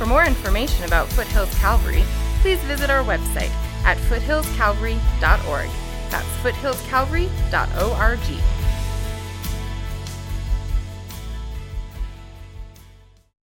For 0.03 0.09
more 0.09 0.25
information 0.25 0.85
about 0.85 1.07
Foothills 1.11 1.57
Calvary, 1.61 2.03
please 2.41 2.59
visit 2.65 2.91
our 2.91 3.05
website 3.05 3.53
at 3.85 3.97
foothillscalvary.org. 3.99 5.71
That's 6.11 6.27
foothillscalvary.org. 6.43 8.62